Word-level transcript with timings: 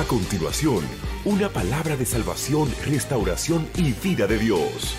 A 0.00 0.04
continuación, 0.04 0.80
una 1.26 1.50
palabra 1.50 1.94
de 1.94 2.06
salvación, 2.06 2.74
restauración 2.86 3.68
y 3.76 3.92
vida 3.92 4.26
de 4.26 4.38
Dios. 4.38 4.96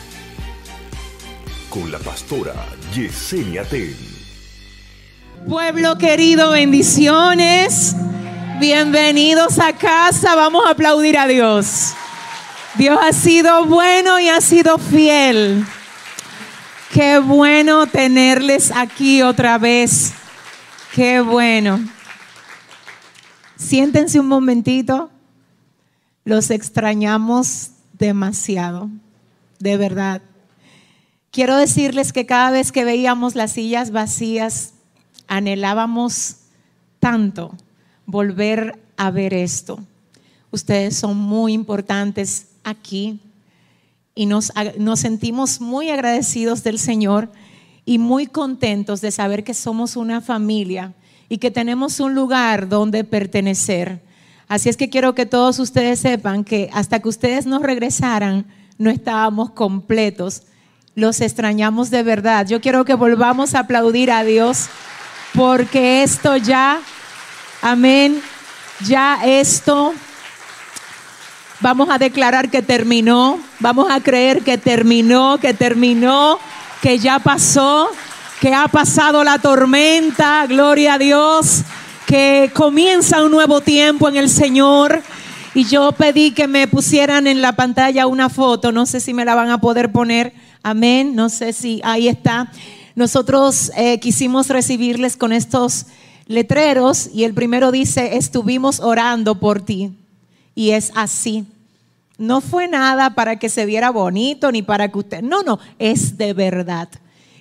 Con 1.71 1.91
la 1.91 1.97
pastora 1.97 2.53
Yesenia 2.93 3.63
Ten. 3.63 3.95
Pueblo 5.49 5.97
querido, 5.97 6.51
bendiciones. 6.51 7.95
Bienvenidos 8.59 9.57
a 9.57 9.73
casa. 9.73 10.35
Vamos 10.35 10.67
a 10.67 10.71
aplaudir 10.71 11.17
a 11.17 11.25
Dios. 11.25 11.95
Dios 12.75 12.99
ha 13.01 13.11
sido 13.11 13.65
bueno 13.65 14.19
y 14.19 14.29
ha 14.29 14.39
sido 14.39 14.77
fiel. 14.77 15.65
Qué 16.93 17.17
bueno 17.17 17.87
tenerles 17.87 18.69
aquí 18.69 19.23
otra 19.23 19.57
vez. 19.57 20.13
Qué 20.93 21.21
bueno. 21.21 21.79
Siéntense 23.61 24.19
un 24.19 24.27
momentito. 24.27 25.11
Los 26.25 26.49
extrañamos 26.49 27.69
demasiado, 27.93 28.89
de 29.59 29.77
verdad. 29.77 30.21
Quiero 31.29 31.55
decirles 31.55 32.11
que 32.11 32.25
cada 32.25 32.49
vez 32.49 32.71
que 32.71 32.83
veíamos 32.83 33.35
las 33.35 33.53
sillas 33.53 33.91
vacías, 33.91 34.73
anhelábamos 35.27 36.37
tanto 36.99 37.55
volver 38.07 38.79
a 38.97 39.11
ver 39.11 39.33
esto. 39.33 39.79
Ustedes 40.49 40.97
son 40.97 41.17
muy 41.17 41.53
importantes 41.53 42.47
aquí 42.63 43.19
y 44.15 44.25
nos, 44.25 44.51
nos, 44.79 44.99
sentimos 44.99 45.61
muy 45.61 45.91
agradecidos 45.91 46.63
del 46.63 46.79
Señor 46.79 47.31
y 47.85 47.99
muy 47.99 48.25
contentos 48.25 49.01
de 49.01 49.11
saber 49.11 49.43
que 49.43 49.53
somos 49.53 49.95
una 49.95 50.19
familia 50.19 50.93
y 51.31 51.37
que 51.37 51.49
tenemos 51.49 52.01
un 52.01 52.13
lugar 52.13 52.67
donde 52.67 53.05
pertenecer. 53.05 54.01
Así 54.49 54.67
es 54.67 54.75
que 54.75 54.89
quiero 54.89 55.15
que 55.15 55.25
todos 55.25 55.59
ustedes 55.59 56.01
sepan 56.01 56.43
que 56.43 56.69
hasta 56.73 56.99
que 56.99 57.07
ustedes 57.07 57.45
nos 57.45 57.61
regresaran, 57.61 58.45
no 58.77 58.89
estábamos 58.89 59.51
completos. 59.51 60.43
Los 60.93 61.21
extrañamos 61.21 61.89
de 61.89 62.03
verdad. 62.03 62.45
Yo 62.45 62.59
quiero 62.59 62.83
que 62.83 62.95
volvamos 62.95 63.55
a 63.55 63.59
aplaudir 63.59 64.11
a 64.11 64.25
Dios 64.25 64.67
porque 65.33 66.03
esto 66.03 66.35
ya, 66.35 66.81
amén, 67.61 68.21
ya 68.85 69.21
esto, 69.23 69.93
vamos 71.61 71.87
a 71.89 71.97
declarar 71.97 72.49
que 72.49 72.61
terminó, 72.61 73.39
vamos 73.61 73.89
a 73.89 74.01
creer 74.01 74.41
que 74.43 74.57
terminó, 74.57 75.37
que 75.37 75.53
terminó, 75.53 76.39
que 76.81 76.99
ya 76.99 77.19
pasó 77.19 77.89
que 78.41 78.55
ha 78.55 78.67
pasado 78.67 79.23
la 79.23 79.37
tormenta, 79.37 80.47
gloria 80.47 80.95
a 80.95 80.97
Dios, 80.97 81.61
que 82.07 82.49
comienza 82.55 83.23
un 83.23 83.29
nuevo 83.29 83.61
tiempo 83.61 84.09
en 84.09 84.15
el 84.15 84.29
Señor. 84.31 85.03
Y 85.53 85.65
yo 85.65 85.91
pedí 85.91 86.31
que 86.31 86.47
me 86.47 86.67
pusieran 86.67 87.27
en 87.27 87.43
la 87.43 87.55
pantalla 87.55 88.07
una 88.07 88.29
foto, 88.29 88.71
no 88.71 88.87
sé 88.87 88.99
si 88.99 89.13
me 89.13 89.25
la 89.25 89.35
van 89.35 89.51
a 89.51 89.61
poder 89.61 89.91
poner, 89.91 90.33
amén, 90.63 91.13
no 91.13 91.29
sé 91.29 91.53
si 91.53 91.81
ahí 91.83 92.07
está. 92.07 92.51
Nosotros 92.95 93.71
eh, 93.77 93.99
quisimos 93.99 94.47
recibirles 94.47 95.17
con 95.17 95.33
estos 95.33 95.85
letreros 96.25 97.11
y 97.13 97.25
el 97.25 97.35
primero 97.35 97.71
dice, 97.71 98.17
estuvimos 98.17 98.79
orando 98.79 99.39
por 99.39 99.61
ti. 99.61 99.91
Y 100.55 100.71
es 100.71 100.91
así. 100.95 101.45
No 102.17 102.41
fue 102.41 102.67
nada 102.67 103.11
para 103.11 103.37
que 103.37 103.49
se 103.49 103.67
viera 103.67 103.91
bonito 103.91 104.51
ni 104.51 104.63
para 104.63 104.87
que 104.87 104.97
usted, 104.97 105.21
no, 105.21 105.43
no, 105.43 105.59
es 105.77 106.17
de 106.17 106.33
verdad. 106.33 106.89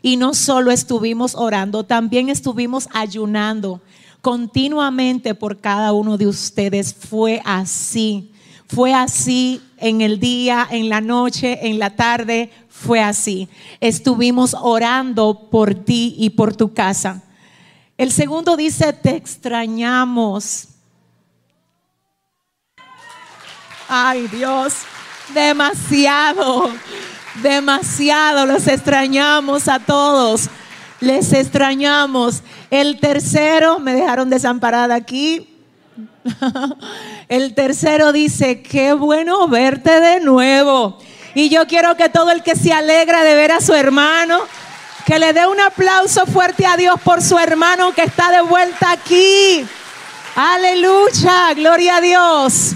Y 0.02 0.16
no 0.16 0.34
solo 0.34 0.70
estuvimos 0.70 1.34
orando, 1.34 1.84
también 1.84 2.28
estuvimos 2.28 2.88
ayunando 2.92 3.80
continuamente 4.20 5.34
por 5.34 5.58
cada 5.58 5.92
uno 5.92 6.16
de 6.16 6.26
ustedes. 6.26 6.94
Fue 6.94 7.42
así. 7.44 8.32
Fue 8.66 8.94
así 8.94 9.60
en 9.78 10.00
el 10.00 10.20
día, 10.20 10.66
en 10.70 10.88
la 10.88 11.00
noche, 11.00 11.66
en 11.66 11.78
la 11.78 11.96
tarde. 11.96 12.50
Fue 12.68 13.00
así. 13.00 13.48
Estuvimos 13.80 14.54
orando 14.54 15.48
por 15.50 15.74
ti 15.74 16.14
y 16.18 16.30
por 16.30 16.54
tu 16.54 16.72
casa. 16.72 17.22
El 17.98 18.12
segundo 18.12 18.56
dice, 18.56 18.92
te 18.92 19.16
extrañamos. 19.16 20.68
Ay 23.88 24.28
Dios, 24.28 24.74
demasiado 25.34 26.70
demasiado. 27.36 28.46
Los 28.46 28.66
extrañamos 28.66 29.68
a 29.68 29.78
todos. 29.78 30.48
Les 31.00 31.32
extrañamos. 31.32 32.42
El 32.70 33.00
tercero, 33.00 33.78
me 33.78 33.94
dejaron 33.94 34.30
desamparada 34.30 34.94
aquí. 34.94 35.48
El 37.28 37.54
tercero 37.54 38.12
dice, 38.12 38.62
qué 38.62 38.92
bueno 38.92 39.48
verte 39.48 40.00
de 40.00 40.20
nuevo. 40.20 40.98
Y 41.34 41.48
yo 41.48 41.66
quiero 41.66 41.96
que 41.96 42.08
todo 42.08 42.30
el 42.30 42.42
que 42.42 42.56
se 42.56 42.72
alegra 42.72 43.22
de 43.22 43.34
ver 43.34 43.52
a 43.52 43.60
su 43.60 43.72
hermano, 43.72 44.40
que 45.06 45.18
le 45.18 45.32
dé 45.32 45.46
un 45.46 45.60
aplauso 45.60 46.26
fuerte 46.26 46.66
a 46.66 46.76
Dios 46.76 47.00
por 47.02 47.22
su 47.22 47.38
hermano 47.38 47.92
que 47.92 48.02
está 48.02 48.30
de 48.30 48.42
vuelta 48.42 48.90
aquí. 48.90 49.64
Aleluya, 50.34 51.54
gloria 51.54 51.96
a 51.96 52.00
Dios. 52.00 52.72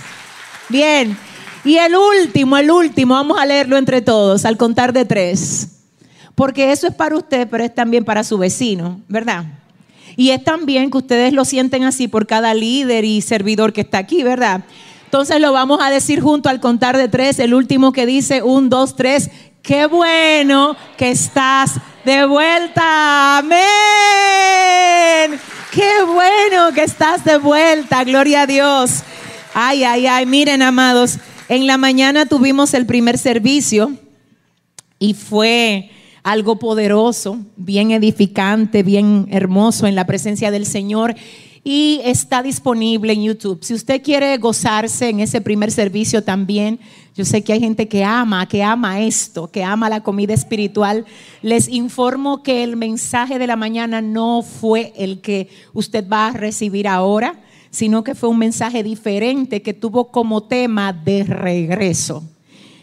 Bien, 0.68 1.16
y 1.64 1.76
el 1.78 1.94
último, 1.96 2.56
el 2.56 2.70
último, 2.70 3.14
vamos 3.14 3.38
a 3.38 3.46
leerlo 3.46 3.76
entre 3.76 4.02
todos, 4.02 4.44
al 4.44 4.56
contar 4.56 4.92
de 4.92 5.04
tres. 5.04 5.68
Porque 6.34 6.72
eso 6.72 6.86
es 6.86 6.94
para 6.94 7.16
usted, 7.16 7.48
pero 7.48 7.64
es 7.64 7.74
también 7.74 8.04
para 8.04 8.24
su 8.24 8.38
vecino, 8.38 9.00
¿verdad? 9.08 9.44
Y 10.16 10.30
es 10.30 10.42
también 10.44 10.90
que 10.90 10.98
ustedes 10.98 11.32
lo 11.32 11.44
sienten 11.44 11.84
así 11.84 12.08
por 12.08 12.26
cada 12.26 12.54
líder 12.54 13.04
y 13.04 13.20
servidor 13.20 13.72
que 13.72 13.82
está 13.82 13.98
aquí, 13.98 14.22
¿verdad? 14.22 14.64
Entonces 15.04 15.40
lo 15.40 15.52
vamos 15.52 15.80
a 15.80 15.90
decir 15.90 16.20
junto 16.20 16.48
al 16.48 16.60
contar 16.60 16.96
de 16.96 17.08
tres, 17.08 17.38
el 17.38 17.54
último 17.54 17.92
que 17.92 18.04
dice 18.04 18.42
un, 18.42 18.68
dos, 18.68 18.96
tres. 18.96 19.30
Qué 19.62 19.86
bueno 19.86 20.76
que 20.96 21.10
estás 21.10 21.74
de 22.04 22.26
vuelta. 22.26 23.38
Amén. 23.38 23.60
Qué 25.70 26.02
bueno 26.04 26.72
que 26.74 26.82
estás 26.82 27.24
de 27.24 27.38
vuelta. 27.38 28.04
Gloria 28.04 28.42
a 28.42 28.46
Dios. 28.46 29.02
Ay, 29.54 29.84
ay, 29.84 30.06
ay. 30.06 30.26
Miren, 30.26 30.62
amados. 30.62 31.18
En 31.48 31.66
la 31.66 31.76
mañana 31.76 32.24
tuvimos 32.24 32.72
el 32.72 32.86
primer 32.86 33.18
servicio 33.18 33.92
y 34.98 35.12
fue 35.12 35.90
algo 36.22 36.58
poderoso, 36.58 37.38
bien 37.56 37.90
edificante, 37.90 38.82
bien 38.82 39.26
hermoso 39.30 39.86
en 39.86 39.94
la 39.94 40.06
presencia 40.06 40.50
del 40.50 40.64
Señor 40.64 41.14
y 41.62 42.00
está 42.02 42.42
disponible 42.42 43.12
en 43.12 43.24
YouTube. 43.24 43.62
Si 43.62 43.74
usted 43.74 44.02
quiere 44.02 44.38
gozarse 44.38 45.10
en 45.10 45.20
ese 45.20 45.42
primer 45.42 45.70
servicio 45.70 46.24
también, 46.24 46.80
yo 47.14 47.26
sé 47.26 47.44
que 47.44 47.52
hay 47.52 47.60
gente 47.60 47.88
que 47.88 48.02
ama, 48.04 48.48
que 48.48 48.62
ama 48.62 49.00
esto, 49.02 49.50
que 49.50 49.62
ama 49.62 49.90
la 49.90 50.02
comida 50.02 50.32
espiritual. 50.32 51.04
Les 51.42 51.68
informo 51.68 52.42
que 52.42 52.64
el 52.64 52.76
mensaje 52.76 53.38
de 53.38 53.46
la 53.46 53.56
mañana 53.56 54.00
no 54.00 54.40
fue 54.40 54.94
el 54.96 55.20
que 55.20 55.50
usted 55.74 56.08
va 56.08 56.28
a 56.28 56.32
recibir 56.32 56.88
ahora 56.88 57.38
sino 57.74 58.04
que 58.04 58.14
fue 58.14 58.28
un 58.28 58.38
mensaje 58.38 58.84
diferente 58.84 59.60
que 59.60 59.74
tuvo 59.74 60.12
como 60.12 60.44
tema 60.44 60.92
de 60.92 61.24
regreso. 61.24 62.22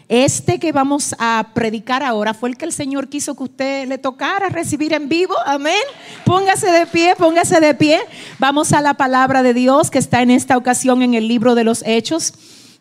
Este 0.06 0.58
que 0.58 0.70
vamos 0.70 1.14
a 1.18 1.48
predicar 1.54 2.02
ahora 2.02 2.34
fue 2.34 2.50
el 2.50 2.58
que 2.58 2.66
el 2.66 2.74
Señor 2.74 3.08
quiso 3.08 3.34
que 3.34 3.44
usted 3.44 3.88
le 3.88 3.96
tocara 3.96 4.50
recibir 4.50 4.92
en 4.92 5.08
vivo. 5.08 5.32
Amén. 5.46 5.80
Póngase 6.26 6.70
de 6.70 6.84
pie, 6.84 7.14
póngase 7.16 7.58
de 7.58 7.74
pie. 7.74 8.00
Vamos 8.38 8.74
a 8.74 8.82
la 8.82 8.92
palabra 8.92 9.42
de 9.42 9.54
Dios 9.54 9.90
que 9.90 9.98
está 9.98 10.20
en 10.20 10.30
esta 10.30 10.58
ocasión 10.58 11.00
en 11.00 11.14
el 11.14 11.26
libro 11.26 11.54
de 11.54 11.64
los 11.64 11.82
Hechos, 11.86 12.34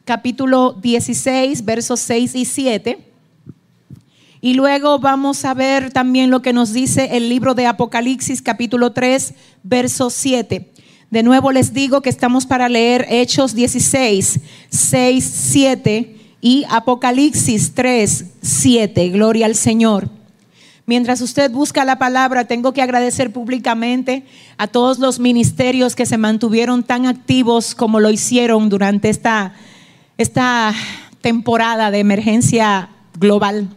capítulo 0.03 0.73
16, 0.73 1.63
versos 1.63 2.01
6 2.01 2.35
y 2.35 2.43
7. 2.43 3.11
Y 4.41 4.55
luego 4.55 4.99
vamos 4.99 5.45
a 5.45 5.53
ver 5.53 5.93
también 5.93 6.31
lo 6.31 6.41
que 6.41 6.51
nos 6.51 6.73
dice 6.73 7.16
el 7.16 7.29
libro 7.29 7.53
de 7.53 7.67
Apocalipsis, 7.67 8.41
capítulo 8.41 8.91
3, 8.91 9.35
verso 9.63 10.09
7. 10.09 10.70
De 11.11 11.23
nuevo 11.23 11.51
les 11.51 11.73
digo 11.73 11.99
que 11.99 12.09
estamos 12.09 12.45
para 12.45 12.69
leer 12.69 13.05
Hechos 13.09 13.53
16, 13.53 14.39
6, 14.69 15.31
7 15.52 16.16
y 16.40 16.63
Apocalipsis 16.69 17.73
3, 17.73 18.25
7. 18.41 19.09
Gloria 19.09 19.46
al 19.46 19.55
Señor. 19.55 20.09
Mientras 20.85 21.19
usted 21.19 21.52
busca 21.52 21.84
la 21.84 21.99
palabra, 21.99 22.46
tengo 22.46 22.72
que 22.72 22.81
agradecer 22.81 23.34
públicamente 23.34 24.23
a 24.58 24.67
todos 24.67 24.99
los 24.99 25.19
ministerios 25.19 25.97
que 25.97 26.05
se 26.05 26.17
mantuvieron 26.17 26.81
tan 26.81 27.05
activos 27.05 27.75
como 27.75 27.99
lo 27.99 28.09
hicieron 28.09 28.69
durante 28.69 29.09
esta, 29.09 29.53
esta 30.17 30.73
temporada 31.19 31.91
de 31.91 31.99
emergencia 31.99 32.87
global. 33.19 33.67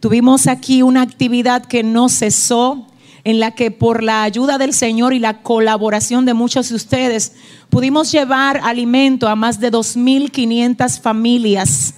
Tuvimos 0.00 0.46
aquí 0.46 0.82
una 0.82 1.00
actividad 1.00 1.64
que 1.64 1.82
no 1.82 2.10
cesó 2.10 2.91
en 3.24 3.40
la 3.40 3.52
que 3.52 3.70
por 3.70 4.02
la 4.02 4.22
ayuda 4.22 4.58
del 4.58 4.74
Señor 4.74 5.14
y 5.14 5.18
la 5.18 5.42
colaboración 5.42 6.24
de 6.24 6.34
muchos 6.34 6.68
de 6.68 6.74
ustedes 6.74 7.32
pudimos 7.70 8.10
llevar 8.10 8.60
alimento 8.64 9.28
a 9.28 9.36
más 9.36 9.60
de 9.60 9.70
2.500 9.70 11.00
familias 11.00 11.94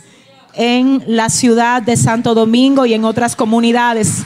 en 0.54 1.02
la 1.06 1.30
ciudad 1.30 1.82
de 1.82 1.96
Santo 1.96 2.34
Domingo 2.34 2.86
y 2.86 2.94
en 2.94 3.04
otras 3.04 3.36
comunidades. 3.36 4.22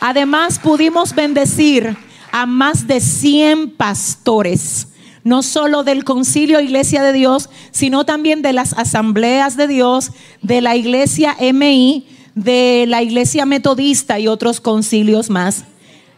Además 0.00 0.58
pudimos 0.58 1.14
bendecir 1.14 1.96
a 2.30 2.46
más 2.46 2.86
de 2.86 3.00
100 3.00 3.70
pastores 3.70 4.88
no 5.24 5.42
solo 5.42 5.82
del 5.82 6.04
concilio 6.04 6.60
Iglesia 6.60 7.02
de 7.02 7.14
Dios, 7.14 7.48
sino 7.70 8.04
también 8.04 8.42
de 8.42 8.52
las 8.52 8.74
asambleas 8.74 9.56
de 9.56 9.66
Dios, 9.66 10.12
de 10.42 10.60
la 10.60 10.76
Iglesia 10.76 11.34
MI, 11.40 12.06
de 12.34 12.84
la 12.86 13.02
Iglesia 13.02 13.46
Metodista 13.46 14.20
y 14.20 14.28
otros 14.28 14.60
concilios 14.60 15.30
más. 15.30 15.64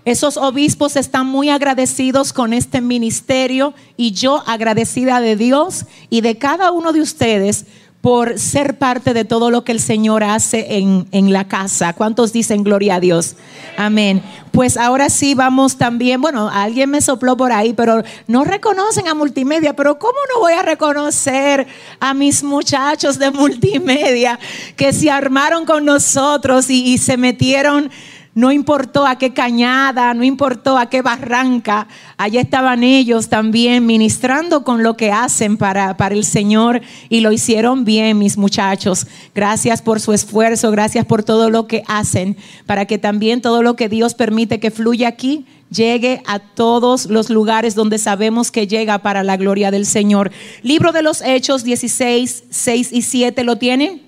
Esos 0.06 0.36
obispos 0.36 0.94
están 0.94 1.26
muy 1.26 1.50
agradecidos 1.50 2.32
con 2.32 2.52
este 2.52 2.80
ministerio 2.80 3.74
y 3.96 4.12
yo 4.12 4.44
agradecida 4.46 5.20
de 5.20 5.34
Dios 5.34 5.84
y 6.10 6.20
de 6.20 6.38
cada 6.38 6.70
uno 6.70 6.92
de 6.92 7.00
ustedes 7.00 7.66
por 8.02 8.38
ser 8.38 8.78
parte 8.78 9.14
de 9.14 9.24
todo 9.24 9.50
lo 9.50 9.64
que 9.64 9.72
el 9.72 9.80
Señor 9.80 10.22
hace 10.22 10.76
en, 10.76 11.08
en, 11.10 11.32
la 11.32 11.48
casa. 11.48 11.92
¿Cuántos 11.92 12.32
dicen 12.32 12.62
gloria 12.62 12.94
a 12.94 13.00
Dios? 13.00 13.34
Amén. 13.76 14.22
Pues 14.52 14.76
ahora 14.76 15.10
sí 15.10 15.34
vamos 15.34 15.76
también, 15.76 16.20
bueno, 16.20 16.48
alguien 16.52 16.88
me 16.88 17.00
sopló 17.00 17.36
por 17.36 17.50
ahí, 17.50 17.72
pero 17.72 18.04
no 18.28 18.44
reconocen 18.44 19.08
a 19.08 19.14
multimedia, 19.14 19.74
pero 19.74 19.98
¿cómo 19.98 20.18
no 20.32 20.40
voy 20.40 20.52
a 20.52 20.62
reconocer 20.62 21.66
a 21.98 22.14
mis 22.14 22.44
muchachos 22.44 23.18
de 23.18 23.32
multimedia 23.32 24.38
que 24.76 24.92
se 24.92 25.10
armaron 25.10 25.64
con 25.64 25.84
nosotros 25.84 26.70
y, 26.70 26.92
y 26.92 26.98
se 26.98 27.16
metieron 27.16 27.90
no 28.36 28.52
importó 28.52 29.06
a 29.06 29.16
qué 29.16 29.32
cañada, 29.32 30.12
no 30.12 30.22
importó 30.22 30.76
a 30.76 30.90
qué 30.90 31.00
barranca, 31.00 31.88
allá 32.18 32.42
estaban 32.42 32.84
ellos 32.84 33.30
también 33.30 33.86
ministrando 33.86 34.62
con 34.62 34.82
lo 34.82 34.94
que 34.94 35.10
hacen 35.10 35.56
para, 35.56 35.96
para 35.96 36.14
el 36.14 36.22
Señor 36.22 36.82
y 37.08 37.20
lo 37.20 37.32
hicieron 37.32 37.86
bien, 37.86 38.18
mis 38.18 38.36
muchachos. 38.36 39.06
Gracias 39.34 39.80
por 39.80 40.00
su 40.00 40.12
esfuerzo, 40.12 40.70
gracias 40.70 41.06
por 41.06 41.24
todo 41.24 41.48
lo 41.48 41.66
que 41.66 41.82
hacen, 41.88 42.36
para 42.66 42.84
que 42.84 42.98
también 42.98 43.40
todo 43.40 43.62
lo 43.62 43.74
que 43.74 43.88
Dios 43.88 44.12
permite 44.12 44.60
que 44.60 44.70
fluya 44.70 45.08
aquí 45.08 45.46
llegue 45.70 46.22
a 46.26 46.38
todos 46.38 47.06
los 47.06 47.30
lugares 47.30 47.74
donde 47.74 47.96
sabemos 47.98 48.50
que 48.50 48.66
llega 48.66 48.98
para 48.98 49.24
la 49.24 49.38
gloria 49.38 49.70
del 49.70 49.86
Señor. 49.86 50.30
Libro 50.62 50.92
de 50.92 51.00
los 51.00 51.22
Hechos 51.22 51.64
16, 51.64 52.44
6 52.50 52.92
y 52.92 53.00
7, 53.00 53.44
¿lo 53.44 53.56
tiene? 53.56 54.05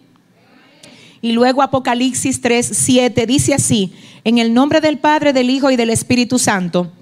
Y 1.21 1.33
luego 1.33 1.63
Apocalipsis 1.63 2.41
3, 2.41 2.71
7 2.73 3.27
dice 3.27 3.55
así, 3.55 3.93
en 4.25 4.39
el 4.39 4.55
nombre 4.55 4.81
del 4.81 4.99
Padre, 4.99 5.33
del 5.33 5.51
Hijo 5.51 5.71
y 5.71 5.77
del 5.77 5.91
Espíritu 5.91 6.39
Santo. 6.39 6.93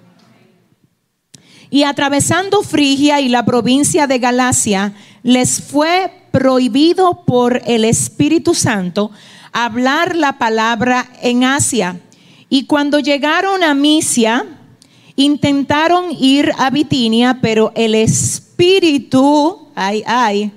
Y 1.70 1.82
atravesando 1.82 2.62
Frigia 2.62 3.20
y 3.20 3.28
la 3.28 3.44
provincia 3.44 4.06
de 4.06 4.18
Galacia, 4.18 4.94
les 5.22 5.60
fue 5.60 6.12
prohibido 6.30 7.24
por 7.26 7.62
el 7.66 7.84
Espíritu 7.84 8.54
Santo 8.54 9.10
hablar 9.52 10.16
la 10.16 10.38
palabra 10.38 11.06
en 11.22 11.44
Asia. 11.44 12.00
Y 12.48 12.66
cuando 12.66 13.00
llegaron 13.00 13.64
a 13.64 13.74
Misia, 13.74 14.44
intentaron 15.16 16.12
ir 16.19 16.52
a 16.58 16.70
Bitinia, 16.70 17.38
pero 17.40 17.72
el 17.74 17.94
Espíritu, 17.94 19.69
ay, 19.74 20.04
ay, 20.06 20.52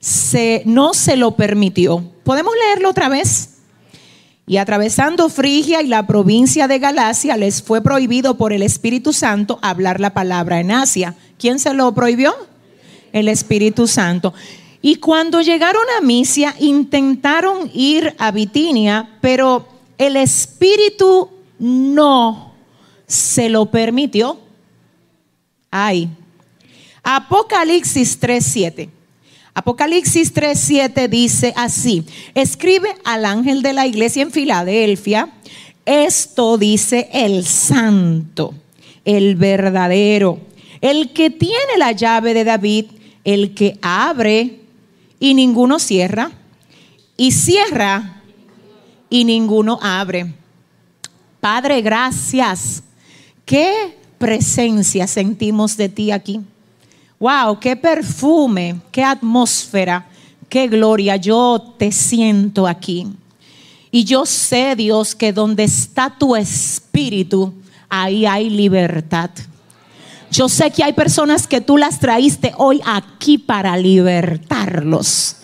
se, 0.00 0.62
no 0.66 0.92
se 0.92 1.16
lo 1.16 1.36
permitió. 1.36 2.15
¿Podemos 2.26 2.54
leerlo 2.56 2.90
otra 2.90 3.08
vez? 3.08 3.50
Y 4.48 4.56
atravesando 4.56 5.28
Frigia 5.28 5.80
y 5.80 5.86
la 5.86 6.08
provincia 6.08 6.66
de 6.66 6.80
Galacia, 6.80 7.36
les 7.36 7.62
fue 7.62 7.82
prohibido 7.82 8.36
por 8.36 8.52
el 8.52 8.62
Espíritu 8.62 9.12
Santo 9.12 9.60
hablar 9.62 10.00
la 10.00 10.12
palabra 10.12 10.58
en 10.58 10.72
Asia. 10.72 11.14
¿Quién 11.38 11.60
se 11.60 11.72
lo 11.72 11.94
prohibió? 11.94 12.34
El 13.12 13.28
Espíritu 13.28 13.86
Santo. 13.86 14.34
Y 14.82 14.96
cuando 14.96 15.40
llegaron 15.40 15.84
a 15.96 16.00
Misia, 16.00 16.52
intentaron 16.58 17.70
ir 17.72 18.12
a 18.18 18.32
Bitinia, 18.32 19.08
pero 19.20 19.68
el 19.96 20.16
Espíritu 20.16 21.30
no 21.60 22.54
se 23.06 23.48
lo 23.48 23.66
permitió. 23.66 24.36
Ay. 25.70 26.08
Apocalipsis 27.04 28.18
3:7. 28.18 28.95
Apocalipsis 29.58 30.34
3:7 30.34 31.08
dice 31.08 31.54
así, 31.56 32.04
escribe 32.34 32.90
al 33.04 33.24
ángel 33.24 33.62
de 33.62 33.72
la 33.72 33.86
iglesia 33.86 34.22
en 34.22 34.30
Filadelfia, 34.30 35.30
esto 35.86 36.58
dice 36.58 37.08
el 37.10 37.46
santo, 37.46 38.52
el 39.06 39.34
verdadero, 39.34 40.40
el 40.82 41.14
que 41.14 41.30
tiene 41.30 41.78
la 41.78 41.92
llave 41.92 42.34
de 42.34 42.44
David, 42.44 42.84
el 43.24 43.54
que 43.54 43.78
abre 43.80 44.60
y 45.18 45.32
ninguno 45.32 45.78
cierra, 45.78 46.32
y 47.16 47.32
cierra 47.32 48.20
y 49.08 49.24
ninguno 49.24 49.78
abre. 49.80 50.34
Padre, 51.40 51.80
gracias. 51.80 52.82
¿Qué 53.46 53.96
presencia 54.18 55.06
sentimos 55.06 55.78
de 55.78 55.88
ti 55.88 56.10
aquí? 56.10 56.42
Wow, 57.18 57.58
qué 57.58 57.76
perfume, 57.76 58.80
qué 58.92 59.02
atmósfera, 59.02 60.06
qué 60.48 60.68
gloria. 60.68 61.16
Yo 61.16 61.74
te 61.78 61.90
siento 61.90 62.66
aquí. 62.66 63.06
Y 63.90 64.04
yo 64.04 64.26
sé, 64.26 64.76
Dios, 64.76 65.14
que 65.14 65.32
donde 65.32 65.64
está 65.64 66.14
tu 66.18 66.36
espíritu, 66.36 67.54
ahí 67.88 68.26
hay 68.26 68.50
libertad. 68.50 69.30
Yo 70.30 70.48
sé 70.50 70.70
que 70.70 70.84
hay 70.84 70.92
personas 70.92 71.46
que 71.46 71.62
tú 71.62 71.78
las 71.78 72.00
traíste 72.00 72.52
hoy 72.58 72.82
aquí 72.84 73.38
para 73.38 73.76
libertarlos. 73.78 75.36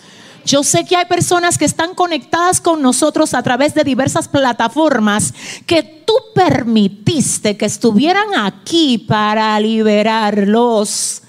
Yo 0.45 0.61
sé 0.61 0.85
que 0.85 0.95
hay 0.95 1.05
personas 1.05 1.57
que 1.57 1.65
están 1.65 1.95
conectadas 1.95 2.61
con 2.61 2.81
nosotros 2.81 3.33
a 3.33 3.41
través 3.41 3.73
de 3.73 3.83
diversas 3.83 4.27
plataformas 4.27 5.33
que 5.65 5.81
tú 6.05 6.13
permitiste 6.35 7.57
que 7.57 7.65
estuvieran 7.65 8.35
aquí 8.35 8.97
para 8.99 9.57
liberarlos 9.59 11.23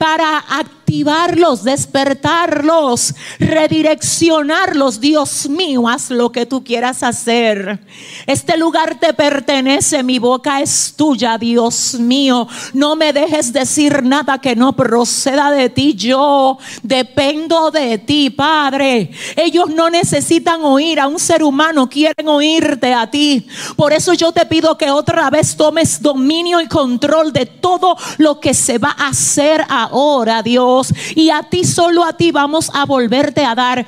para 0.00 0.42
activarlos, 0.90 1.62
despertarlos, 1.62 3.14
redireccionarlos. 3.38 5.00
Dios 5.00 5.48
mío, 5.48 5.86
haz 5.88 6.10
lo 6.10 6.32
que 6.32 6.46
tú 6.46 6.64
quieras 6.64 7.04
hacer. 7.04 7.78
Este 8.26 8.56
lugar 8.56 8.98
te 8.98 9.14
pertenece, 9.14 10.02
mi 10.02 10.18
boca 10.18 10.60
es 10.60 10.92
tuya, 10.96 11.38
Dios 11.38 11.94
mío. 11.94 12.48
No 12.72 12.96
me 12.96 13.12
dejes 13.12 13.52
decir 13.52 14.02
nada 14.02 14.38
que 14.38 14.56
no 14.56 14.72
proceda 14.72 15.52
de 15.52 15.68
ti. 15.68 15.94
Yo 15.94 16.58
dependo 16.82 17.70
de 17.70 17.98
ti, 17.98 18.30
Padre. 18.30 19.12
Ellos 19.36 19.68
no 19.68 19.90
necesitan 19.90 20.64
oír 20.64 20.98
a 20.98 21.06
un 21.06 21.20
ser 21.20 21.44
humano, 21.44 21.88
quieren 21.88 22.26
oírte 22.26 22.92
a 22.92 23.08
ti. 23.08 23.46
Por 23.76 23.92
eso 23.92 24.12
yo 24.14 24.32
te 24.32 24.44
pido 24.44 24.76
que 24.76 24.90
otra 24.90 25.30
vez 25.30 25.54
tomes 25.56 26.02
dominio 26.02 26.60
y 26.60 26.66
control 26.66 27.32
de 27.32 27.46
todo 27.46 27.96
lo 28.18 28.40
que 28.40 28.54
se 28.54 28.78
va 28.78 28.96
a 28.98 29.10
hacer 29.10 29.64
ahora, 29.68 30.42
Dios. 30.42 30.79
Y 31.14 31.30
a 31.30 31.42
ti, 31.42 31.64
solo 31.64 32.04
a 32.04 32.14
ti 32.16 32.32
vamos 32.32 32.70
a 32.74 32.84
volverte 32.84 33.44
a 33.44 33.54
dar 33.54 33.86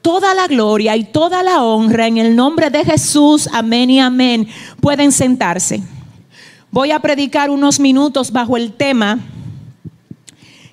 toda 0.00 0.34
la 0.34 0.46
gloria 0.48 0.96
y 0.96 1.04
toda 1.04 1.42
la 1.42 1.62
honra 1.62 2.06
en 2.06 2.18
el 2.18 2.34
nombre 2.34 2.70
de 2.70 2.84
Jesús. 2.84 3.48
Amén 3.52 3.90
y 3.90 4.00
amén. 4.00 4.48
Pueden 4.80 5.12
sentarse. 5.12 5.82
Voy 6.70 6.90
a 6.90 7.00
predicar 7.00 7.50
unos 7.50 7.78
minutos 7.78 8.32
bajo 8.32 8.56
el 8.56 8.72
tema 8.72 9.18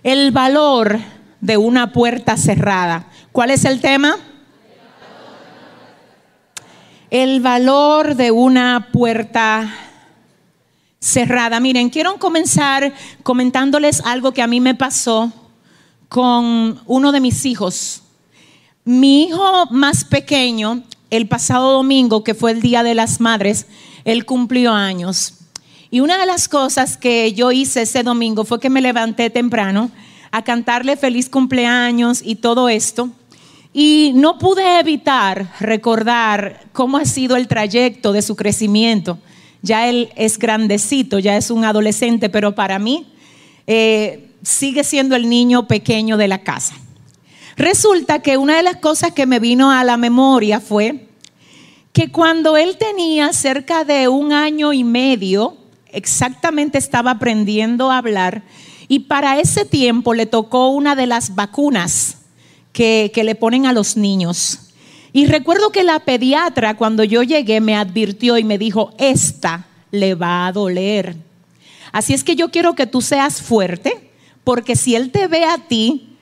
el 0.03 0.31
valor 0.31 0.99
de 1.41 1.57
una 1.57 1.91
puerta 1.91 2.37
cerrada. 2.37 3.07
¿Cuál 3.31 3.51
es 3.51 3.65
el 3.65 3.81
tema? 3.81 4.17
El 7.09 7.41
valor 7.41 8.15
de 8.15 8.31
una 8.31 8.89
puerta 8.91 9.73
cerrada. 10.99 11.59
Miren, 11.59 11.89
quiero 11.89 12.17
comenzar 12.17 12.93
comentándoles 13.23 14.01
algo 14.05 14.31
que 14.31 14.41
a 14.41 14.47
mí 14.47 14.59
me 14.59 14.75
pasó 14.75 15.31
con 16.09 16.79
uno 16.85 17.11
de 17.11 17.21
mis 17.21 17.45
hijos. 17.45 18.01
Mi 18.83 19.23
hijo 19.23 19.67
más 19.71 20.03
pequeño, 20.03 20.83
el 21.09 21.27
pasado 21.27 21.71
domingo, 21.71 22.23
que 22.23 22.33
fue 22.33 22.51
el 22.51 22.61
Día 22.61 22.83
de 22.83 22.95
las 22.95 23.21
Madres, 23.21 23.67
él 24.03 24.25
cumplió 24.25 24.73
años. 24.73 25.35
Y 25.89 26.01
una 26.01 26.17
de 26.17 26.25
las 26.25 26.49
cosas 26.49 26.97
que 26.97 27.33
yo 27.33 27.51
hice 27.51 27.83
ese 27.83 28.03
domingo 28.03 28.43
fue 28.43 28.59
que 28.59 28.69
me 28.69 28.81
levanté 28.81 29.29
temprano 29.29 29.89
a 30.31 30.43
cantarle 30.43 30.97
feliz 30.97 31.29
cumpleaños 31.29 32.21
y 32.23 32.35
todo 32.35 32.67
esto. 32.67 33.09
Y 33.71 34.11
no 34.15 34.37
pude 34.37 34.79
evitar 34.79 35.53
recordar 35.59 36.65
cómo 36.73 36.97
ha 36.97 37.05
sido 37.05 37.37
el 37.37 37.47
trayecto 37.47 38.11
de 38.11 38.21
su 38.21 38.35
crecimiento 38.35 39.17
ya 39.61 39.89
él 39.89 40.09
es 40.15 40.39
grandecito, 40.39 41.19
ya 41.19 41.35
es 41.37 41.51
un 41.51 41.65
adolescente, 41.65 42.29
pero 42.29 42.55
para 42.55 42.79
mí 42.79 43.07
eh, 43.67 44.28
sigue 44.41 44.83
siendo 44.83 45.15
el 45.15 45.29
niño 45.29 45.67
pequeño 45.67 46.17
de 46.17 46.27
la 46.27 46.43
casa. 46.43 46.75
Resulta 47.55 48.21
que 48.21 48.37
una 48.37 48.57
de 48.57 48.63
las 48.63 48.77
cosas 48.77 49.11
que 49.11 49.25
me 49.25 49.39
vino 49.39 49.71
a 49.71 49.83
la 49.83 49.97
memoria 49.97 50.59
fue 50.59 51.09
que 51.93 52.11
cuando 52.11 52.55
él 52.55 52.77
tenía 52.77 53.33
cerca 53.33 53.83
de 53.83 54.07
un 54.07 54.31
año 54.31 54.71
y 54.73 54.83
medio, 54.83 55.57
exactamente 55.91 56.77
estaba 56.77 57.11
aprendiendo 57.11 57.91
a 57.91 57.97
hablar, 57.97 58.43
y 58.87 58.99
para 58.99 59.39
ese 59.39 59.65
tiempo 59.65 60.13
le 60.13 60.25
tocó 60.25 60.69
una 60.69 60.95
de 60.95 61.07
las 61.07 61.35
vacunas 61.35 62.17
que, 62.73 63.11
le 63.15 63.35
ponen 63.35 63.65
a 63.65 63.73
los 63.73 63.97
niños. 63.97 64.71
Y 65.11 65.25
recuerdo 65.25 65.71
que 65.71 65.83
la 65.83 65.99
pediatra 65.99 66.77
cuando 66.77 67.03
yo 67.03 67.23
llegué 67.23 67.61
me 67.61 67.75
advirtió 67.75 68.37
y 68.37 68.43
me 68.43 68.57
dijo, 68.57 68.93
esta 68.97 69.67
le 69.91 70.15
va 70.15 70.47
a 70.47 70.51
doler. 70.51 71.15
Así 71.91 72.13
es 72.13 72.23
que 72.23 72.35
yo 72.35 72.49
quiero 72.49 72.75
que 72.75 72.87
tú 72.87 73.01
seas 73.01 73.41
fuerte, 73.41 74.08
porque 74.49 74.75
si 74.75 74.95
él 74.95 75.11
te 75.11 75.27
ve 75.27 75.45
a 75.45 75.59
ti 75.59 76.17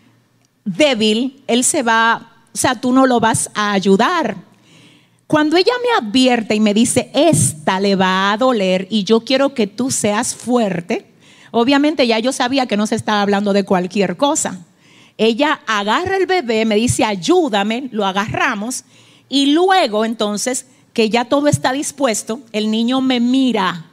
débil, 0.66 1.42
él 1.48 1.64
se 1.64 1.82
va, 1.82 2.34
o 2.54 2.58
sea, 2.58 2.76
tú 2.76 2.92
no 2.92 3.06
lo 3.06 3.22
vas 3.22 3.50
a 3.54 3.72
ayudar. 3.72 4.36
Cuando 5.28 5.56
ella 5.56 5.72
me 5.82 6.06
advierte 6.06 6.54
y 6.54 6.60
me 6.60 6.74
dice, 6.74 7.10
esta 7.14 7.80
le 7.80 7.96
va 7.96 8.34
a 8.34 8.36
doler 8.36 8.86
y 8.90 9.06
yo 9.06 9.22
quiero 9.22 9.54
que 9.54 9.66
tú 9.66 9.92
seas 9.92 10.36
fuerte, 10.36 11.10
obviamente 11.52 12.06
ya 12.06 12.20
yo 12.20 12.34
sabía 12.34 12.66
que 12.66 12.76
no 12.76 12.86
se 12.86 12.96
estaba 12.96 13.22
hablando 13.22 13.54
de 13.54 13.64
cualquier 13.64 14.18
cosa. 14.18 14.60
Ella 15.18 15.62
agarra 15.66 16.18
el 16.18 16.26
bebé, 16.26 16.66
me 16.66 16.76
dice, 16.76 17.06
ayúdame, 17.06 17.88
lo 17.94 18.06
agarramos 18.06 18.84
y 19.30 19.54
luego 19.54 20.04
entonces 20.04 20.66
que 20.92 21.10
ya 21.10 21.24
todo 21.24 21.48
está 21.48 21.72
dispuesto, 21.72 22.42
el 22.52 22.72
niño 22.72 23.00
me 23.00 23.22
mira 23.22 23.86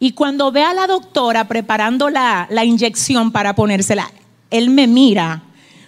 y 0.00 0.12
cuando 0.12 0.50
ve 0.50 0.64
a 0.64 0.74
la 0.74 0.88
doctora 0.88 1.46
preparando 1.46 2.10
la, 2.10 2.48
la 2.50 2.64
inyección 2.64 3.30
para 3.30 3.54
ponérsela, 3.54 4.10
él 4.50 4.70
me 4.70 4.88
mira 4.88 5.44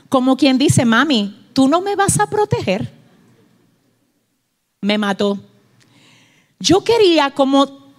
como 0.08 0.36
quien 0.36 0.58
dice, 0.58 0.84
mami, 0.84 1.48
tú 1.52 1.66
no 1.66 1.80
me 1.80 1.96
vas 1.96 2.20
a 2.20 2.28
proteger 2.28 3.02
me 4.82 4.98
mató. 4.98 5.38
Yo 6.58 6.82
quería 6.82 7.30
como 7.30 7.92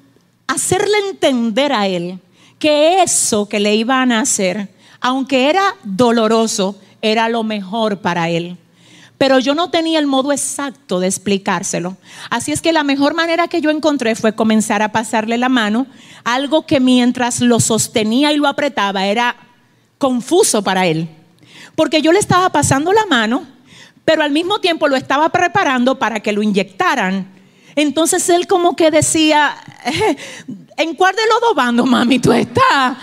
hacerle 0.48 0.98
entender 1.10 1.72
a 1.72 1.88
él 1.88 2.20
que 2.60 3.02
eso 3.02 3.48
que 3.48 3.62
le 3.62 3.74
iban 3.76 4.12
a 4.12 4.20
hacer, 4.20 4.70
aunque 5.00 5.50
era 5.50 5.64
doloroso, 5.84 6.78
era 7.02 7.30
lo 7.30 7.44
mejor 7.44 8.02
para 8.02 8.30
él. 8.30 8.58
Pero 9.18 9.40
yo 9.40 9.56
no 9.56 9.70
tenía 9.70 10.00
el 10.00 10.08
modo 10.08 10.32
exacto 10.32 11.00
de 11.00 11.08
explicárselo. 11.08 11.98
Así 12.30 12.52
es 12.52 12.62
que 12.62 12.74
la 12.74 12.84
mejor 12.84 13.14
manera 13.14 13.48
que 13.48 13.62
yo 13.62 13.70
encontré 13.70 14.16
fue 14.16 14.36
comenzar 14.36 14.82
a 14.82 14.92
pasarle 14.92 15.38
la 15.38 15.50
mano, 15.50 15.88
algo 16.24 16.66
que 16.66 16.80
mientras 16.80 17.40
lo 17.40 17.60
sostenía 17.60 18.34
y 18.34 18.38
lo 18.38 18.48
apretaba 18.48 19.06
era 19.06 19.36
confuso 19.98 20.64
para 20.64 20.88
él. 20.88 21.08
Porque 21.76 22.02
yo 22.02 22.12
le 22.12 22.20
estaba 22.20 22.50
pasando 22.50 22.92
la 22.92 23.06
mano 23.06 23.54
pero 24.06 24.24
al 24.24 24.32
mismo 24.32 24.60
tiempo 24.60 24.88
lo 24.88 24.96
estaba 24.96 25.30
preparando 25.30 25.98
para 25.98 26.20
que 26.20 26.34
lo 26.34 26.42
inyectaran. 26.44 27.32
Entonces 27.76 28.28
él 28.30 28.48
como 28.48 28.76
que 28.76 28.92
decía, 28.92 29.56
¿en 30.78 30.96
cuál 30.96 31.16
de 31.16 31.22
los 31.28 31.42
dos 31.42 31.56
bandos, 31.56 31.88
mami, 31.88 32.20
tú 32.20 32.32
estás? 32.32 32.98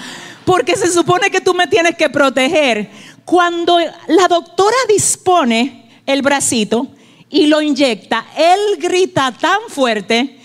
Porque 0.45 0.77
se 0.77 0.91
supone 0.93 1.31
que 1.31 1.41
tú 1.41 1.55
me 1.55 1.67
tienes 1.67 1.97
que 1.97 2.11
proteger. 2.11 2.91
Cuando 3.25 3.79
la 3.79 4.29
doctora 4.29 4.77
dispone 4.89 5.80
el 6.13 6.23
bracito 6.23 6.89
y 7.29 7.47
lo 7.47 7.63
inyecta, 7.63 8.27
él 8.37 8.77
grita 8.79 9.33
tan 9.33 9.59
fuerte 9.69 10.41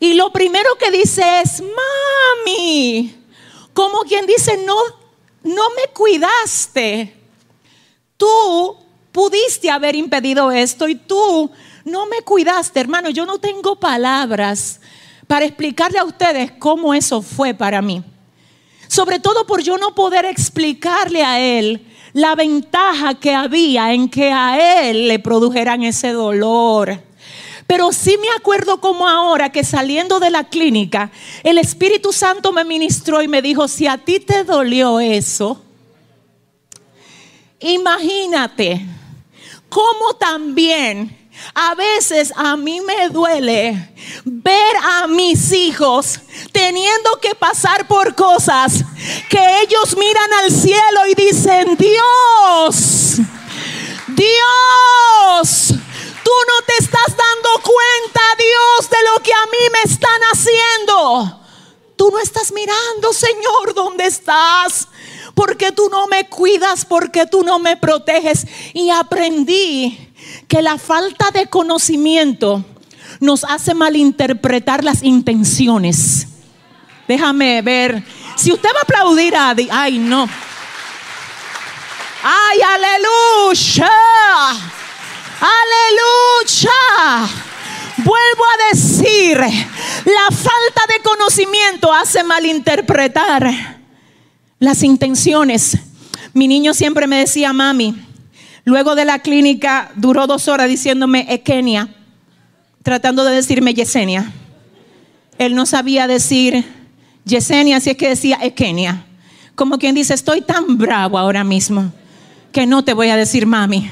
y 0.00 0.14
lo 0.14 0.30
primero 0.32 0.76
que 0.78 0.90
dice 0.90 1.22
es, 1.42 1.60
mami, 1.60 3.14
como 3.72 4.00
quien 4.02 4.26
dice, 4.26 4.56
no, 4.64 4.76
no 5.42 5.70
me 5.70 5.92
cuidaste. 5.92 7.14
Tú 8.16 8.76
pudiste 9.10 9.70
haber 9.70 9.96
impedido 9.96 10.52
esto 10.52 10.88
y 10.88 10.94
tú 10.94 11.50
no 11.84 12.06
me 12.06 12.22
cuidaste, 12.22 12.78
hermano. 12.78 13.10
Yo 13.10 13.26
no 13.26 13.38
tengo 13.38 13.76
palabras 13.76 14.80
para 15.26 15.44
explicarle 15.44 15.98
a 15.98 16.04
ustedes 16.04 16.52
cómo 16.52 16.94
eso 16.94 17.20
fue 17.20 17.54
para 17.54 17.82
mí. 17.82 18.04
Sobre 18.86 19.18
todo 19.18 19.46
por 19.46 19.62
yo 19.62 19.78
no 19.78 19.94
poder 19.94 20.24
explicarle 20.26 21.24
a 21.24 21.40
él 21.40 21.84
la 22.12 22.34
ventaja 22.34 23.14
que 23.14 23.34
había 23.34 23.92
en 23.92 24.08
que 24.08 24.32
a 24.32 24.88
él 24.88 25.08
le 25.08 25.18
produjeran 25.18 25.82
ese 25.82 26.12
dolor. 26.12 27.02
Pero 27.66 27.92
sí 27.92 28.16
me 28.18 28.30
acuerdo 28.36 28.80
como 28.80 29.06
ahora 29.06 29.52
que 29.52 29.62
saliendo 29.62 30.20
de 30.20 30.30
la 30.30 30.44
clínica, 30.44 31.10
el 31.42 31.58
Espíritu 31.58 32.12
Santo 32.12 32.50
me 32.50 32.64
ministró 32.64 33.20
y 33.20 33.28
me 33.28 33.42
dijo, 33.42 33.68
si 33.68 33.86
a 33.86 33.98
ti 33.98 34.20
te 34.20 34.44
dolió 34.44 35.00
eso, 35.00 35.62
imagínate 37.60 38.86
como 39.68 40.14
también 40.14 41.17
a 41.54 41.74
veces 41.74 42.32
a 42.36 42.56
mí 42.56 42.80
me 42.80 43.08
duele 43.08 43.92
ver 44.24 44.76
a 44.82 45.06
mis 45.06 45.52
hijos 45.52 46.20
teniendo 46.52 47.18
que 47.20 47.34
pasar 47.34 47.86
por 47.86 48.14
cosas 48.14 48.84
que 49.28 49.62
ellos 49.62 49.96
miran 49.96 50.32
al 50.44 50.50
cielo 50.50 51.06
y 51.08 51.14
dicen, 51.14 51.76
Dios, 51.76 53.18
Dios, 54.08 55.68
tú 55.68 56.30
no 56.46 56.64
te 56.66 56.74
estás 56.78 57.06
dando 57.08 57.50
cuenta, 57.62 58.20
Dios, 58.38 58.90
de 58.90 58.96
lo 59.12 59.22
que 59.22 59.32
a 59.32 59.46
mí 59.46 59.58
me 59.72 59.92
están 59.92 60.20
haciendo. 60.32 61.40
Tú 61.96 62.10
no 62.12 62.20
estás 62.20 62.52
mirando, 62.52 63.12
Señor, 63.12 63.74
¿dónde 63.74 64.06
estás? 64.06 64.88
porque 65.38 65.70
tú 65.70 65.88
no 65.88 66.08
me 66.08 66.28
cuidas, 66.28 66.84
porque 66.84 67.24
tú 67.24 67.44
no 67.44 67.60
me 67.60 67.76
proteges. 67.76 68.44
Y 68.74 68.90
aprendí 68.90 70.07
que 70.48 70.62
la 70.62 70.78
falta 70.78 71.30
de 71.30 71.46
conocimiento 71.46 72.64
nos 73.20 73.44
hace 73.44 73.74
malinterpretar 73.74 74.82
las 74.82 75.02
intenciones. 75.02 76.26
Déjame 77.06 77.62
ver. 77.62 78.02
Si 78.36 78.52
usted 78.52 78.68
va 78.74 78.80
a 78.80 78.82
aplaudir 78.82 79.36
a... 79.36 79.54
Ay, 79.70 79.98
no. 79.98 80.28
Ay, 82.22 82.58
aleluya. 82.60 83.90
Aleluya. 85.40 86.70
Vuelvo 87.98 88.44
a 88.44 88.74
decir, 88.74 89.38
la 89.38 90.36
falta 90.36 90.82
de 90.88 91.02
conocimiento 91.02 91.92
hace 91.92 92.22
malinterpretar 92.24 93.78
las 94.58 94.82
intenciones. 94.82 95.76
Mi 96.32 96.46
niño 96.48 96.74
siempre 96.74 97.06
me 97.06 97.18
decía, 97.18 97.52
mami, 97.52 98.07
luego 98.68 98.94
de 98.94 99.06
la 99.06 99.20
clínica 99.20 99.90
duró 99.96 100.26
dos 100.26 100.46
horas 100.46 100.68
diciéndome 100.68 101.24
Ekenia, 101.30 101.88
tratando 102.82 103.24
de 103.24 103.34
decirme 103.34 103.72
Yesenia. 103.72 104.30
Él 105.38 105.54
no 105.54 105.64
sabía 105.64 106.06
decir 106.06 106.66
Yesenia, 107.24 107.78
así 107.78 107.90
es 107.90 107.96
que 107.96 108.10
decía 108.10 108.38
Ekenia. 108.42 109.06
Como 109.54 109.78
quien 109.78 109.94
dice, 109.94 110.12
estoy 110.12 110.42
tan 110.42 110.76
bravo 110.76 111.18
ahora 111.18 111.44
mismo 111.44 111.90
que 112.52 112.66
no 112.66 112.84
te 112.84 112.92
voy 112.92 113.08
a 113.08 113.16
decir 113.16 113.46
mami. 113.46 113.90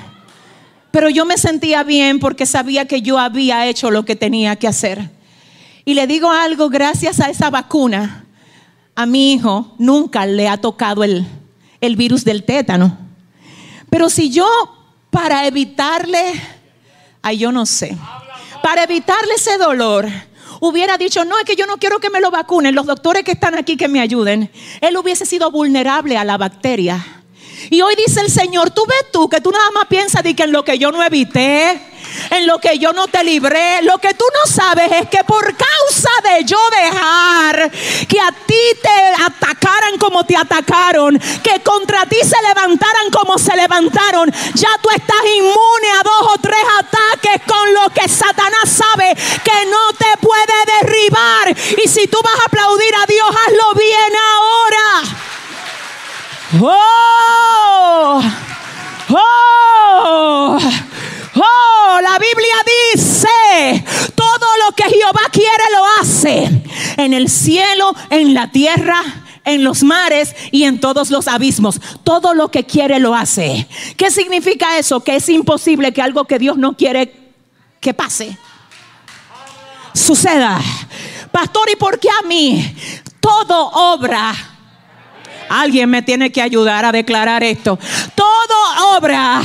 Pero 0.90 1.09
yo 1.09 1.25
me 1.25 1.38
sentía 1.38 1.83
bien 1.83 2.18
porque 2.18 2.45
sabía 2.45 2.87
que 2.87 3.00
yo 3.00 3.18
había 3.18 3.66
hecho 3.66 3.90
lo 3.90 4.04
que 4.04 4.14
tenía 4.14 4.56
que 4.56 4.68
hacer. 4.68 5.11
Y 5.87 5.95
le 5.95 6.06
digo 6.06 6.30
algo, 6.30 6.68
gracias 6.68 7.21
a 7.21 7.30
esa 7.30 7.49
vacuna, 7.49 8.26
a 8.95 9.06
mi 9.06 9.33
hijo 9.33 9.75
nunca 9.78 10.26
le 10.26 10.49
ha 10.49 10.59
tocado 10.59 11.02
el, 11.02 11.26
el 11.80 11.97
virus 11.97 12.25
del 12.25 12.45
tétano. 12.45 13.05
Pero 13.90 14.11
si 14.11 14.31
yo, 14.31 14.47
para 15.11 15.47
evitarle, 15.47 16.33
ay, 17.23 17.38
yo 17.38 17.52
no 17.52 17.66
sé, 17.66 17.97
para 18.62 18.85
evitarle 18.85 19.35
ese 19.35 19.59
dolor, 19.59 20.09
hubiera 20.61 20.97
dicho, 20.97 21.25
no, 21.25 21.38
es 21.38 21.45
que 21.45 21.57
yo 21.57 21.66
no 21.66 21.76
quiero 21.76 21.99
que 21.99 22.11
me 22.11 22.21
lo 22.21 22.31
vacunen, 22.31 22.75
los 22.75 22.87
doctores 22.87 23.25
que 23.25 23.33
están 23.33 23.55
aquí 23.55 23.76
que 23.76 23.88
me 23.88 24.00
ayuden, 24.00 24.50
él 24.81 24.97
hubiese 24.97 25.26
sido 25.26 25.50
vulnerable 25.50 26.16
a 26.16 26.25
la 26.25 26.37
bacteria. 26.37 27.05
Y 27.71 27.81
hoy 27.83 27.95
dice 27.97 28.21
el 28.21 28.31
Señor, 28.31 28.71
tú 28.71 28.85
ves 28.87 29.11
tú 29.12 29.28
que 29.28 29.40
tú 29.40 29.50
nada 29.50 29.71
más 29.73 29.87
piensas 29.87 30.23
de 30.23 30.35
que 30.35 30.45
en 30.45 30.52
lo 30.52 30.64
que 30.64 30.78
yo 30.78 30.93
no 30.93 31.02
evité, 31.02 31.81
en 32.30 32.47
lo 32.47 32.59
que 32.59 32.78
yo 32.78 32.92
no 32.92 33.09
te 33.09 33.23
libré. 33.25 33.83
Lo 33.83 33.99
que 33.99 34.14
tú 34.14 34.25
no 34.33 34.50
sabes 34.50 34.90
es 34.92 35.09
que 35.09 35.25
por 35.25 35.45
causa 35.45 36.11
de 36.25 36.45
yo 36.45 36.59
dejar 36.83 37.71
que 38.09 38.21
a 38.21 38.33
ti 38.33 38.62
te 38.83 39.23
atacaran 39.25 39.99
como 39.99 40.25
te 40.25 40.37
atacaron, 40.37 41.18
que 41.42 41.61
contra 41.62 42.06
ti 42.06 42.18
se 42.23 42.40
levantaran 42.49 43.11
como 43.11 43.38
se 43.38 43.56
levantaron, 43.56 44.30
ya 44.54 44.71
tú 44.83 44.88
estás 44.95 45.25
inmune 45.37 45.90
a 45.99 46.02
dos 46.02 46.35
o 46.35 46.38
tres 46.40 46.64
ataques 46.78 47.42
con 47.47 47.75
lo 47.75 47.90
que 47.90 48.09
Satanás 48.09 48.68
sabe 48.68 49.14
que 49.45 49.66
no 49.66 49.92
te 49.99 50.16
puede 50.21 50.64
derribar. 50.80 51.56
Y 51.85 51.88
si 51.88 52.06
tú 52.06 52.18
vas 52.23 52.40
a 52.40 52.47
aplaudir 52.47 52.95
a 52.95 53.06
Dios, 53.06 53.28
hazlo 53.28 53.75
bien 53.75 54.12
ahora. 54.33 55.26
¡Oh! 56.61 58.23
¡Oh! 59.11 60.59
Oh, 61.37 62.00
la 62.02 62.19
Biblia 62.19 62.57
dice, 62.95 63.85
todo 64.14 64.47
lo 64.64 64.75
que 64.75 64.85
Jehová 64.85 65.28
quiere 65.31 65.64
lo 65.73 65.85
hace. 66.00 66.62
En 66.97 67.12
el 67.12 67.28
cielo, 67.28 67.95
en 68.11 68.33
la 68.33 68.50
tierra, 68.50 69.02
en 69.45 69.62
los 69.62 69.83
mares 69.83 70.35
y 70.50 70.64
en 70.64 70.81
todos 70.81 71.11
los 71.11 71.28
abismos. 71.28 71.81
Todo 72.05 72.35
lo 72.35 72.50
que 72.50 72.64
quiere 72.64 72.99
lo 72.99 73.14
hace. 73.14 73.69
¿Qué 73.97 74.11
significa 74.11 74.78
eso? 74.78 75.00
Que 75.00 75.16
es 75.16 75.28
imposible 75.28 75.93
que 75.93 76.02
algo 76.02 76.25
que 76.25 76.38
Dios 76.38 76.57
no 76.57 76.76
quiere 76.76 77.14
que 77.81 77.95
pase 77.95 78.37
suceda. 79.97 80.61
Pastor, 81.33 81.69
¿y 81.73 81.76
por 81.76 81.99
qué 81.99 82.09
a 82.11 82.26
mí? 82.26 82.76
Todo 83.21 83.71
obra. 83.95 84.35
Alguien 85.49 85.90
me 85.90 86.02
tiene 86.02 86.31
que 86.31 86.43
ayudar 86.43 86.85
a 86.85 86.93
declarar 86.93 87.43
esto. 87.43 87.78
Todo 88.14 88.97
obra 88.97 89.43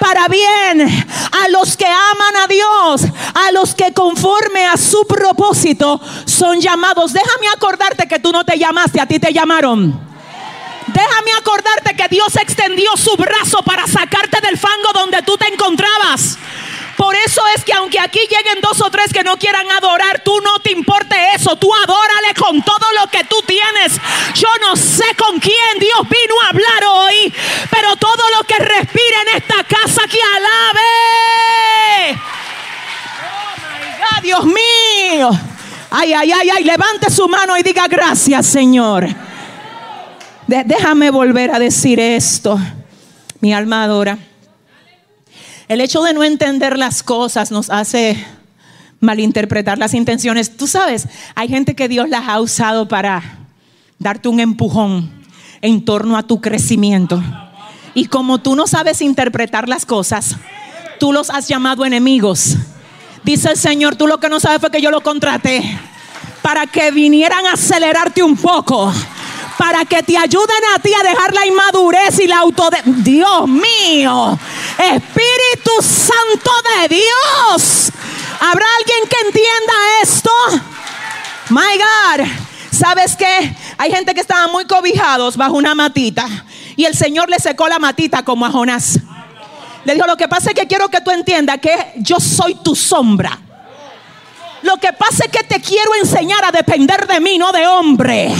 para 0.00 0.26
bien 0.28 0.80
a 0.80 1.48
los 1.50 1.76
que 1.76 1.86
aman 1.86 2.36
a 2.42 2.46
Dios, 2.48 3.02
a 3.34 3.52
los 3.52 3.74
que 3.74 3.92
conforme 3.92 4.66
a 4.66 4.76
su 4.76 5.06
propósito 5.06 6.00
son 6.24 6.60
llamados. 6.60 7.12
Déjame 7.12 7.46
acordarte 7.54 8.08
que 8.08 8.18
tú 8.18 8.32
no 8.32 8.44
te 8.44 8.58
llamaste, 8.58 9.00
a 9.00 9.06
ti 9.06 9.20
te 9.20 9.32
llamaron. 9.32 10.10
Déjame 10.86 11.30
acordarte 11.38 11.94
que 11.94 12.08
Dios 12.08 12.34
extendió 12.36 12.96
su 12.96 13.14
brazo 13.16 13.62
para 13.62 13.86
sacarte 13.86 14.40
del 14.40 14.58
fango 14.58 14.90
donde 14.94 15.22
tú 15.22 15.36
te 15.36 15.46
encontrabas. 15.52 16.36
Por 17.00 17.16
eso 17.16 17.40
es 17.56 17.64
que 17.64 17.72
aunque 17.72 17.98
aquí 17.98 18.18
lleguen 18.18 18.60
dos 18.60 18.78
o 18.82 18.90
tres 18.90 19.10
que 19.10 19.24
no 19.24 19.38
quieran 19.38 19.70
adorar, 19.70 20.20
tú 20.22 20.38
no 20.42 20.58
te 20.58 20.70
importe 20.70 21.16
eso. 21.34 21.56
Tú 21.56 21.72
adórale 21.74 22.34
con 22.38 22.60
todo 22.60 22.92
lo 23.00 23.06
que 23.10 23.24
tú 23.24 23.36
tienes. 23.46 23.98
Yo 24.34 24.48
no 24.60 24.76
sé 24.76 25.06
con 25.16 25.40
quién 25.40 25.78
Dios 25.78 26.02
vino 26.02 26.34
a 26.42 26.48
hablar 26.50 26.84
hoy, 26.86 27.32
pero 27.70 27.96
todo 27.96 28.22
lo 28.36 28.44
que 28.46 28.58
respire 28.58 29.16
en 29.28 29.36
esta 29.38 29.64
casa 29.64 30.02
que 30.10 30.18
alabe. 30.36 32.20
Oh 34.02 34.20
Dios 34.20 34.44
mío. 34.44 35.30
Ay, 35.90 36.12
ay, 36.12 36.32
ay, 36.32 36.50
ay, 36.50 36.64
levante 36.64 37.08
su 37.08 37.26
mano 37.28 37.56
y 37.56 37.62
diga 37.62 37.88
gracias, 37.88 38.46
Señor. 38.46 39.08
déjame 40.46 41.10
volver 41.10 41.50
a 41.50 41.58
decir 41.58 41.98
esto. 41.98 42.60
Mi 43.40 43.54
alma 43.54 43.84
adora. 43.84 44.18
El 45.70 45.80
hecho 45.80 46.02
de 46.02 46.12
no 46.12 46.24
entender 46.24 46.76
las 46.76 47.04
cosas 47.04 47.52
nos 47.52 47.70
hace 47.70 48.16
malinterpretar 48.98 49.78
las 49.78 49.94
intenciones. 49.94 50.56
Tú 50.56 50.66
sabes, 50.66 51.06
hay 51.36 51.46
gente 51.46 51.76
que 51.76 51.86
Dios 51.86 52.08
las 52.08 52.26
ha 52.26 52.40
usado 52.40 52.88
para 52.88 53.38
darte 54.00 54.28
un 54.28 54.40
empujón 54.40 55.08
en 55.62 55.84
torno 55.84 56.16
a 56.16 56.24
tu 56.24 56.40
crecimiento. 56.40 57.22
Y 57.94 58.06
como 58.06 58.38
tú 58.38 58.56
no 58.56 58.66
sabes 58.66 59.00
interpretar 59.00 59.68
las 59.68 59.86
cosas, 59.86 60.34
tú 60.98 61.12
los 61.12 61.30
has 61.30 61.46
llamado 61.46 61.84
enemigos. 61.84 62.56
Dice 63.22 63.50
el 63.50 63.56
Señor, 63.56 63.94
tú 63.94 64.08
lo 64.08 64.18
que 64.18 64.28
no 64.28 64.40
sabes 64.40 64.60
fue 64.60 64.72
que 64.72 64.82
yo 64.82 64.90
lo 64.90 65.02
contraté 65.02 65.62
para 66.42 66.66
que 66.66 66.90
vinieran 66.90 67.46
a 67.46 67.52
acelerarte 67.52 68.24
un 68.24 68.36
poco 68.36 68.92
para 69.60 69.84
que 69.84 70.02
te 70.02 70.16
ayuden 70.16 70.62
a 70.74 70.78
ti 70.78 70.90
a 70.94 71.02
dejar 71.06 71.34
la 71.34 71.46
inmadurez 71.46 72.18
y 72.18 72.26
la 72.26 72.38
auto 72.38 72.70
Dios 72.86 73.46
mío, 73.46 74.38
Santo 75.80 76.50
de 76.78 76.96
Dios. 76.96 77.92
¿Habrá 78.40 78.66
alguien 78.78 79.08
que 79.08 79.16
entienda 79.26 79.74
esto? 80.02 80.30
My 81.50 81.78
God. 81.78 82.26
¿Sabes 82.70 83.16
qué? 83.16 83.54
Hay 83.78 83.90
gente 83.90 84.14
que 84.14 84.20
estaba 84.20 84.48
muy 84.48 84.64
cobijados 84.64 85.36
bajo 85.36 85.54
una 85.54 85.74
matita 85.74 86.26
y 86.76 86.84
el 86.84 86.94
Señor 86.94 87.28
le 87.28 87.38
secó 87.38 87.68
la 87.68 87.78
matita 87.78 88.22
como 88.22 88.46
a 88.46 88.50
Jonás. 88.50 88.98
Le 89.84 89.94
dijo, 89.94 90.06
lo 90.06 90.16
que 90.16 90.28
pasa 90.28 90.50
es 90.50 90.54
que 90.54 90.66
quiero 90.66 90.88
que 90.88 91.00
tú 91.00 91.10
entiendas 91.10 91.58
que 91.58 91.92
yo 91.96 92.20
soy 92.20 92.54
tu 92.62 92.74
sombra. 92.76 93.38
Lo 94.62 94.76
que 94.76 94.92
pasa 94.92 95.24
es 95.24 95.30
que 95.30 95.42
te 95.42 95.60
quiero 95.60 95.94
enseñar 96.00 96.44
a 96.44 96.52
depender 96.52 97.06
de 97.06 97.20
mí, 97.20 97.38
no 97.38 97.50
de 97.52 97.66
hombre. 97.66 98.30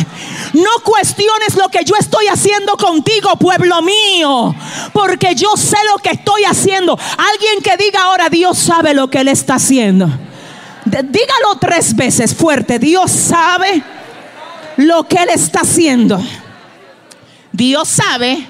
No 0.52 0.70
cuestiones 0.84 1.56
lo 1.56 1.68
que 1.68 1.84
yo 1.84 1.94
estoy 1.98 2.26
haciendo 2.26 2.76
contigo, 2.76 3.36
pueblo 3.36 3.80
mío, 3.82 4.54
porque 4.92 5.34
yo 5.34 5.56
sé 5.56 5.76
lo 5.90 5.96
que 6.02 6.10
estoy 6.10 6.44
haciendo. 6.44 6.98
Alguien 7.16 7.62
que 7.62 7.76
diga 7.82 8.02
ahora, 8.02 8.28
Dios 8.28 8.58
sabe 8.58 8.92
lo 8.92 9.08
que 9.08 9.18
Él 9.20 9.28
está 9.28 9.54
haciendo. 9.54 10.06
Dígalo 10.84 11.56
tres 11.60 11.94
veces 11.94 12.34
fuerte, 12.34 12.78
Dios 12.78 13.10
sabe 13.10 13.82
lo 14.76 15.06
que 15.06 15.16
Él 15.16 15.30
está 15.30 15.60
haciendo. 15.60 16.20
Dios 17.52 17.88
sabe. 17.88 18.46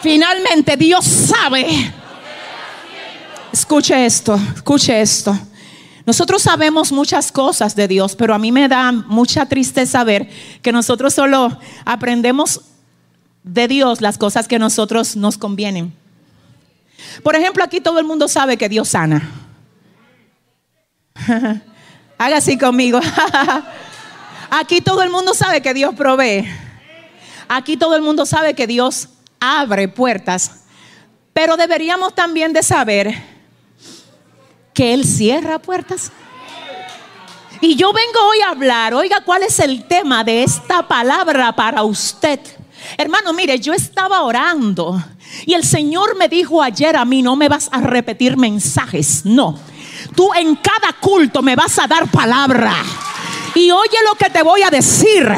Finalmente, 0.00 0.76
Dios 0.76 1.04
sabe. 1.04 1.92
Escuche 3.52 4.06
esto, 4.06 4.38
escuche 4.56 5.00
esto. 5.00 5.38
Nosotros 6.04 6.42
sabemos 6.42 6.90
muchas 6.90 7.30
cosas 7.30 7.76
de 7.76 7.86
Dios, 7.86 8.16
pero 8.16 8.34
a 8.34 8.38
mí 8.38 8.50
me 8.50 8.68
da 8.68 8.90
mucha 8.92 9.46
tristeza 9.46 10.02
ver 10.02 10.28
que 10.60 10.72
nosotros 10.72 11.14
solo 11.14 11.58
aprendemos 11.84 12.62
de 13.44 13.68
Dios 13.68 14.00
las 14.00 14.18
cosas 14.18 14.48
que 14.48 14.56
a 14.56 14.58
nosotros 14.58 15.16
nos 15.16 15.38
convienen. 15.38 15.94
Por 17.22 17.36
ejemplo, 17.36 17.62
aquí 17.62 17.80
todo 17.80 17.98
el 17.98 18.04
mundo 18.04 18.26
sabe 18.28 18.56
que 18.56 18.68
Dios 18.68 18.88
sana. 18.88 19.30
Haga 22.18 22.36
así 22.36 22.58
conmigo. 22.58 23.00
aquí 24.50 24.80
todo 24.80 25.02
el 25.02 25.10
mundo 25.10 25.34
sabe 25.34 25.62
que 25.62 25.74
Dios 25.74 25.94
provee. 25.94 26.48
Aquí 27.48 27.76
todo 27.76 27.94
el 27.96 28.02
mundo 28.02 28.26
sabe 28.26 28.54
que 28.54 28.66
Dios 28.66 29.08
abre 29.38 29.88
puertas. 29.88 30.62
Pero 31.32 31.56
deberíamos 31.56 32.14
también 32.14 32.52
de 32.52 32.62
saber 32.62 33.31
que 34.74 34.94
Él 34.94 35.04
cierra 35.04 35.58
puertas. 35.58 36.12
Y 37.60 37.76
yo 37.76 37.92
vengo 37.92 38.18
hoy 38.28 38.40
a 38.40 38.50
hablar, 38.50 38.92
oiga, 38.92 39.22
¿cuál 39.24 39.44
es 39.44 39.60
el 39.60 39.84
tema 39.84 40.24
de 40.24 40.42
esta 40.42 40.88
palabra 40.88 41.54
para 41.54 41.84
usted? 41.84 42.40
Hermano, 42.98 43.32
mire, 43.32 43.58
yo 43.60 43.72
estaba 43.72 44.22
orando 44.22 45.00
y 45.46 45.54
el 45.54 45.64
Señor 45.64 46.16
me 46.16 46.28
dijo 46.28 46.60
ayer 46.60 46.96
a 46.96 47.04
mí, 47.04 47.22
no 47.22 47.36
me 47.36 47.48
vas 47.48 47.68
a 47.70 47.80
repetir 47.80 48.36
mensajes, 48.36 49.24
no. 49.24 49.58
Tú 50.16 50.28
en 50.34 50.56
cada 50.56 50.92
culto 51.00 51.40
me 51.42 51.54
vas 51.54 51.78
a 51.78 51.86
dar 51.86 52.10
palabra. 52.10 52.74
Y 53.54 53.70
oye 53.70 53.98
lo 54.08 54.16
que 54.16 54.30
te 54.30 54.42
voy 54.42 54.62
a 54.62 54.70
decir. 54.70 55.28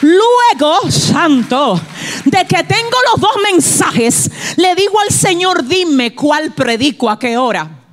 Luego, 0.00 0.90
santo, 0.90 1.80
de 2.24 2.44
que 2.46 2.64
tengo 2.64 2.98
los 3.12 3.20
dos 3.20 3.36
mensajes, 3.42 4.30
le 4.56 4.74
digo 4.74 4.98
al 5.00 5.10
Señor, 5.10 5.64
dime 5.64 6.14
cuál 6.14 6.52
predico 6.52 7.08
a 7.08 7.18
qué 7.18 7.38
hora. 7.38 7.83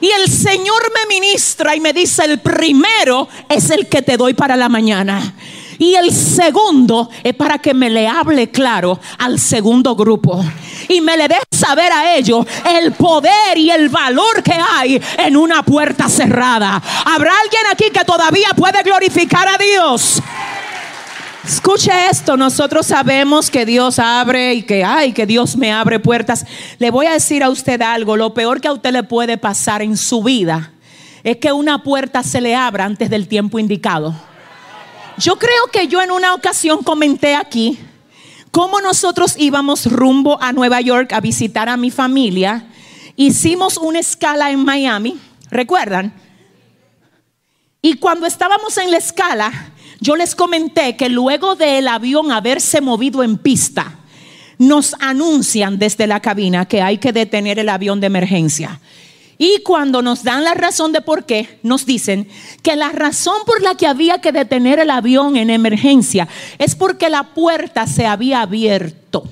Y 0.00 0.10
el 0.10 0.28
Señor 0.28 0.92
me 0.94 1.14
ministra 1.14 1.74
y 1.74 1.80
me 1.80 1.92
dice, 1.92 2.24
el 2.24 2.40
primero 2.40 3.28
es 3.48 3.70
el 3.70 3.88
que 3.88 4.02
te 4.02 4.16
doy 4.16 4.34
para 4.34 4.56
la 4.56 4.68
mañana. 4.68 5.34
Y 5.78 5.94
el 5.94 6.12
segundo 6.12 7.08
es 7.22 7.34
para 7.34 7.58
que 7.58 7.72
me 7.72 7.88
le 7.88 8.08
hable 8.08 8.50
claro 8.50 8.98
al 9.18 9.38
segundo 9.38 9.94
grupo. 9.94 10.44
Y 10.88 11.00
me 11.00 11.16
le 11.16 11.28
dé 11.28 11.36
saber 11.50 11.92
a 11.92 12.16
ellos 12.16 12.44
el 12.80 12.92
poder 12.92 13.56
y 13.56 13.70
el 13.70 13.88
valor 13.88 14.42
que 14.42 14.54
hay 14.54 15.00
en 15.18 15.36
una 15.36 15.62
puerta 15.62 16.08
cerrada. 16.08 16.82
¿Habrá 17.04 17.32
alguien 17.44 17.62
aquí 17.72 17.90
que 17.90 18.04
todavía 18.04 18.48
puede 18.56 18.82
glorificar 18.82 19.46
a 19.46 19.56
Dios? 19.56 20.20
Escuche 21.48 21.90
esto, 22.10 22.36
nosotros 22.36 22.84
sabemos 22.84 23.50
que 23.50 23.64
Dios 23.64 23.98
abre 23.98 24.52
y 24.52 24.62
que 24.64 24.84
ay, 24.84 25.14
que 25.14 25.24
Dios 25.24 25.56
me 25.56 25.72
abre 25.72 25.98
puertas. 25.98 26.44
Le 26.78 26.90
voy 26.90 27.06
a 27.06 27.12
decir 27.12 27.42
a 27.42 27.48
usted 27.48 27.80
algo, 27.80 28.18
lo 28.18 28.34
peor 28.34 28.60
que 28.60 28.68
a 28.68 28.72
usted 28.74 28.92
le 28.92 29.02
puede 29.02 29.38
pasar 29.38 29.80
en 29.80 29.96
su 29.96 30.22
vida 30.22 30.72
es 31.24 31.38
que 31.38 31.50
una 31.50 31.82
puerta 31.82 32.22
se 32.22 32.42
le 32.42 32.54
abra 32.54 32.84
antes 32.84 33.08
del 33.08 33.28
tiempo 33.28 33.58
indicado. 33.58 34.14
Yo 35.16 35.38
creo 35.38 35.68
que 35.72 35.88
yo 35.88 36.02
en 36.02 36.10
una 36.10 36.34
ocasión 36.34 36.82
comenté 36.82 37.34
aquí 37.34 37.78
cómo 38.50 38.82
nosotros 38.82 39.34
íbamos 39.38 39.86
rumbo 39.86 40.38
a 40.42 40.52
Nueva 40.52 40.82
York 40.82 41.14
a 41.14 41.20
visitar 41.22 41.70
a 41.70 41.78
mi 41.78 41.90
familia. 41.90 42.66
Hicimos 43.16 43.78
una 43.78 44.00
escala 44.00 44.50
en 44.50 44.62
Miami, 44.66 45.18
¿recuerdan? 45.50 46.12
Y 47.80 47.94
cuando 47.94 48.26
estábamos 48.26 48.76
en 48.76 48.90
la 48.90 48.98
escala, 48.98 49.72
yo 50.00 50.16
les 50.16 50.34
comenté 50.34 50.96
que 50.96 51.08
luego 51.08 51.54
del 51.56 51.88
avión 51.88 52.30
haberse 52.30 52.80
movido 52.80 53.22
en 53.22 53.38
pista, 53.38 53.98
nos 54.58 54.94
anuncian 54.98 55.78
desde 55.78 56.06
la 56.06 56.20
cabina 56.20 56.66
que 56.66 56.82
hay 56.82 56.98
que 56.98 57.12
detener 57.12 57.58
el 57.58 57.68
avión 57.68 58.00
de 58.00 58.08
emergencia. 58.08 58.80
Y 59.40 59.62
cuando 59.62 60.02
nos 60.02 60.24
dan 60.24 60.42
la 60.42 60.54
razón 60.54 60.90
de 60.92 61.00
por 61.00 61.24
qué, 61.24 61.60
nos 61.62 61.86
dicen 61.86 62.28
que 62.62 62.74
la 62.74 62.90
razón 62.90 63.42
por 63.46 63.62
la 63.62 63.76
que 63.76 63.86
había 63.86 64.20
que 64.20 64.32
detener 64.32 64.80
el 64.80 64.90
avión 64.90 65.36
en 65.36 65.50
emergencia 65.50 66.26
es 66.58 66.74
porque 66.74 67.08
la 67.08 67.22
puerta 67.34 67.86
se 67.86 68.04
había 68.04 68.42
abierto. 68.42 69.24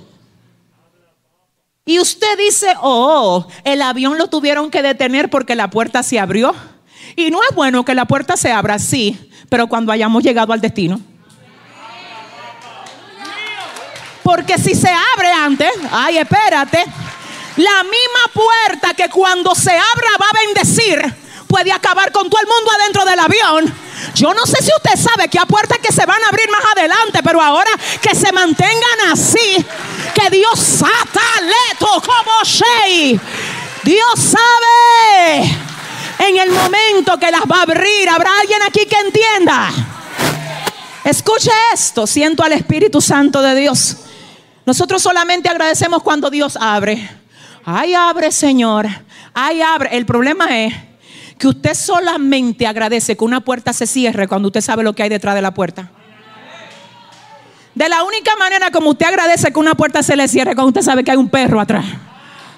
Y 1.85 1.99
usted 1.99 2.39
dice, 2.39 2.69
oh, 2.81 3.47
el 3.65 3.83
avión 3.83 4.17
lo 4.17 4.29
tuvieron 4.29 4.71
que 4.71 4.83
detener 4.83 5.29
porque 5.29 5.57
la 5.57 5.71
puerta 5.71 6.05
se 6.05 6.21
abrió. 6.21 6.55
Y 7.17 7.31
no 7.31 7.41
es 7.49 7.55
bueno 7.55 7.85
que 7.85 7.95
la 7.95 8.05
puerta 8.05 8.37
se 8.37 8.53
abra 8.53 8.75
así, 8.75 9.31
pero 9.49 9.67
cuando 9.67 9.93
hayamos 9.93 10.23
llegado 10.23 10.53
al 10.53 10.61
destino. 10.61 11.01
Porque 14.23 14.59
si 14.59 14.75
se 14.75 14.91
abre 15.15 15.31
antes, 15.33 15.71
ay, 15.91 16.19
espérate, 16.19 16.85
la 17.57 17.85
misma 17.85 18.33
puerta 18.35 18.93
que 18.95 19.09
cuando 19.09 19.55
se 19.55 19.71
abra 19.71 20.09
va 20.21 20.27
a 20.27 20.45
bendecir, 20.47 21.15
puede 21.47 21.73
acabar 21.73 22.11
con 22.11 22.29
todo 22.29 22.41
el 22.41 22.49
mundo 22.49 22.71
adentro 22.73 23.05
del 23.05 23.19
avión. 23.21 23.75
Yo 24.15 24.35
no 24.35 24.45
sé 24.45 24.63
si 24.63 24.71
usted 24.77 25.01
sabe 25.01 25.29
que 25.29 25.39
hay 25.39 25.47
puertas 25.47 25.79
que 25.79 25.93
se 25.93 26.05
van 26.05 26.23
a 26.23 26.29
abrir 26.29 26.51
más 26.51 26.61
adelante, 26.77 27.21
pero 27.23 27.41
ahora 27.41 27.71
que 28.03 28.15
se 28.15 28.33
mantengan 28.33 29.13
así, 29.13 29.65
que 30.15 30.31
Dios 30.31 30.59
sataleto 30.59 32.03
como 32.05 32.43
Shea. 32.45 33.19
Dios 33.85 34.15
sabe 34.17 35.66
en 36.19 36.37
el 36.37 36.51
momento 36.51 37.19
que 37.19 37.31
las 37.31 37.43
va 37.43 37.59
a 37.59 37.63
abrir. 37.63 38.09
¿Habrá 38.09 38.31
alguien 38.41 38.61
aquí 38.67 38.87
que 38.87 38.97
entienda? 38.99 39.71
Escuche 41.05 41.51
esto, 41.73 42.07
siento 42.07 42.43
al 42.43 42.53
Espíritu 42.53 43.01
Santo 43.01 43.41
de 43.43 43.55
Dios. 43.55 43.99
Nosotros 44.65 45.01
solamente 45.01 45.49
agradecemos 45.49 46.03
cuando 46.03 46.31
Dios 46.31 46.59
abre. 46.61 47.09
Ay, 47.65 47.95
abre, 47.95 48.33
Señor. 48.33 48.87
Ay, 49.33 49.63
abre. 49.63 49.97
El 49.97 50.07
problema 50.07 50.59
es 50.59 50.75
que 51.39 51.49
usted 51.49 51.75
solamente 51.75 52.67
agradece 52.67 53.17
que 53.17 53.25
una 53.25 53.41
puerta 53.41 53.73
se 53.73 53.87
cierre 53.87 54.27
cuando 54.27 54.49
usted 54.49 54.61
sabe 54.61 54.83
lo 54.83 54.95
que 54.95 55.03
hay 55.03 55.09
detrás 55.09 55.35
de 55.35 55.43
la 55.43 55.55
puerta. 55.55 55.91
De 57.75 57.89
la 57.89 58.03
única 58.03 58.35
manera 58.37 58.71
como 58.71 58.91
usted 58.91 59.07
agradece 59.07 59.53
que 59.53 59.59
una 59.59 59.75
puerta 59.75 60.03
se 60.03 60.17
le 60.17 60.27
cierre 60.29 60.55
cuando 60.55 60.69
usted 60.69 60.83
sabe 60.83 61.05
que 61.05 61.11
hay 61.11 61.19
un 61.19 61.29
perro 61.29 61.61
atrás. 61.61 61.85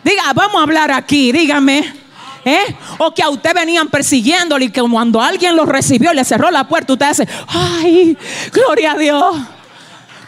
Diga, 0.04 0.32
vamos 0.32 0.60
a 0.60 0.62
hablar 0.62 0.92
aquí, 0.92 1.32
dígame. 1.32 2.07
¿Eh? 2.44 2.76
O 2.98 3.12
que 3.12 3.22
a 3.22 3.28
usted 3.28 3.54
venían 3.54 3.88
persiguiéndole 3.88 4.66
y 4.66 4.70
que 4.70 4.82
cuando 4.82 5.20
alguien 5.20 5.56
lo 5.56 5.64
recibió 5.64 6.12
y 6.12 6.16
le 6.16 6.24
cerró 6.24 6.50
la 6.50 6.68
puerta, 6.68 6.92
usted 6.92 7.06
hace, 7.06 7.28
ay, 7.48 8.16
gloria 8.52 8.92
a 8.92 8.98
Dios. 8.98 9.36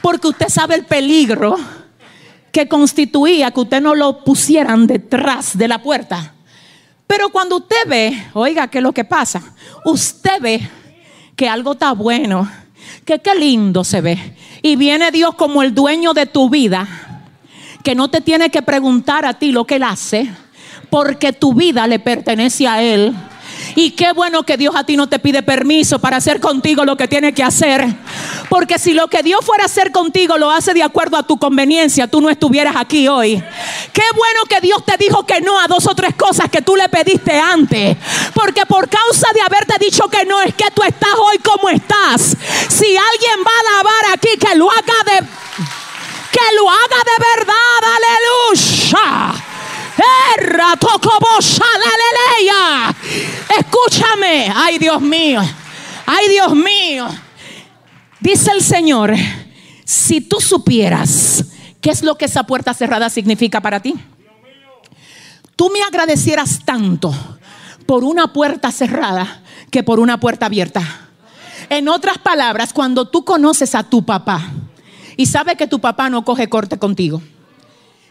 Porque 0.02 0.28
usted 0.28 0.48
sabe 0.48 0.76
el 0.76 0.86
peligro 0.86 1.56
que 2.52 2.68
constituía 2.68 3.50
que 3.50 3.60
usted 3.60 3.80
no 3.80 3.94
lo 3.94 4.24
pusieran 4.24 4.86
detrás 4.86 5.56
de 5.56 5.68
la 5.68 5.82
puerta. 5.82 6.34
Pero 7.06 7.30
cuando 7.30 7.56
usted 7.56 7.88
ve, 7.88 8.26
oiga, 8.34 8.68
¿qué 8.68 8.78
es 8.78 8.84
lo 8.84 8.92
que 8.92 9.04
pasa? 9.04 9.42
Usted 9.84 10.40
ve 10.40 10.68
que 11.36 11.48
algo 11.48 11.72
está 11.72 11.92
bueno, 11.92 12.50
que 13.04 13.18
qué 13.18 13.34
lindo 13.34 13.82
se 13.84 14.00
ve. 14.00 14.36
Y 14.62 14.76
viene 14.76 15.10
Dios 15.10 15.34
como 15.34 15.62
el 15.62 15.74
dueño 15.74 16.12
de 16.12 16.26
tu 16.26 16.50
vida, 16.50 16.86
que 17.82 17.94
no 17.94 18.08
te 18.10 18.20
tiene 18.20 18.50
que 18.50 18.62
preguntar 18.62 19.24
a 19.24 19.34
ti 19.34 19.52
lo 19.52 19.64
que 19.64 19.76
Él 19.76 19.84
hace, 19.84 20.30
porque 20.90 21.32
tu 21.32 21.54
vida 21.54 21.86
le 21.86 21.98
pertenece 21.98 22.66
a 22.66 22.82
Él. 22.82 23.14
Y 23.74 23.92
qué 23.92 24.12
bueno 24.12 24.42
que 24.42 24.56
Dios 24.56 24.74
a 24.74 24.84
ti 24.84 24.96
no 24.96 25.08
te 25.08 25.18
pide 25.18 25.42
permiso 25.42 25.98
para 25.98 26.16
hacer 26.16 26.40
contigo 26.40 26.84
lo 26.84 26.96
que 26.96 27.08
tiene 27.08 27.32
que 27.32 27.42
hacer. 27.42 27.86
Porque 28.48 28.78
si 28.78 28.94
lo 28.94 29.08
que 29.08 29.22
Dios 29.22 29.44
fuera 29.44 29.64
a 29.64 29.66
hacer 29.66 29.92
contigo 29.92 30.36
lo 30.38 30.50
hace 30.50 30.74
de 30.74 30.82
acuerdo 30.82 31.16
a 31.16 31.22
tu 31.22 31.38
conveniencia, 31.38 32.08
tú 32.08 32.20
no 32.20 32.30
estuvieras 32.30 32.74
aquí 32.76 33.06
hoy. 33.06 33.42
Qué 33.92 34.02
bueno 34.16 34.40
que 34.48 34.60
Dios 34.60 34.84
te 34.84 34.96
dijo 34.96 35.24
que 35.24 35.40
no 35.40 35.58
a 35.60 35.68
dos 35.68 35.86
o 35.86 35.94
tres 35.94 36.14
cosas 36.14 36.50
que 36.50 36.62
tú 36.62 36.76
le 36.76 36.88
pediste 36.88 37.38
antes. 37.38 37.96
Porque 38.34 38.66
por 38.66 38.88
causa 38.88 39.28
de 39.34 39.40
haberte 39.40 39.74
dicho 39.78 40.08
que 40.08 40.24
no 40.24 40.40
es 40.40 40.54
que 40.54 40.70
tú 40.74 40.82
estás 40.82 41.14
hoy 41.16 41.38
como 41.38 41.68
estás. 41.68 42.36
Si 42.68 42.86
alguien 42.86 43.40
va 43.46 43.50
a 43.50 43.78
alabar 43.78 44.14
aquí, 44.14 44.30
que 44.38 44.54
lo 44.56 44.70
haga 44.70 45.04
de... 45.06 45.26
Que 46.30 46.56
lo 46.56 46.70
haga 46.70 47.02
de 47.04 47.24
verdad, 47.36 47.54
aleluya. 47.96 49.49
Escúchame. 53.58 54.52
Ay, 54.54 54.78
Dios 54.78 55.00
mío. 55.00 55.40
Ay, 56.06 56.28
Dios 56.28 56.54
mío. 56.54 57.08
Dice 58.20 58.50
el 58.52 58.62
Señor, 58.62 59.14
si 59.84 60.20
tú 60.20 60.40
supieras 60.40 61.44
qué 61.80 61.90
es 61.90 62.02
lo 62.02 62.16
que 62.16 62.26
esa 62.26 62.44
puerta 62.44 62.74
cerrada 62.74 63.10
significa 63.10 63.60
para 63.60 63.80
ti, 63.80 63.94
tú 65.56 65.70
me 65.70 65.82
agradecieras 65.82 66.60
tanto 66.64 67.14
por 67.86 68.04
una 68.04 68.32
puerta 68.32 68.70
cerrada 68.70 69.42
que 69.70 69.82
por 69.82 70.00
una 70.00 70.20
puerta 70.20 70.46
abierta. 70.46 70.82
En 71.68 71.88
otras 71.88 72.18
palabras, 72.18 72.72
cuando 72.72 73.08
tú 73.08 73.24
conoces 73.24 73.74
a 73.74 73.82
tu 73.82 74.04
papá 74.04 74.50
y 75.16 75.26
sabes 75.26 75.56
que 75.56 75.66
tu 75.66 75.80
papá 75.80 76.10
no 76.10 76.24
coge 76.24 76.48
corte 76.48 76.78
contigo, 76.78 77.22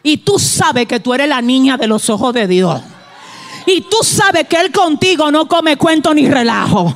y 0.03 0.17
tú 0.17 0.39
sabes 0.39 0.88
que 0.88 0.99
tú 0.99 1.13
eres 1.13 1.27
la 1.27 1.41
niña 1.41 1.77
de 1.77 1.88
los 1.88 2.09
ojos 2.09 2.33
de 2.33 2.47
Dios. 2.47 2.81
Y 3.65 3.81
tú 3.81 3.97
sabes 4.01 4.47
que 4.47 4.57
Él 4.57 4.71
contigo 4.71 5.29
no 5.31 5.47
come 5.47 5.77
cuento 5.77 6.13
ni 6.13 6.27
relajo. 6.27 6.95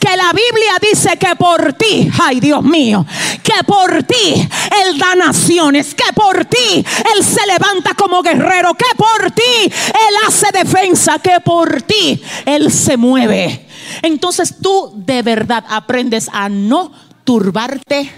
Que 0.00 0.16
la 0.16 0.32
Biblia 0.32 0.72
dice 0.80 1.16
que 1.16 1.36
por 1.36 1.74
ti, 1.74 2.10
ay 2.20 2.40
Dios 2.40 2.62
mío, 2.62 3.06
que 3.42 3.62
por 3.64 4.02
ti 4.02 4.48
Él 4.82 4.98
da 4.98 5.14
naciones, 5.14 5.94
que 5.94 6.12
por 6.14 6.44
ti 6.46 6.84
Él 7.14 7.24
se 7.24 7.46
levanta 7.46 7.94
como 7.94 8.22
guerrero, 8.22 8.74
que 8.74 8.96
por 8.96 9.30
ti 9.30 9.42
Él 9.64 10.14
hace 10.26 10.48
defensa, 10.52 11.18
que 11.20 11.40
por 11.40 11.82
ti 11.82 12.20
Él 12.46 12.72
se 12.72 12.96
mueve. 12.96 13.68
Entonces 14.02 14.56
tú 14.60 14.92
de 14.96 15.22
verdad 15.22 15.64
aprendes 15.68 16.28
a 16.32 16.48
no 16.48 16.90
turbarte 17.24 18.10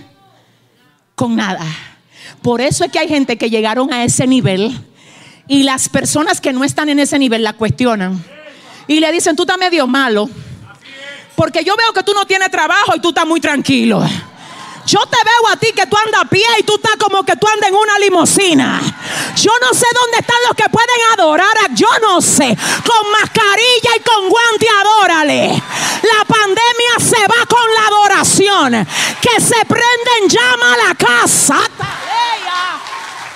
con 1.14 1.36
nada. 1.36 1.89
Por 2.42 2.60
eso 2.60 2.84
es 2.84 2.92
que 2.92 2.98
hay 2.98 3.08
gente 3.08 3.36
que 3.36 3.50
llegaron 3.50 3.92
a 3.92 4.04
ese 4.04 4.26
nivel 4.26 4.78
y 5.46 5.64
las 5.64 5.88
personas 5.88 6.40
que 6.40 6.52
no 6.52 6.64
están 6.64 6.88
en 6.88 6.98
ese 7.00 7.18
nivel 7.18 7.42
la 7.42 7.54
cuestionan. 7.54 8.22
Y 8.86 9.00
le 9.00 9.12
dicen, 9.12 9.36
tú 9.36 9.42
estás 9.42 9.58
medio 9.58 9.86
malo. 9.86 10.28
Porque 11.36 11.64
yo 11.64 11.76
veo 11.76 11.92
que 11.92 12.02
tú 12.02 12.12
no 12.14 12.24
tienes 12.26 12.50
trabajo 12.50 12.94
y 12.96 13.00
tú 13.00 13.10
estás 13.10 13.26
muy 13.26 13.40
tranquilo. 13.40 14.02
Yo 14.86 15.00
te 15.06 15.18
veo 15.24 15.48
a 15.52 15.56
ti 15.56 15.72
que 15.72 15.86
tú 15.86 15.96
andas 16.04 16.22
a 16.22 16.24
pie 16.24 16.44
y 16.58 16.62
tú 16.62 16.74
estás 16.74 16.96
como 16.96 17.22
que 17.22 17.36
tú 17.36 17.46
andas 17.46 17.70
en 17.70 17.76
una 17.76 17.98
limusina. 17.98 18.80
Yo 19.36 19.52
no 19.60 19.74
sé 19.74 19.86
dónde 19.94 20.18
están 20.18 20.36
los 20.46 20.56
que 20.56 20.68
pueden 20.68 21.00
adorar. 21.14 21.56
Yo 21.74 21.88
no 22.02 22.20
sé. 22.20 22.56
Con 22.84 23.10
mascarilla 23.12 23.96
y 23.96 24.00
con 24.00 24.28
guante, 24.28 24.66
adórale. 24.80 25.62
La 26.02 26.24
pandemia 26.24 26.98
se 26.98 27.24
va 27.26 27.46
con 27.46 27.72
la 27.74 27.86
adoración. 27.86 28.86
Que 29.20 29.40
se 29.40 29.64
prende 29.66 30.10
en 30.22 30.28
llama 30.28 30.76
la 30.88 30.94
casa. 30.94 31.60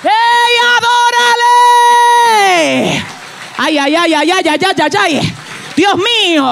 ¡Ey, 0.02 0.57
adórale! 0.76 3.04
Ay, 3.57 3.78
ay, 3.78 3.96
ay, 3.96 4.14
ay, 4.14 4.30
ay, 4.30 4.48
ay, 4.48 4.61
ay, 4.64 4.80
ay, 4.80 4.96
ay. 4.98 5.35
Dios 5.76 5.96
mío. 5.96 6.44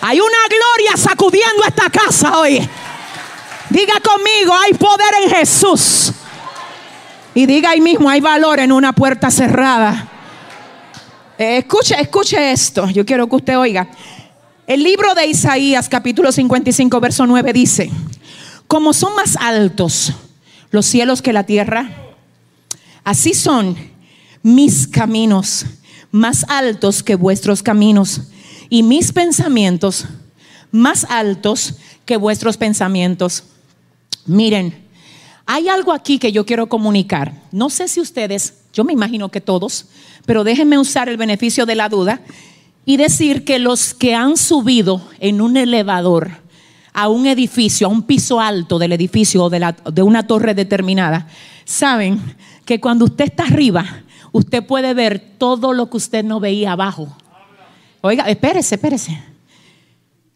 Hay 0.00 0.20
una 0.20 0.38
gloria 0.48 0.96
sacudiendo 0.96 1.64
esta 1.64 1.90
casa 1.90 2.38
hoy. 2.38 2.68
Diga 3.70 3.94
conmigo, 4.00 4.54
hay 4.54 4.72
poder 4.74 5.14
en 5.24 5.30
Jesús. 5.30 6.12
Y 7.34 7.46
diga 7.46 7.70
ahí 7.70 7.80
mismo, 7.80 8.08
hay 8.08 8.20
valor 8.20 8.60
en 8.60 8.72
una 8.72 8.92
puerta 8.92 9.30
cerrada. 9.30 10.08
Eh, 11.38 11.58
escuche, 11.58 11.94
escuche 12.00 12.50
esto. 12.50 12.88
Yo 12.88 13.04
quiero 13.04 13.28
que 13.28 13.36
usted 13.36 13.58
oiga. 13.58 13.88
El 14.66 14.82
libro 14.82 15.14
de 15.14 15.26
Isaías, 15.26 15.88
capítulo 15.88 16.32
55, 16.32 17.00
verso 17.00 17.26
9 17.26 17.52
dice, 17.52 17.90
como 18.66 18.92
son 18.92 19.14
más 19.14 19.36
altos 19.36 20.12
los 20.70 20.84
cielos 20.84 21.22
que 21.22 21.32
la 21.32 21.44
tierra, 21.44 21.90
así 23.04 23.32
son 23.32 23.76
mis 24.42 24.86
caminos 24.86 25.64
más 26.10 26.44
altos 26.48 27.02
que 27.02 27.14
vuestros 27.14 27.62
caminos 27.62 28.22
y 28.68 28.82
mis 28.82 29.12
pensamientos 29.12 30.06
más 30.70 31.04
altos 31.08 31.76
que 32.04 32.16
vuestros 32.16 32.56
pensamientos. 32.56 33.44
Miren, 34.28 34.86
hay 35.46 35.68
algo 35.68 35.92
aquí 35.92 36.18
que 36.18 36.30
yo 36.30 36.44
quiero 36.44 36.68
comunicar. 36.68 37.32
No 37.50 37.70
sé 37.70 37.88
si 37.88 38.00
ustedes, 38.00 38.58
yo 38.72 38.84
me 38.84 38.92
imagino 38.92 39.30
que 39.30 39.40
todos, 39.40 39.86
pero 40.26 40.44
déjenme 40.44 40.78
usar 40.78 41.08
el 41.08 41.16
beneficio 41.16 41.64
de 41.64 41.74
la 41.74 41.88
duda 41.88 42.20
y 42.84 42.98
decir 42.98 43.44
que 43.44 43.58
los 43.58 43.94
que 43.94 44.14
han 44.14 44.36
subido 44.36 45.02
en 45.18 45.40
un 45.40 45.56
elevador 45.56 46.30
a 46.92 47.08
un 47.08 47.26
edificio, 47.26 47.86
a 47.86 47.90
un 47.90 48.02
piso 48.02 48.40
alto 48.40 48.78
del 48.78 48.92
edificio 48.92 49.44
o 49.44 49.50
de, 49.50 50.02
una 50.02 50.26
torre 50.26 50.52
determinada, 50.52 51.28
saben 51.64 52.20
que 52.64 52.80
cuando 52.80 53.06
usted 53.06 53.26
está 53.26 53.44
arriba, 53.44 54.02
usted 54.32 54.66
puede 54.66 54.92
ver 54.94 55.18
todo 55.38 55.72
lo 55.72 55.88
que 55.88 55.96
usted 55.96 56.24
no 56.24 56.40
veía 56.40 56.72
abajo. 56.72 57.16
Oiga, 58.02 58.24
espérese, 58.28 58.74
espérese. 58.74 59.22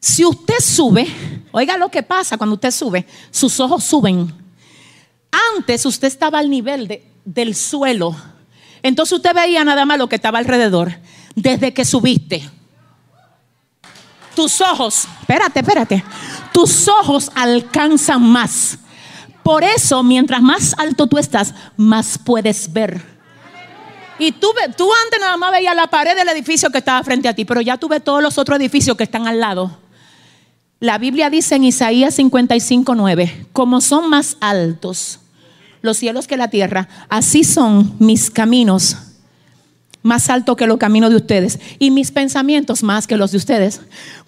Si 0.01 0.25
usted 0.25 0.61
sube, 0.61 1.07
oiga 1.53 1.77
lo 1.77 1.89
que 1.89 2.03
pasa 2.03 2.37
cuando 2.37 2.55
usted 2.55 2.71
sube, 2.71 3.07
sus 3.31 3.61
ojos 3.61 3.85
suben. 3.85 4.33
Antes 5.57 5.87
usted 5.87 6.09
estaba 6.09 6.39
al 6.39 6.51
nivel 6.51 7.03
del 7.25 7.55
suelo. 7.55 8.17
Entonces 8.83 9.17
usted 9.17 9.35
veía 9.35 9.65
nada 9.65 9.85
más 9.85 9.99
lo 9.99 10.09
que 10.09 10.17
estaba 10.17 10.39
alrededor. 10.39 10.93
Desde 11.35 11.73
que 11.73 11.85
subiste. 11.85 12.51
Tus 14.35 14.61
ojos, 14.61 15.07
espérate, 15.21 15.61
espérate. 15.61 16.05
Tus 16.53 16.89
ojos 16.89 17.31
alcanzan 17.35 18.23
más. 18.23 18.79
Por 19.43 19.65
eso, 19.65 20.03
mientras 20.03 20.41
más 20.41 20.75
alto 20.79 21.07
tú 21.07 21.19
estás, 21.19 21.55
más 21.77 22.19
puedes 22.19 22.73
ver. 22.73 23.03
Y 24.19 24.33
tú, 24.33 24.49
tú 24.77 24.89
antes 25.05 25.21
nada 25.21 25.37
más 25.37 25.51
veías 25.51 25.75
la 25.75 25.89
pared 25.89 26.15
del 26.15 26.29
edificio 26.29 26.71
que 26.71 26.79
estaba 26.79 27.03
frente 27.03 27.29
a 27.29 27.35
ti, 27.35 27.45
pero 27.45 27.61
ya 27.61 27.77
tú 27.77 27.89
ves 27.89 28.05
todos 28.05 28.23
los 28.23 28.39
otros 28.39 28.59
edificios 28.59 28.97
que 28.97 29.05
están 29.05 29.27
al 29.27 29.41
lado. 29.41 29.79
La 30.83 30.99
Biblia 30.99 31.31
dice 31.31 31.55
en 31.55 31.63
Isaías 31.63 32.17
55, 32.17 32.97
9, 32.97 33.47
como 33.53 33.81
son 33.81 34.11
más 34.11 34.37
altos 34.41 35.21
los 35.81 35.97
cielos 35.97 36.27
que 36.27 36.37
la 36.37 36.51
tierra, 36.51 36.89
así 37.09 37.45
son 37.45 37.95
mis 38.01 38.33
caminos 38.33 38.97
más 40.03 40.29
altos 40.29 40.57
que 40.57 40.67
los 40.67 40.79
caminos 40.79 41.11
de 41.11 41.17
ustedes 41.17 41.61
y 41.79 41.93
mis 41.93 42.11
pensamientos 42.11 42.83
más 42.83 43.07
que 43.07 43.17
los 43.17 43.31
de 43.31 43.37
ustedes. 43.37 43.81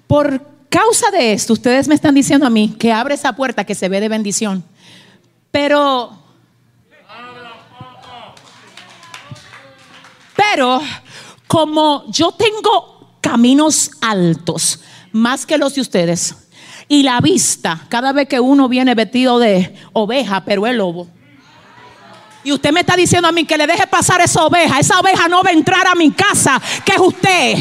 Por 0.07 0.47
causa 0.69 1.11
de 1.11 1.33
esto, 1.33 1.55
ustedes 1.55 1.89
me 1.89 1.97
están 1.97 2.15
diciendo 2.15 2.47
a 2.47 2.51
mí 2.51 2.77
que 2.79 2.93
abre 2.93 3.17
esa 3.17 3.35
puerta 3.35 3.65
que 3.65 3.75
se 3.75 3.89
ve 3.89 4.01
de 4.01 4.09
bendición. 4.09 4.63
Pero, 5.51 6.17
pero 10.37 10.81
como 11.49 12.05
yo 12.13 12.31
tengo 12.31 13.19
caminos 13.21 13.91
altos 14.01 14.79
más 15.11 15.47
que 15.47 15.59
los 15.59 15.75
de 15.75 15.81
ustedes, 15.81 16.44
y 16.89 17.03
la 17.03 17.21
vista, 17.21 17.81
cada 17.89 18.13
vez 18.13 18.29
que 18.29 18.41
uno 18.41 18.69
viene 18.69 18.95
vestido 18.95 19.39
de 19.39 19.75
oveja, 19.93 20.45
pero 20.45 20.67
es 20.67 20.75
lobo. 20.75 21.09
Y 22.45 22.53
usted 22.53 22.73
me 22.73 22.81
está 22.81 22.95
diciendo 22.95 23.27
a 23.27 23.33
mí 23.33 23.47
que 23.47 23.57
le 23.57 23.67
deje 23.67 23.87
pasar 23.87 24.21
esa 24.21 24.45
oveja. 24.45 24.79
Esa 24.79 25.01
oveja 25.01 25.29
no 25.29 25.43
va 25.43 25.49
a 25.49 25.55
entrar 25.55 25.87
a 25.87 25.95
mi 25.95 26.11
casa, 26.11 26.61
que 26.85 26.93
es 26.93 27.01
usted. 27.01 27.57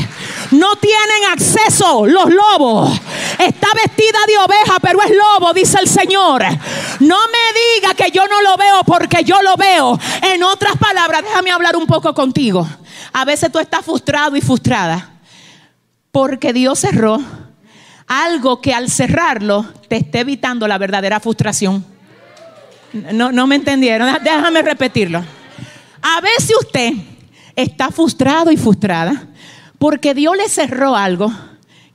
No 0.52 0.76
tienen 0.76 1.32
acceso 1.32 2.06
los 2.06 2.26
lobos. 2.30 2.92
Está 3.40 3.68
vestida 3.76 4.20
de 4.28 4.38
oveja, 4.40 4.80
pero 4.82 5.02
es 5.02 5.12
lobo, 5.12 5.54
dice 5.54 5.78
el 5.80 5.88
Señor. 5.88 6.44
No 7.00 7.18
me 7.28 7.80
diga 7.80 7.94
que 7.96 8.12
yo 8.12 8.28
no 8.28 8.42
lo 8.42 8.58
veo 8.58 8.84
porque 8.86 9.24
yo 9.24 9.42
lo 9.42 9.56
veo. 9.56 9.98
En 10.22 10.44
otras 10.44 10.76
palabras, 10.78 11.24
déjame 11.24 11.52
hablar 11.52 11.78
un 11.78 11.88
poco 11.88 12.14
contigo. 12.14 12.68
A 13.14 13.24
veces 13.24 13.50
tú 13.54 13.60
estás 13.60 13.86
frustrado 13.86 14.36
y 14.36 14.42
frustrada 14.42 15.12
porque 16.12 16.52
Dios 16.52 16.80
cerró 16.80 17.24
algo 18.22 18.62
que 18.62 18.74
al 18.74 18.90
cerrarlo 18.90 19.66
te 19.88 19.98
esté 19.98 20.22
evitando 20.22 20.68
la 20.68 20.78
verdadera 20.78 21.20
frustración. 21.20 21.86
No, 22.94 23.32
no 23.32 23.48
me 23.48 23.56
entendieron. 23.56 24.08
Déjame 24.24 24.62
repetirlo. 24.62 25.24
A 26.02 26.22
veces 26.22 26.56
usted 26.60 26.94
está 27.56 27.90
frustrado 27.90 28.52
y 28.52 28.58
frustrada 28.58 29.28
porque 29.80 30.14
Dios 30.14 30.38
le 30.38 30.48
cerró 30.50 30.96
algo 30.96 31.32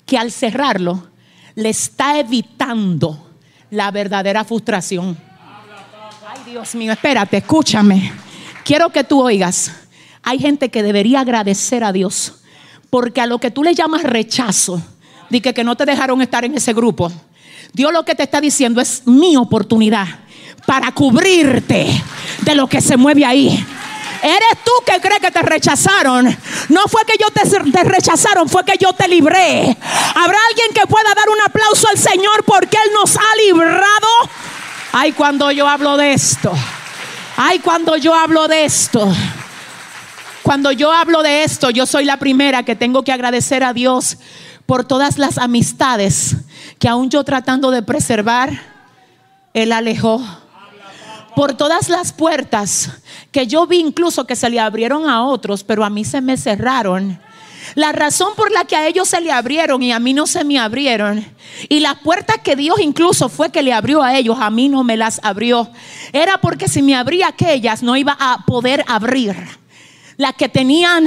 que 0.07 0.19
al 0.19 0.33
cerrarlo 0.33 1.09
le 1.55 1.71
está 1.71 2.19
evitando 2.19 3.31
la 3.71 3.91
verdadera 3.91 4.45
frustración. 4.45 5.17
Ay, 6.27 6.53
Dios 6.53 6.75
mío, 6.75 6.93
espérate, 6.93 7.39
escúchame. 7.39 8.13
Quiero 8.65 8.91
que 8.91 9.05
tú 9.05 9.23
oigas. 9.23 9.73
Hay 10.23 10.39
gente 10.39 10.69
que 10.71 10.83
debería 10.83 11.21
agradecer 11.21 11.85
a 11.85 11.93
Dios 11.93 12.43
porque 12.91 13.21
a 13.21 13.27
lo 13.27 13.39
que 13.39 13.51
tú 13.51 13.63
le 13.63 13.75
llamas 13.75 14.03
rechazo, 14.03 14.83
de 15.29 15.41
que, 15.41 15.65
no 15.65 15.77
te 15.77 15.85
dejaron 15.85 16.21
estar 16.23 16.45
en 16.45 16.55
ese 16.55 16.73
grupo, 16.73 17.11
Dios 17.73 17.93
lo 17.93 18.05
que 18.05 18.15
te 18.15 18.23
está 18.23 18.41
diciendo 18.41 18.81
es 18.81 19.03
mi 19.07 19.37
oportunidad 19.37 20.07
para 20.67 20.93
cubrirte 20.93 21.87
de 22.43 22.55
lo 22.55 22.67
que 22.67 22.81
se 22.81 22.97
mueve 22.97 23.25
ahí. 23.25 23.67
Eres 24.23 24.65
tú 24.65 24.73
que 24.85 25.01
crees 25.01 25.21
que 25.21 25.31
te 25.31 25.43
rechazaron. 25.43 26.27
No 26.69 26.83
fue 26.89 27.03
que 27.07 27.15
yo 27.19 27.27
te, 27.31 27.85
rechazaron, 27.85 28.49
fue 28.49 28.65
que 28.65 28.77
yo 28.79 28.93
te 28.93 29.07
libré. 29.07 29.77
¿Habrá 30.15 30.39
alguien 30.51 30.69
que 30.75 30.87
pueda 30.87 31.15
dar 31.15 31.29
un 31.29 31.41
aplauso 31.47 31.89
al 31.89 31.99
Señor 31.99 32.45
porque 32.45 32.77
Él 32.85 32.93
nos 32.95 33.17
ha 33.17 33.37
librado? 33.47 34.07
Ay, 34.93 35.13
cuando 35.13 35.51
yo 35.53 35.69
hablo 35.69 35.97
de 35.97 36.13
esto. 36.13 36.53
Ay, 37.37 37.61
cuando 37.61 37.97
yo 37.97 38.15
hablo 38.15 38.49
de 38.49 38.65
esto. 38.65 39.09
Cuando 40.43 40.73
yo 40.73 40.91
hablo 40.91 41.23
de 41.23 41.45
esto, 41.45 41.71
yo 41.71 41.87
soy 41.87 42.05
la 42.05 42.17
primera 42.17 42.63
que 42.63 42.75
tengo 42.75 43.05
que 43.05 43.13
agradecer 43.13 43.63
a 43.63 43.73
Dios 43.73 44.17
por 44.69 44.85
todas 44.85 45.17
las 45.17 45.39
amistades 45.39 46.37
que 46.79 46.89
aún 46.89 47.09
yo 47.09 47.25
tratando 47.25 47.71
de 47.71 47.83
preservar, 47.83 48.51
Él 49.55 49.73
alejó. 49.73 50.23
Por 51.35 51.55
todas 51.55 51.89
las 51.89 52.13
puertas 52.13 52.91
que 53.33 53.47
yo 53.47 53.67
vi 53.67 53.79
incluso 53.79 54.27
que 54.27 54.37
se 54.37 54.51
le 54.51 54.61
abrieron 54.61 55.09
a 55.09 55.25
otros, 55.25 55.65
pero 55.65 55.87
a 55.87 55.89
mí 55.89 56.05
se 56.05 56.21
me 56.21 56.37
cerraron. 56.37 57.19
La 57.77 57.93
razón 57.93 58.35
por 58.37 58.53
la 58.53 58.67
que 58.67 58.77
a 58.77 58.87
ellos 58.87 59.09
se 59.09 59.23
le 59.23 59.33
abrieron 59.33 59.83
y 59.83 59.91
a 59.91 59.99
mí 60.01 60.13
no 60.13 60.27
se 60.27 60.45
me 60.45 60.59
abrieron, 60.59 61.25
y 61.71 61.81
la 61.81 61.95
puerta 62.01 62.35
que 62.35 62.55
Dios 62.55 62.79
incluso 62.79 63.31
fue 63.31 63.51
que 63.51 63.63
le 63.63 63.73
abrió 63.73 64.03
a 64.03 64.19
ellos, 64.19 64.37
a 64.39 64.51
mí 64.51 64.69
no 64.69 64.85
me 64.85 64.99
las 64.99 65.19
abrió, 65.23 65.71
era 66.13 66.43
porque 66.43 66.69
si 66.69 66.83
me 66.83 66.95
abría 66.95 67.29
aquellas 67.29 67.83
no 67.83 67.97
iba 67.97 68.19
a 68.21 68.45
poder 68.45 68.85
abrir. 68.87 69.35
Las 70.19 70.35
que 70.35 70.51
tenían 70.51 71.07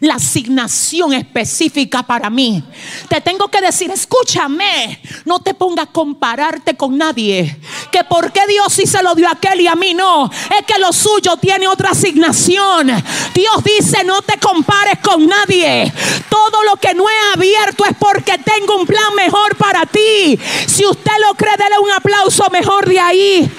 la 0.00 0.14
asignación 0.14 1.12
específica 1.12 2.02
para 2.02 2.30
mí. 2.30 2.62
Te 3.08 3.20
tengo 3.20 3.48
que 3.48 3.60
decir, 3.60 3.90
escúchame, 3.90 5.00
no 5.24 5.40
te 5.40 5.54
pongas 5.54 5.86
a 5.86 5.92
compararte 5.92 6.76
con 6.76 6.96
nadie. 6.96 7.58
Que 7.90 8.04
por 8.04 8.32
qué 8.32 8.40
Dios 8.48 8.72
sí 8.72 8.86
se 8.86 9.02
lo 9.02 9.14
dio 9.14 9.28
a 9.28 9.32
aquel 9.32 9.60
y 9.60 9.66
a 9.66 9.74
mí 9.74 9.94
no. 9.94 10.30
Es 10.58 10.66
que 10.66 10.78
lo 10.78 10.92
suyo 10.92 11.36
tiene 11.36 11.68
otra 11.68 11.90
asignación. 11.90 12.88
Dios 13.34 13.64
dice, 13.64 14.04
no 14.04 14.22
te 14.22 14.38
compares 14.38 14.98
con 15.02 15.26
nadie. 15.26 15.92
Todo 16.28 16.62
lo 16.64 16.76
que 16.76 16.94
no 16.94 17.04
he 17.08 17.32
abierto 17.34 17.84
es 17.84 17.96
porque 17.98 18.38
tengo 18.38 18.76
un 18.76 18.86
plan 18.86 19.14
mejor 19.14 19.56
para 19.56 19.86
ti. 19.86 20.38
Si 20.66 20.84
usted 20.84 21.12
lo 21.26 21.34
cree, 21.34 21.56
dele 21.56 21.78
un 21.78 21.90
aplauso 21.90 22.48
mejor 22.50 22.88
de 22.88 23.00
ahí. 23.00 23.50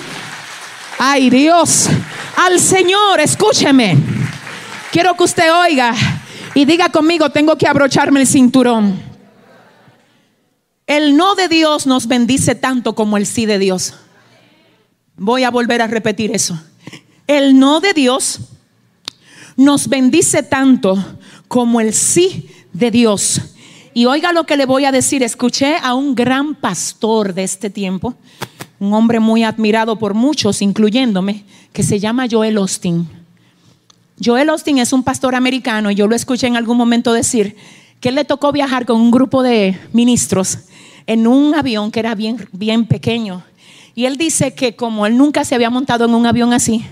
Ay 0.98 1.30
Dios, 1.30 1.88
al 2.38 2.60
Señor, 2.60 3.20
escúcheme. 3.20 3.98
Quiero 4.92 5.14
que 5.16 5.24
usted 5.24 5.54
oiga 5.54 5.94
y 6.56 6.64
diga 6.64 6.90
conmigo, 6.90 7.30
tengo 7.30 7.58
que 7.58 7.68
abrocharme 7.68 8.22
el 8.22 8.28
cinturón. 8.28 8.98
El 10.88 11.18
no 11.18 11.36
de 11.36 11.50
Dios 11.50 11.86
nos 11.86 12.08
bendice 12.08 12.56
tanto 12.56 12.96
como 12.96 13.18
el 13.18 13.26
sí 13.26 13.46
de 13.46 13.60
Dios. 13.60 13.94
Voy 15.18 15.44
a 15.44 15.52
volver 15.52 15.82
a 15.82 15.88
repetir 15.88 16.34
eso. 16.34 16.58
El 17.28 17.60
no 17.60 17.82
de 17.82 17.94
Dios 17.94 18.40
nos 19.58 19.90
bendice 19.90 20.44
tanto 20.44 20.98
como 21.50 21.82
el 21.82 21.94
sí 21.94 22.50
de 22.72 22.90
Dios. 22.90 23.42
Y 23.94 24.06
oiga 24.06 24.32
lo 24.32 24.46
que 24.46 24.56
le 24.56 24.66
voy 24.66 24.86
a 24.86 24.94
decir. 24.94 25.24
Escuché 25.24 25.76
a 25.76 25.94
un 25.94 26.16
gran 26.16 26.56
pastor 26.56 27.34
de 27.34 27.44
este 27.44 27.70
tiempo, 27.70 28.16
un 28.80 28.94
hombre 28.94 29.20
muy 29.20 29.44
admirado 29.44 29.98
por 30.00 30.14
muchos, 30.14 30.62
incluyéndome, 30.62 31.44
que 31.74 31.84
se 31.84 32.00
llama 32.00 32.28
Joel 32.32 32.58
Austin. 32.58 33.25
Joel 34.24 34.50
Austin 34.50 34.78
es 34.78 34.94
un 34.94 35.04
pastor 35.04 35.36
americano 35.36 35.92
y 35.92 35.96
yo 35.96 36.08
lo 36.08 36.16
escuché 36.16 36.48
en 36.48 36.56
algún 36.56 36.78
momento 36.78 37.12
decir 37.12 37.58
que 38.00 38.10
él 38.10 38.16
le 38.16 38.24
tocó 38.24 38.54
viajar 38.54 38.86
con 38.86 39.02
un 39.02 39.12
grupo 39.12 39.44
de 39.44 39.78
ministros 39.92 40.60
en 41.06 41.28
un 41.28 41.54
avión 41.54 41.92
que 41.92 42.00
era 42.00 42.16
bien, 42.16 42.48
bien 42.54 42.88
pequeño. 42.88 43.44
Y 43.94 44.06
él 44.06 44.18
dice 44.18 44.54
que 44.54 44.76
como 44.76 45.06
él 45.06 45.18
nunca 45.18 45.44
se 45.44 45.54
había 45.54 45.70
montado 45.70 46.06
en 46.06 46.14
un 46.14 46.26
avión 46.26 46.54
así, 46.54 46.86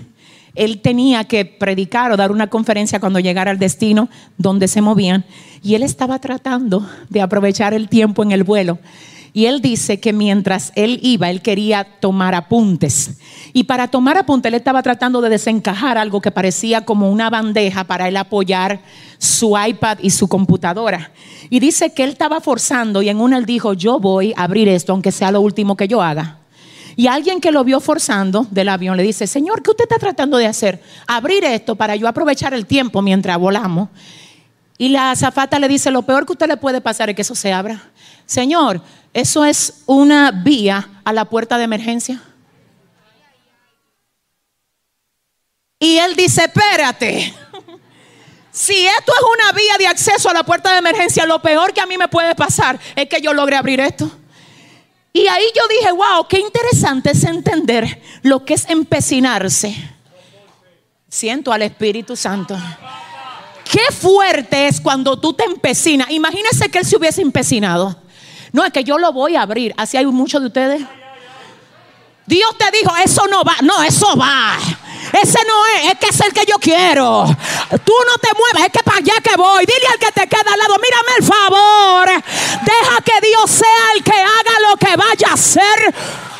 él 0.54 0.80
tenía 0.82 1.24
que 1.24 1.46
predicar 1.46 2.12
o 2.12 2.16
dar 2.16 2.30
una 2.30 2.48
conferencia 2.48 3.00
cuando 3.00 3.20
llegara 3.20 3.50
al 3.50 3.58
destino 3.58 4.08
donde 4.36 4.68
se 4.68 4.82
movían. 4.82 5.24
Y 5.62 5.74
él 5.74 5.82
estaba 5.82 6.18
tratando 6.18 6.86
de 7.08 7.22
aprovechar 7.22 7.72
el 7.72 7.88
tiempo 7.88 8.22
en 8.22 8.32
el 8.32 8.44
vuelo. 8.44 8.78
Y 9.36 9.46
él 9.46 9.60
dice 9.60 9.98
que 9.98 10.12
mientras 10.12 10.70
él 10.76 11.00
iba, 11.02 11.28
él 11.28 11.42
quería 11.42 11.82
tomar 11.98 12.36
apuntes. 12.36 13.18
Y 13.52 13.64
para 13.64 13.88
tomar 13.88 14.16
apuntes, 14.16 14.48
él 14.48 14.54
estaba 14.54 14.80
tratando 14.80 15.20
de 15.20 15.28
desencajar 15.28 15.98
algo 15.98 16.20
que 16.20 16.30
parecía 16.30 16.84
como 16.84 17.10
una 17.10 17.30
bandeja 17.30 17.82
para 17.82 18.06
él 18.06 18.16
apoyar 18.16 18.80
su 19.18 19.58
iPad 19.58 19.98
y 20.00 20.10
su 20.10 20.28
computadora. 20.28 21.10
Y 21.50 21.58
dice 21.58 21.92
que 21.92 22.04
él 22.04 22.10
estaba 22.10 22.40
forzando 22.40 23.02
y 23.02 23.08
en 23.08 23.18
una 23.18 23.36
él 23.36 23.44
dijo, 23.44 23.72
yo 23.72 23.98
voy 23.98 24.32
a 24.36 24.44
abrir 24.44 24.68
esto, 24.68 24.92
aunque 24.92 25.10
sea 25.10 25.32
lo 25.32 25.40
último 25.40 25.76
que 25.76 25.88
yo 25.88 26.00
haga. 26.00 26.38
Y 26.94 27.08
alguien 27.08 27.40
que 27.40 27.50
lo 27.50 27.64
vio 27.64 27.80
forzando 27.80 28.46
del 28.52 28.68
avión 28.68 28.96
le 28.96 29.02
dice, 29.02 29.26
Señor, 29.26 29.64
¿qué 29.64 29.70
usted 29.72 29.86
está 29.90 29.98
tratando 29.98 30.38
de 30.38 30.46
hacer? 30.46 30.80
Abrir 31.08 31.42
esto 31.42 31.74
para 31.74 31.96
yo 31.96 32.06
aprovechar 32.06 32.54
el 32.54 32.66
tiempo 32.66 33.02
mientras 33.02 33.36
volamos. 33.36 33.88
Y 34.78 34.90
la 34.90 35.10
azafata 35.10 35.58
le 35.58 35.66
dice, 35.66 35.90
lo 35.90 36.02
peor 36.02 36.24
que 36.24 36.32
usted 36.32 36.46
le 36.46 36.56
puede 36.56 36.80
pasar 36.80 37.10
es 37.10 37.16
que 37.16 37.22
eso 37.22 37.34
se 37.34 37.52
abra. 37.52 37.90
Señor, 38.26 38.80
eso 39.14 39.44
es 39.44 39.82
una 39.86 40.32
vía 40.32 40.90
a 41.04 41.12
la 41.12 41.24
puerta 41.24 41.56
de 41.56 41.64
emergencia. 41.64 42.20
Y 45.78 45.98
él 45.98 46.16
dice, 46.16 46.44
espérate. 46.44 47.32
Si 48.50 48.86
esto 48.86 49.12
es 49.12 49.22
una 49.22 49.52
vía 49.52 49.74
de 49.78 49.86
acceso 49.86 50.30
a 50.30 50.32
la 50.32 50.44
puerta 50.44 50.72
de 50.72 50.78
emergencia, 50.78 51.26
lo 51.26 51.40
peor 51.42 51.72
que 51.72 51.80
a 51.80 51.86
mí 51.86 51.98
me 51.98 52.08
puede 52.08 52.34
pasar 52.34 52.78
es 52.94 53.08
que 53.08 53.20
yo 53.20 53.32
logre 53.32 53.56
abrir 53.56 53.80
esto. 53.80 54.10
Y 55.12 55.26
ahí 55.28 55.44
yo 55.54 55.62
dije, 55.68 55.92
wow, 55.92 56.26
qué 56.28 56.40
interesante 56.40 57.10
es 57.10 57.22
entender 57.24 58.00
lo 58.22 58.44
que 58.44 58.54
es 58.54 58.68
empecinarse. 58.68 59.76
Siento 61.08 61.52
al 61.52 61.62
Espíritu 61.62 62.16
Santo. 62.16 62.56
Qué 63.64 63.92
fuerte 63.92 64.66
es 64.66 64.80
cuando 64.80 65.18
tú 65.20 65.32
te 65.32 65.44
empecinas. 65.44 66.10
Imagínese 66.10 66.68
que 66.68 66.78
él 66.78 66.84
se 66.84 66.96
hubiese 66.96 67.22
empecinado. 67.22 68.03
No, 68.54 68.64
es 68.64 68.72
que 68.72 68.84
yo 68.84 68.98
lo 68.98 69.12
voy 69.12 69.34
a 69.34 69.42
abrir. 69.42 69.74
Así 69.76 69.96
hay 69.96 70.06
muchos 70.06 70.40
de 70.40 70.46
ustedes. 70.46 70.80
Dios 72.24 72.56
te 72.56 72.70
dijo, 72.70 72.94
eso 73.04 73.26
no 73.26 73.42
va. 73.42 73.56
No, 73.62 73.82
eso 73.82 74.16
va. 74.16 74.56
Ese 75.20 75.40
no 75.44 75.66
es, 75.66 75.90
es 75.90 75.98
que 75.98 76.06
es 76.06 76.20
el 76.20 76.32
que 76.32 76.46
yo 76.46 76.56
quiero. 76.60 77.24
Tú 77.84 77.92
no 78.06 78.18
te 78.18 78.28
muevas, 78.38 78.66
es 78.66 78.70
que 78.70 78.84
para 78.84 78.98
allá 78.98 79.14
que 79.24 79.36
voy. 79.36 79.66
Dile 79.66 79.88
al 79.92 79.98
que 79.98 80.12
te 80.12 80.28
queda 80.28 80.52
al 80.52 80.58
lado, 80.60 80.76
mírame 80.80 81.10
el 81.18 81.24
favor. 81.24 82.08
Deja 82.62 83.00
que 83.04 83.26
Dios 83.26 83.50
sea 83.50 83.92
el 83.96 84.04
que 84.04 84.12
haga 84.12 84.70
lo 84.70 84.76
que 84.76 84.96
vaya 84.96 85.30
a 85.30 85.34
hacer 85.34 85.94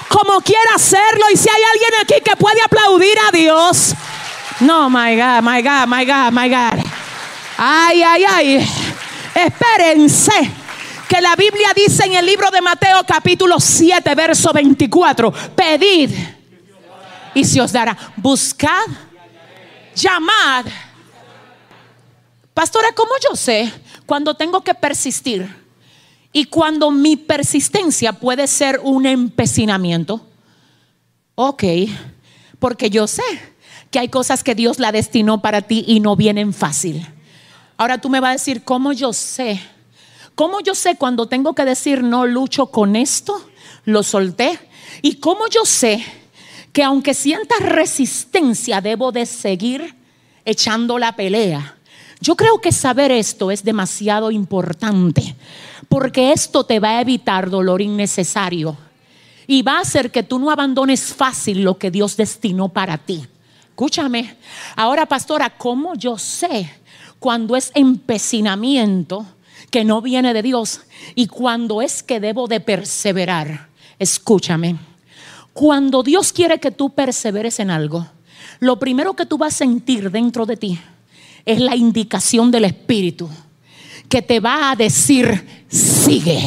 como 0.09 0.40
quiera 0.40 0.77
hacerlo. 0.77 1.24
Y 1.33 1.37
si 1.37 1.48
hay 1.48 1.62
alguien 1.72 2.00
aquí 2.00 2.14
que 2.24 2.37
puede 2.37 2.62
aplaudir 2.62 3.18
a 3.29 3.33
Dios. 3.33 3.92
No, 4.61 4.88
my 4.88 5.16
God, 5.16 5.42
my 5.42 5.61
God, 5.61 5.88
my 5.88 6.05
God, 6.05 6.31
my 6.31 6.48
God. 6.48 6.79
Ay, 7.59 8.05
ay, 8.05 8.24
ay. 8.24 8.70
Espérense 9.35 10.63
la 11.20 11.37
Biblia 11.37 11.68
dice 11.74 12.05
en 12.05 12.14
el 12.14 12.27
libro 12.27 12.50
de 12.50 12.61
Mateo 12.61 13.03
capítulo 13.07 13.61
7, 13.61 14.14
verso 14.14 14.53
24, 14.53 15.33
pedid 15.55 16.11
y 17.35 17.44
se 17.44 17.61
os 17.61 17.72
dará, 17.72 17.96
buscad, 18.16 18.87
llamad. 19.94 20.66
Pastora, 22.53 22.88
¿cómo 22.94 23.11
yo 23.29 23.37
sé 23.37 23.72
cuando 24.07 24.35
tengo 24.35 24.62
que 24.62 24.74
persistir? 24.74 25.62
Y 26.33 26.46
cuando 26.46 26.90
mi 26.90 27.16
persistencia 27.16 28.12
puede 28.12 28.46
ser 28.46 28.81
un 28.83 29.07
empecinamiento. 29.07 30.27
Ok, 31.35 31.64
porque 32.59 32.90
yo 32.90 33.07
sé 33.07 33.22
que 33.90 33.98
hay 33.98 34.09
cosas 34.09 34.42
que 34.42 34.55
Dios 34.55 34.79
la 34.79 34.92
destinó 34.92 35.42
para 35.42 35.62
ti 35.62 35.85
y 35.87 36.00
no 36.00 36.16
vienen 36.16 36.53
fácil. 36.53 37.07
Ahora 37.77 38.00
tú 38.00 38.09
me 38.09 38.20
vas 38.20 38.31
a 38.31 38.33
decir, 38.33 38.64
¿cómo 38.64 38.92
yo 38.92 39.12
sé? 39.12 39.61
¿Cómo 40.35 40.61
yo 40.61 40.75
sé 40.75 40.97
cuando 40.97 41.27
tengo 41.27 41.55
que 41.55 41.64
decir 41.64 42.03
no 42.03 42.27
lucho 42.27 42.66
con 42.66 42.97
esto? 42.97 43.40
Lo 43.85 44.03
solté. 44.03 44.59
¿Y 45.01 45.16
cómo 45.16 45.47
yo 45.49 45.64
sé 45.64 46.05
que 46.73 46.83
aunque 46.83 47.14
sienta 47.14 47.55
resistencia 47.61 48.81
debo 48.81 49.12
de 49.12 49.27
seguir 49.27 49.94
echando 50.44 50.99
la 50.99 51.14
pelea? 51.14 51.77
Yo 52.20 52.37
creo 52.37 52.61
que 52.61 52.73
saber 52.73 53.12
esto 53.12 53.51
es 53.51 53.62
demasiado 53.62 54.31
importante 54.31 55.37
porque 55.88 56.33
esto 56.33 56.64
te 56.64 56.81
va 56.81 56.99
a 56.99 57.01
evitar 57.01 57.51
dolor 57.51 57.83
innecesario 57.83 58.77
y 59.47 59.62
va 59.62 59.79
a 59.79 59.83
hacer 59.83 60.11
que 60.11 60.23
tú 60.23 60.38
no 60.38 60.51
abandones 60.51 61.12
fácil 61.12 61.62
lo 61.62 61.79
que 61.79 61.90
Dios 61.90 62.16
destinó 62.16 62.70
para 62.70 62.99
ti. 62.99 63.27
Escúchame. 63.68 64.37
Ahora, 64.75 65.07
pastora, 65.07 65.51
¿cómo 65.51 65.94
yo 65.94 66.16
sé 66.18 66.73
cuando 67.18 67.57
es 67.57 67.70
empecinamiento 67.75 69.27
que 69.74 69.84
no 69.84 70.00
viene 70.00 70.32
de 70.32 70.42
Dios 70.42 70.82
y 71.16 71.26
cuando 71.26 71.82
es 71.82 72.04
que 72.04 72.20
debo 72.20 72.46
de 72.46 72.60
perseverar? 72.60 73.70
Escúchame. 73.98 74.76
Cuando 75.52 76.04
Dios 76.04 76.32
quiere 76.32 76.60
que 76.60 76.70
tú 76.70 76.94
perseveres 76.94 77.58
en 77.58 77.72
algo, 77.72 78.06
lo 78.60 78.78
primero 78.78 79.14
que 79.14 79.26
tú 79.26 79.37
vas 79.37 79.54
a 79.54 79.58
sentir 79.58 80.12
dentro 80.12 80.46
de 80.46 80.56
ti 80.56 80.78
es 81.44 81.58
la 81.58 81.74
indicación 81.74 82.52
del 82.52 82.66
Espíritu 82.66 83.28
que 84.08 84.22
te 84.22 84.38
va 84.38 84.70
a 84.70 84.76
decir, 84.76 85.64
sigue, 85.66 86.40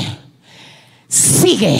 sigue, 1.09 1.77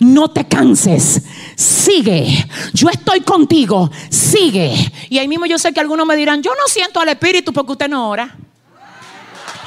no 0.00 0.30
te 0.30 0.46
canses, 0.46 1.24
sigue, 1.56 2.48
yo 2.72 2.88
estoy 2.88 3.20
contigo, 3.20 3.90
sigue. 4.08 4.74
Y 5.10 5.18
ahí 5.18 5.28
mismo 5.28 5.44
yo 5.44 5.58
sé 5.58 5.74
que 5.74 5.80
algunos 5.80 6.06
me 6.06 6.16
dirán, 6.16 6.42
yo 6.42 6.52
no 6.54 6.66
siento 6.68 7.00
al 7.00 7.10
Espíritu 7.10 7.52
porque 7.52 7.72
usted 7.72 7.88
no 7.90 8.08
ora. 8.08 8.34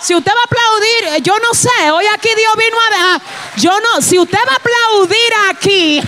Si 0.01 0.15
usted 0.15 0.31
va 0.31 0.41
a 0.41 0.43
aplaudir, 0.43 1.23
yo 1.23 1.37
no 1.39 1.53
sé, 1.53 1.91
hoy 1.91 2.05
aquí 2.13 2.29
Dios 2.35 2.53
vino 2.55 2.77
a 2.79 2.89
dejar, 2.89 3.21
yo 3.57 3.79
no, 3.79 4.01
si 4.01 4.19
usted 4.19 4.39
va 4.47 4.53
a 4.53 4.55
aplaudir 4.55 5.33
aquí, 5.49 6.01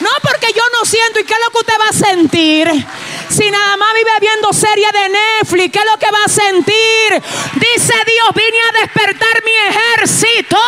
no 0.00 0.10
porque 0.22 0.52
yo 0.54 0.62
no 0.78 0.84
siento 0.84 1.20
y 1.20 1.24
qué 1.24 1.32
es 1.32 1.40
lo 1.40 1.50
que 1.50 1.58
usted 1.58 1.74
va 1.80 1.88
a 1.88 1.92
sentir. 1.92 2.86
Si 3.30 3.50
nada 3.50 3.76
más 3.76 3.94
vive 3.94 4.10
viendo 4.20 4.52
serie 4.52 4.86
de 4.92 5.08
Netflix, 5.08 5.72
¿qué 5.72 5.78
es 5.78 5.84
lo 5.90 5.98
que 5.98 6.10
va 6.10 6.24
a 6.24 6.28
sentir? 6.28 7.22
Dice 7.54 7.94
Dios, 8.06 8.28
vine 8.34 8.58
a 8.68 8.80
despertar 8.80 9.42
mi 9.44 9.52
ejército. 9.70 10.58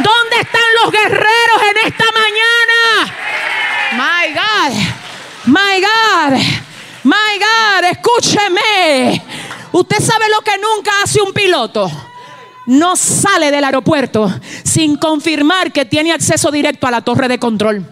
¿Dónde 0.00 0.40
están 0.40 0.62
los 0.82 0.90
guerreros 0.90 1.62
en 1.70 1.86
esta 1.86 2.04
mañana? 2.12 3.14
My 3.92 4.32
God, 4.32 4.72
my 5.46 5.80
God, 5.80 6.40
my 7.04 7.38
God, 7.38 7.84
escúcheme. 7.90 9.41
Usted 9.72 10.00
sabe 10.00 10.28
lo 10.28 10.40
que 10.42 10.58
nunca 10.58 10.90
hace 11.02 11.20
un 11.20 11.32
piloto 11.32 11.90
no 12.66 12.94
sale 12.96 13.50
del 13.50 13.64
aeropuerto 13.64 14.32
sin 14.64 14.96
confirmar 14.96 15.72
que 15.72 15.84
tiene 15.84 16.12
acceso 16.12 16.50
directo 16.50 16.86
a 16.86 16.90
la 16.90 17.00
torre 17.00 17.28
de 17.28 17.38
control. 17.38 17.84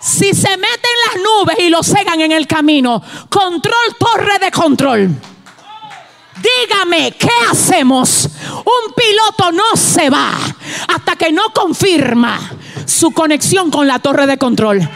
Si 0.00 0.32
se 0.32 0.56
meten 0.56 0.90
las 1.06 1.22
nubes 1.22 1.58
y 1.58 1.70
lo 1.70 1.82
cegan 1.82 2.20
en 2.20 2.32
el 2.32 2.46
camino, 2.46 3.02
control, 3.28 3.96
torre 3.98 4.38
de 4.38 4.50
control. 4.50 5.10
Dígame, 6.36 7.12
¿qué 7.12 7.30
hacemos? 7.50 8.28
Un 8.58 8.94
piloto 8.94 9.52
no 9.52 9.76
se 9.76 10.08
va 10.08 10.30
hasta 10.86 11.16
que 11.16 11.32
no 11.32 11.52
confirma 11.52 12.38
su 12.86 13.10
conexión 13.10 13.70
con 13.70 13.88
la 13.88 13.98
torre 13.98 14.26
de 14.26 14.38
control. 14.38 14.88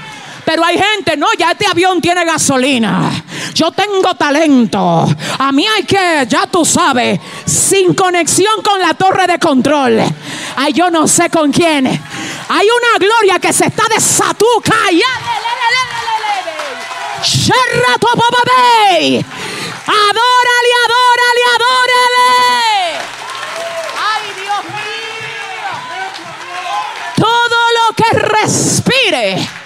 Pero 0.44 0.64
hay 0.64 0.76
gente, 0.78 1.16
no, 1.16 1.32
ya 1.38 1.52
este 1.52 1.66
avión 1.66 2.00
tiene 2.00 2.24
gasolina. 2.24 3.10
Yo 3.54 3.70
tengo 3.70 4.14
talento. 4.14 5.06
A 5.38 5.52
mí 5.52 5.66
hay 5.66 5.84
que, 5.84 6.26
ya 6.28 6.46
tú 6.46 6.64
sabes, 6.64 7.20
sin 7.46 7.94
conexión 7.94 8.62
con 8.62 8.80
la 8.80 8.94
torre 8.94 9.26
de 9.26 9.38
control. 9.38 10.00
Ay, 10.56 10.72
yo 10.72 10.90
no 10.90 11.06
sé 11.06 11.30
con 11.30 11.52
quién. 11.52 11.86
Hay 11.86 12.66
una 12.66 12.98
gloria 12.98 13.38
que 13.38 13.52
se 13.52 13.66
está 13.66 13.84
desatuca. 13.88 14.74
Adórale, 19.86 20.74
adórale, 20.84 21.42
adórale. 21.54 22.98
Ay, 24.12 24.24
Dios 24.42 24.64
mío. 24.64 25.70
Todo 27.16 27.58
lo 27.78 27.94
que 27.94 28.10
respire 28.18 29.61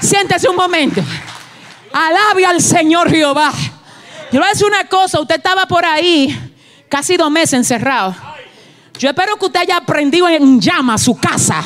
Siéntese 0.00 0.48
un 0.48 0.56
momento. 0.56 1.02
Alabe 1.92 2.46
al 2.46 2.60
Señor 2.60 3.10
Jehová. 3.10 3.52
Yo 3.52 4.38
le 4.38 4.38
voy 4.38 4.46
a 4.46 4.52
decir 4.52 4.66
una 4.66 4.84
cosa, 4.88 5.20
usted 5.20 5.36
estaba 5.36 5.66
por 5.66 5.84
ahí 5.84 6.34
casi 6.88 7.16
dos 7.16 7.30
meses 7.30 7.54
encerrado. 7.54 8.14
Yo 8.98 9.08
espero 9.08 9.36
que 9.36 9.46
usted 9.46 9.60
haya 9.60 9.78
aprendido 9.78 10.28
en 10.28 10.60
llama 10.60 10.96
su 10.98 11.16
casa 11.16 11.62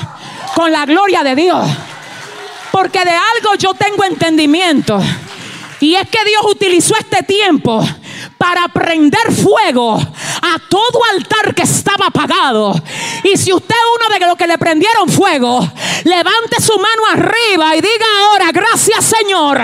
con 0.54 0.72
la 0.72 0.87
gloria 0.87 1.22
de 1.22 1.35
Dios. 1.35 1.68
Porque 2.72 3.04
de 3.04 3.11
algo 3.11 3.54
yo 3.59 3.74
tengo 3.74 4.04
entendimiento. 4.04 5.00
Y 5.80 5.94
es 5.94 6.09
que 6.09 6.24
Dios 6.24 6.42
utilizó 6.48 6.94
este 6.98 7.22
tiempo 7.22 7.87
para 8.38 8.68
prender 8.68 9.33
fuego 9.33 9.96
a 9.96 10.59
todo 10.68 11.00
altar 11.12 11.55
que 11.55 11.62
estaba 11.62 12.07
apagado. 12.07 12.74
Y 13.24 13.37
si 13.37 13.52
usted 13.52 13.74
es 13.74 14.09
uno 14.09 14.14
de 14.18 14.26
los 14.26 14.37
que 14.37 14.46
le 14.46 14.59
prendieron 14.59 15.09
fuego, 15.09 15.61
levante 16.05 16.61
su 16.61 16.79
mano 16.79 17.02
arriba 17.12 17.76
y 17.76 17.81
diga 17.81 18.07
ahora, 18.20 18.50
gracias 18.52 19.05
Señor, 19.05 19.61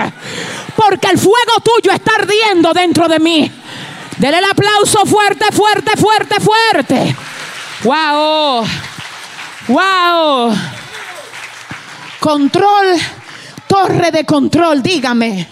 porque 0.75 1.07
el 1.07 1.17
fuego 1.17 1.59
tuyo 1.63 1.91
está 1.93 2.13
ardiendo 2.15 2.73
dentro 2.73 3.07
de 3.07 3.19
mí. 3.19 3.51
Dele 4.17 4.37
el 4.37 4.45
aplauso 4.45 5.05
fuerte, 5.05 5.45
fuerte, 5.51 5.97
fuerte, 5.97 6.39
fuerte. 6.39 7.15
Wow. 7.83 8.65
Wow. 9.67 10.55
Control, 12.19 12.97
torre 13.67 14.11
de 14.11 14.25
control, 14.25 14.81
dígame. 14.81 15.47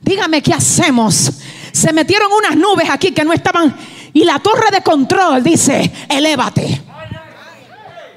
Dígame 0.00 0.42
qué 0.42 0.52
hacemos. 0.52 1.30
Se 1.72 1.92
metieron 1.92 2.30
unas 2.32 2.56
nubes 2.56 2.88
aquí 2.90 3.12
que 3.12 3.24
no 3.24 3.32
estaban. 3.32 3.74
Y 4.12 4.24
la 4.24 4.38
torre 4.38 4.70
de 4.70 4.82
control 4.82 5.42
dice, 5.42 5.90
elévate. 6.08 6.82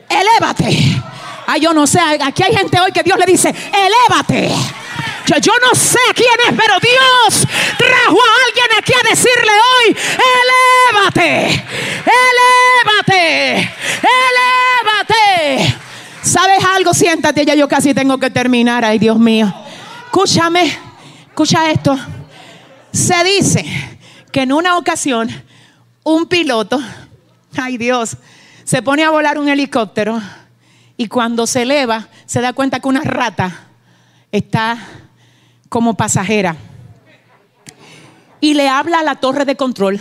Elévate. 0.10 1.02
Ay, 1.48 1.62
yo 1.62 1.74
no 1.74 1.88
sé, 1.88 2.00
aquí 2.00 2.44
hay 2.44 2.56
gente 2.56 2.80
hoy 2.80 2.92
que 2.92 3.04
Dios 3.04 3.18
le 3.18 3.26
dice, 3.26 3.50
elévate. 3.50 4.50
Yo, 5.28 5.38
yo, 5.38 5.54
no 5.62 5.74
sé 5.74 6.00
quién 6.14 6.28
es, 6.48 6.56
pero 6.56 6.74
Dios 6.80 7.48
trajo 7.78 8.18
a 8.18 8.46
alguien 8.46 8.68
aquí 8.78 8.94
a 8.94 9.10
decirle 9.10 9.52
hoy, 9.52 9.98
elévate, 10.94 11.66
elévate, 13.10 13.74
elévate. 14.30 15.76
¿Sabes 16.22 16.64
algo? 16.64 16.94
Siéntate, 16.94 17.46
ya 17.46 17.56
yo 17.56 17.68
casi 17.68 17.94
tengo 17.94 18.18
que 18.20 18.30
terminar. 18.30 18.86
Ay, 18.86 19.00
Dios 19.00 19.18
mío. 19.18 19.52
Escúchame. 20.06 20.78
Escucha 21.28 21.72
esto. 21.72 21.98
Se 22.96 23.26
dice 23.26 23.66
que 24.32 24.44
en 24.44 24.54
una 24.54 24.78
ocasión 24.78 25.30
un 26.06 26.28
piloto, 26.28 26.82
ay 27.58 27.78
Dios, 27.78 28.16
se 28.64 28.82
pone 28.82 29.04
a 29.04 29.10
volar 29.10 29.38
un 29.38 29.50
helicóptero 29.50 30.22
y 30.96 31.10
cuando 31.10 31.46
se 31.46 31.64
eleva 31.64 32.08
se 32.26 32.40
da 32.40 32.54
cuenta 32.54 32.80
que 32.80 32.88
una 32.88 33.02
rata 33.02 33.68
está 34.32 34.78
como 35.68 35.96
pasajera. 35.96 36.56
Y 38.40 38.54
le 38.54 38.70
habla 38.70 39.00
a 39.00 39.04
la 39.04 39.16
torre 39.16 39.44
de 39.44 39.58
control 39.58 40.00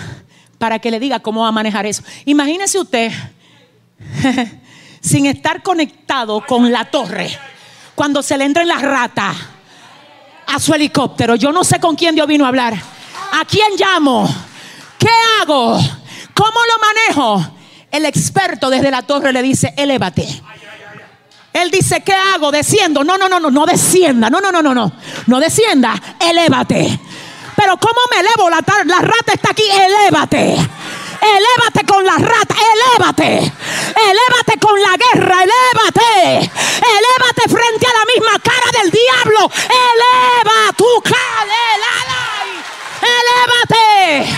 para 0.59 0.79
que 0.79 0.93
le 0.93 1.01
diga 1.01 1.19
cómo 1.19 1.41
va 1.43 1.49
a 1.49 1.53
manejar 1.53 1.87
eso. 1.87 2.05
Imagínese 2.27 2.79
usted 2.79 3.11
sin 5.01 5.27
estar 5.27 5.65
conectado 5.65 6.47
con 6.47 6.71
la 6.71 6.85
torre 6.85 7.29
cuando 7.97 8.23
se 8.23 8.39
le 8.39 8.45
entra 8.45 8.63
en 8.63 8.69
la 8.69 8.79
rata 8.79 9.35
a 10.47 10.59
su 10.59 10.75
helicóptero. 10.75 11.37
Yo 11.37 11.53
no 11.53 11.65
sé 11.65 11.81
con 11.81 11.97
quién 11.97 12.15
Dios 12.15 12.27
vino 12.27 12.45
a 12.45 12.49
hablar. 12.49 12.75
¿A 12.75 13.45
quién 13.45 13.73
llamo? 13.79 14.29
¿Qué 14.99 15.09
hago? 15.41 15.79
¿Cómo 16.35 16.59
lo 16.67 17.15
manejo? 17.15 17.51
El 17.91 18.07
experto 18.07 18.71
desde 18.71 18.91
la 18.91 19.03
torre 19.03 19.33
le 19.33 19.43
dice, 19.43 19.75
elévate. 19.77 20.27
Él 21.53 21.71
dice, 21.71 22.01
¿qué 22.01 22.13
hago? 22.13 22.51
Desciendo. 22.51 23.05
No, 23.05 23.17
no, 23.17 23.29
no, 23.29 23.39
no, 23.39 23.51
no 23.51 23.65
descienda. 23.65 24.29
No, 24.29 24.41
no, 24.41 24.51
no, 24.51 24.61
no, 24.61 24.75
no. 24.75 24.93
No 25.27 25.39
descienda. 25.39 25.95
Elévate. 26.19 26.99
Pero 27.57 27.77
¿cómo 27.77 28.01
me 28.11 28.21
elevo? 28.21 28.51
La, 28.51 28.61
la 28.87 28.99
rata 28.99 29.33
está 29.35 29.51
aquí. 29.51 29.63
Elévate. 29.63 30.57
Elévate 31.25 31.87
con 31.87 32.05
la 32.05 32.17
rata, 32.19 32.55
elévate. 32.75 33.53
Elévate 33.97 34.59
con 34.61 34.81
la 34.81 34.97
guerra, 34.97 35.37
elévate. 35.43 36.51
Elévate 36.85 37.43
frente 37.49 37.87
a 37.87 37.93
la 37.93 38.05
misma 38.13 38.39
cara 38.43 38.71
del 38.79 38.91
diablo. 38.91 39.51
Eleva 39.65 40.73
tu 40.77 40.85
Elévate. 43.05 44.29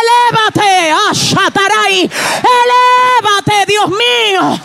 Elévate. 0.00 0.92
Ashataray. 1.10 2.10
Elévate, 2.64 3.66
Dios 3.66 3.88
mío. 3.88 4.60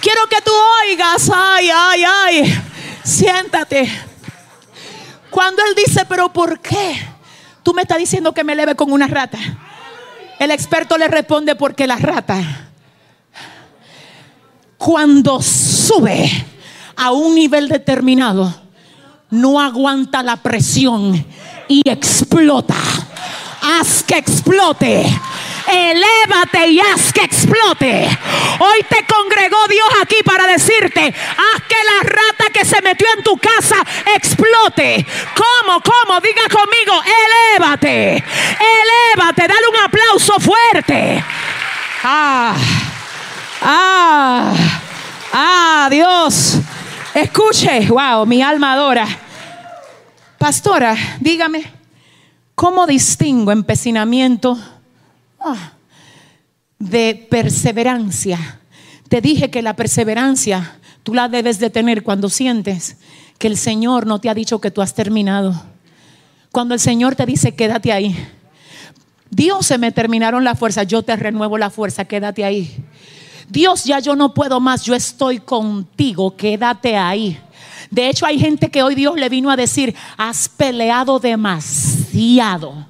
Quiero 0.00 0.26
que 0.28 0.40
tú 0.42 0.52
oigas. 0.82 1.30
Ay, 1.32 1.70
ay, 1.70 2.04
ay. 2.04 2.62
Siéntate. 3.02 3.90
Cuando 5.30 5.62
él 5.64 5.74
dice, 5.74 6.04
pero 6.06 6.32
¿por 6.32 6.60
qué? 6.60 7.08
Tú 7.62 7.72
me 7.72 7.82
estás 7.82 7.98
diciendo 7.98 8.32
que 8.32 8.44
me 8.44 8.52
eleve 8.52 8.74
con 8.74 8.92
una 8.92 9.06
rata. 9.06 9.38
El 10.38 10.50
experto 10.50 10.98
le 10.98 11.08
responde 11.08 11.54
porque 11.54 11.86
la 11.86 11.96
rata, 11.96 12.68
cuando 14.76 15.40
sube 15.40 16.30
a 16.96 17.12
un 17.12 17.34
nivel 17.34 17.68
determinado, 17.68 18.54
no 19.30 19.60
aguanta 19.60 20.22
la 20.22 20.36
presión 20.36 21.24
y 21.68 21.82
explota. 21.88 22.76
Haz 23.62 24.02
que 24.02 24.18
explote. 24.18 25.04
Elévate 25.66 26.68
y 26.68 26.80
haz 26.80 27.12
que 27.12 27.22
explote. 27.22 28.08
Hoy 28.58 28.82
te 28.88 29.04
congregó 29.06 29.56
Dios 29.68 29.88
aquí 30.02 30.16
para 30.24 30.46
decirte, 30.46 31.06
haz 31.06 31.62
que 31.68 31.76
la 31.76 32.08
rata 32.08 32.52
que 32.52 32.64
se 32.64 32.80
metió 32.82 33.06
en 33.16 33.22
tu 33.22 33.36
casa 33.38 33.76
explote. 34.14 35.06
¿Cómo? 35.34 35.80
¿Cómo? 35.80 36.20
Diga 36.20 36.42
conmigo, 36.50 37.02
elévate. 37.56 38.22
Elévate. 39.14 39.48
Dale 39.48 39.68
un 39.70 39.84
aplauso 39.84 40.34
fuerte. 40.38 41.24
Ah. 42.02 42.54
Ah. 43.62 44.52
Ah, 45.32 45.88
Dios. 45.90 46.58
Escuche, 47.14 47.86
wow, 47.88 48.26
mi 48.26 48.42
alma 48.42 48.72
adora. 48.72 49.06
Pastora, 50.38 50.94
dígame, 51.20 51.64
¿cómo 52.54 52.86
distingo 52.86 53.50
empecinamiento 53.50 54.58
de 56.78 57.26
perseverancia? 57.30 58.60
Te 59.08 59.20
dije 59.20 59.50
que 59.50 59.62
la 59.62 59.76
perseverancia 59.76 60.78
tú 61.02 61.14
la 61.14 61.28
debes 61.28 61.58
de 61.58 61.70
tener 61.70 62.02
cuando 62.02 62.28
sientes 62.28 62.96
que 63.38 63.46
el 63.46 63.56
Señor 63.56 64.06
no 64.06 64.20
te 64.20 64.28
ha 64.28 64.34
dicho 64.34 64.60
que 64.60 64.70
tú 64.70 64.82
has 64.82 64.94
terminado. 64.94 65.54
Cuando 66.50 66.74
el 66.74 66.80
Señor 66.80 67.14
te 67.14 67.26
dice, 67.26 67.54
quédate 67.54 67.92
ahí. 67.92 68.16
Dios 69.30 69.66
se 69.66 69.78
me 69.78 69.92
terminaron 69.92 70.44
la 70.44 70.54
fuerza, 70.54 70.84
yo 70.84 71.02
te 71.02 71.16
renuevo 71.16 71.58
la 71.58 71.70
fuerza, 71.70 72.04
quédate 72.04 72.44
ahí. 72.44 72.84
Dios, 73.48 73.84
ya 73.84 73.98
yo 73.98 74.16
no 74.16 74.32
puedo 74.32 74.60
más, 74.60 74.84
yo 74.84 74.94
estoy 74.94 75.38
contigo, 75.38 76.36
quédate 76.36 76.96
ahí. 76.96 77.38
De 77.90 78.08
hecho, 78.08 78.24
hay 78.24 78.38
gente 78.38 78.70
que 78.70 78.82
hoy 78.82 78.94
Dios 78.94 79.16
le 79.16 79.28
vino 79.28 79.50
a 79.50 79.56
decir, 79.56 79.94
has 80.16 80.48
peleado 80.48 81.18
demasiado 81.18 82.86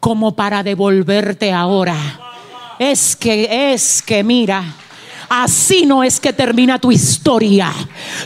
como 0.00 0.34
para 0.34 0.62
devolverte 0.62 1.52
ahora. 1.52 1.96
Es 2.78 3.14
que, 3.14 3.74
es 3.74 4.02
que, 4.02 4.24
mira, 4.24 4.64
así 5.28 5.84
no 5.84 6.02
es 6.02 6.18
que 6.18 6.32
termina 6.32 6.78
tu 6.78 6.90
historia. 6.90 7.70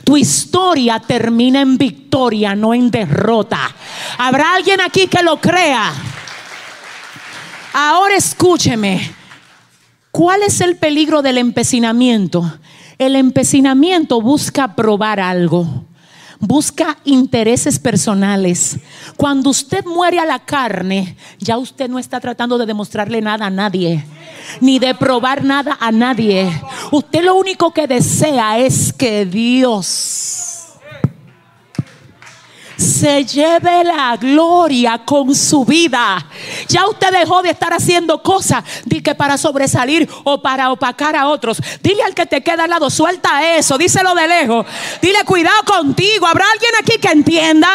Tu 0.05 0.16
historia 0.16 1.01
termina 1.01 1.61
en 1.61 1.77
victoria, 1.77 2.55
no 2.55 2.72
en 2.72 2.91
derrota. 2.91 3.59
¿Habrá 4.16 4.55
alguien 4.55 4.81
aquí 4.81 5.09
que 5.09 5.22
lo 5.22 5.41
crea? 5.41 5.93
Ahora 7.72 8.14
escúcheme. 8.14 9.12
¿Cuál 10.12 10.45
es 10.45 10.61
el 10.61 10.77
peligro 10.77 11.22
del 11.22 11.39
empecinamiento? 11.39 12.59
El 12.99 13.16
empecinamiento 13.16 14.20
busca 14.20 14.77
probar 14.77 15.18
algo 15.18 15.85
busca 16.47 16.99
intereses 17.05 17.78
personales. 17.78 18.78
Cuando 19.16 19.51
usted 19.51 19.84
muere 19.84 20.18
a 20.18 20.24
la 20.24 20.38
carne, 20.38 21.16
ya 21.38 21.59
usted 21.59 21.88
no 21.88 21.99
está 21.99 22.20
tratando 22.20 22.59
de 22.59 22.66
demostrarle 22.66 23.20
nada 23.20 23.47
a 23.47 23.51
nadie, 23.51 24.05
ni 24.61 24.78
de 24.78 24.95
probar 24.95 25.45
nada 25.45 25.76
a 25.80 25.90
nadie. 25.90 26.51
Usted 26.90 27.24
lo 27.24 27.34
único 27.34 27.72
que 27.72 27.86
desea 27.86 28.59
es 28.59 28.92
que 28.92 29.26
Dios 29.26 30.53
se 32.77 33.25
lleve 33.25 33.85
la 33.85 34.16
gloria 34.16 34.99
con 35.05 35.35
su 35.35 35.64
vida. 35.64 36.27
Ya 36.68 36.87
usted 36.89 37.12
dejó 37.12 37.43
de 37.43 37.51
estar 37.51 37.72
haciendo 37.72 38.22
cosas 38.22 38.64
de 38.85 39.03
que 39.03 39.14
para 39.14 39.39
sobresalir 39.39 40.09
o 40.25 40.41
para 40.41 40.70
opacar 40.70 41.16
a 41.16 41.29
otros. 41.29 41.61
Dile 41.83 42.03
al 42.03 42.14
que 42.14 42.27
te 42.27 42.43
queda 42.43 42.64
al 42.64 42.70
lado, 42.70 42.91
suelta 42.91 43.57
eso, 43.57 43.79
díselo 43.79 44.14
de 44.14 44.29
lejos. 44.29 44.66
Dile 45.01 45.25
cuidado 45.25 45.62
contigo. 45.64 46.27
¿Habrá 46.27 46.45
alguien 46.53 46.72
aquí 46.81 46.99
que 46.99 47.09
entienda? 47.09 47.68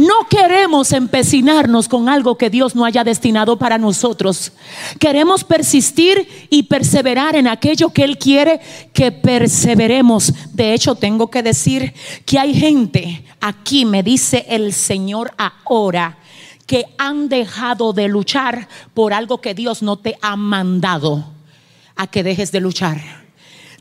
No 0.00 0.26
queremos 0.30 0.92
empecinarnos 0.92 1.86
con 1.86 2.08
algo 2.08 2.38
que 2.38 2.48
Dios 2.48 2.74
no 2.74 2.86
haya 2.86 3.04
destinado 3.04 3.58
para 3.58 3.76
nosotros. 3.76 4.50
Queremos 4.98 5.44
persistir 5.44 6.26
y 6.48 6.62
perseverar 6.62 7.36
en 7.36 7.46
aquello 7.46 7.90
que 7.90 8.04
Él 8.04 8.16
quiere 8.16 8.60
que 8.94 9.12
perseveremos. 9.12 10.32
De 10.54 10.72
hecho, 10.72 10.94
tengo 10.94 11.30
que 11.30 11.42
decir 11.42 11.92
que 12.24 12.38
hay 12.38 12.54
gente, 12.54 13.22
aquí 13.42 13.84
me 13.84 14.02
dice 14.02 14.46
el 14.48 14.72
Señor 14.72 15.34
ahora, 15.36 16.16
que 16.66 16.86
han 16.96 17.28
dejado 17.28 17.92
de 17.92 18.08
luchar 18.08 18.68
por 18.94 19.12
algo 19.12 19.42
que 19.42 19.52
Dios 19.52 19.82
no 19.82 19.98
te 19.98 20.16
ha 20.22 20.34
mandado 20.34 21.26
a 21.94 22.06
que 22.06 22.22
dejes 22.22 22.52
de 22.52 22.60
luchar 22.60 23.19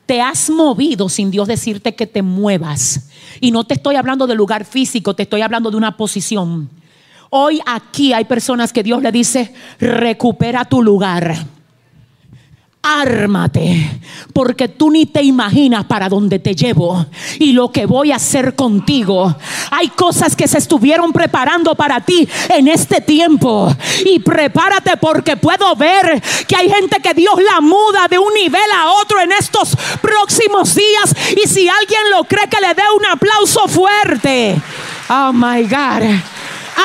te 0.10 0.22
has 0.22 0.49
movido 0.49 1.07
sin 1.07 1.30
Dios 1.30 1.47
decirte 1.47 1.93
que 1.93 2.07
te 2.07 2.24
muevas. 2.24 3.12
Y 3.39 3.51
no 3.51 3.64
te 3.64 3.76
estoy 3.76 3.95
hablando 3.95 4.26
de 4.26 4.34
lugar 4.34 4.66
físico, 4.66 5.14
te 5.14 5.22
estoy 5.22 5.41
hablando 5.41 5.70
de 5.70 5.78
una 5.78 5.97
posición. 5.97 6.68
Hoy 7.30 7.62
aquí 7.68 8.12
hay 8.12 8.26
personas 8.26 8.74
que 8.74 8.82
Dios 8.82 9.03
le 9.03 9.12
dice, 9.12 9.53
recupera 9.80 10.66
tu 10.66 10.82
lugar 10.82 11.36
ármate, 12.82 14.00
porque 14.34 14.70
tú 14.70 14.90
ni 14.90 15.06
te 15.06 15.22
imaginas 15.22 15.86
para 15.86 16.08
dónde 16.08 16.40
te 16.40 16.56
llevo 16.56 17.06
y 17.38 17.52
lo 17.52 17.72
que 17.72 17.86
voy 17.86 18.12
a 18.12 18.16
hacer 18.16 18.56
contigo. 18.56 19.36
Hay 19.72 19.90
cosas 19.90 20.36
que 20.36 20.48
se 20.48 20.60
estuvieron 20.60 21.12
preparando 21.12 21.76
para 21.76 22.00
ti 22.00 22.28
en 22.48 22.70
este 22.70 23.02
tiempo 23.02 23.76
y 24.06 24.20
prepárate 24.20 24.96
porque 24.98 25.36
puedo 25.36 25.76
ver 25.76 26.22
que 26.48 26.56
hay 26.56 26.70
gente 26.70 26.98
que 27.02 27.14
Dios 27.14 27.36
la 27.54 27.60
muda 27.60 28.08
de 28.10 28.18
un 28.18 28.34
nivel 28.34 28.72
a 28.76 28.92
otro 28.92 29.20
en 29.20 29.34
estos 29.34 29.76
próximos 30.02 30.74
días 30.74 31.16
y 31.36 31.48
si 31.48 31.68
alguien 31.68 32.02
lo 32.12 32.24
cree 32.24 32.48
que 32.48 32.62
le 32.62 32.74
dé 32.74 32.84
un 32.98 33.06
aplauso 33.06 33.68
fuerte. 33.68 34.56
Oh 35.10 35.34
my 35.34 35.64
God. 35.64 36.04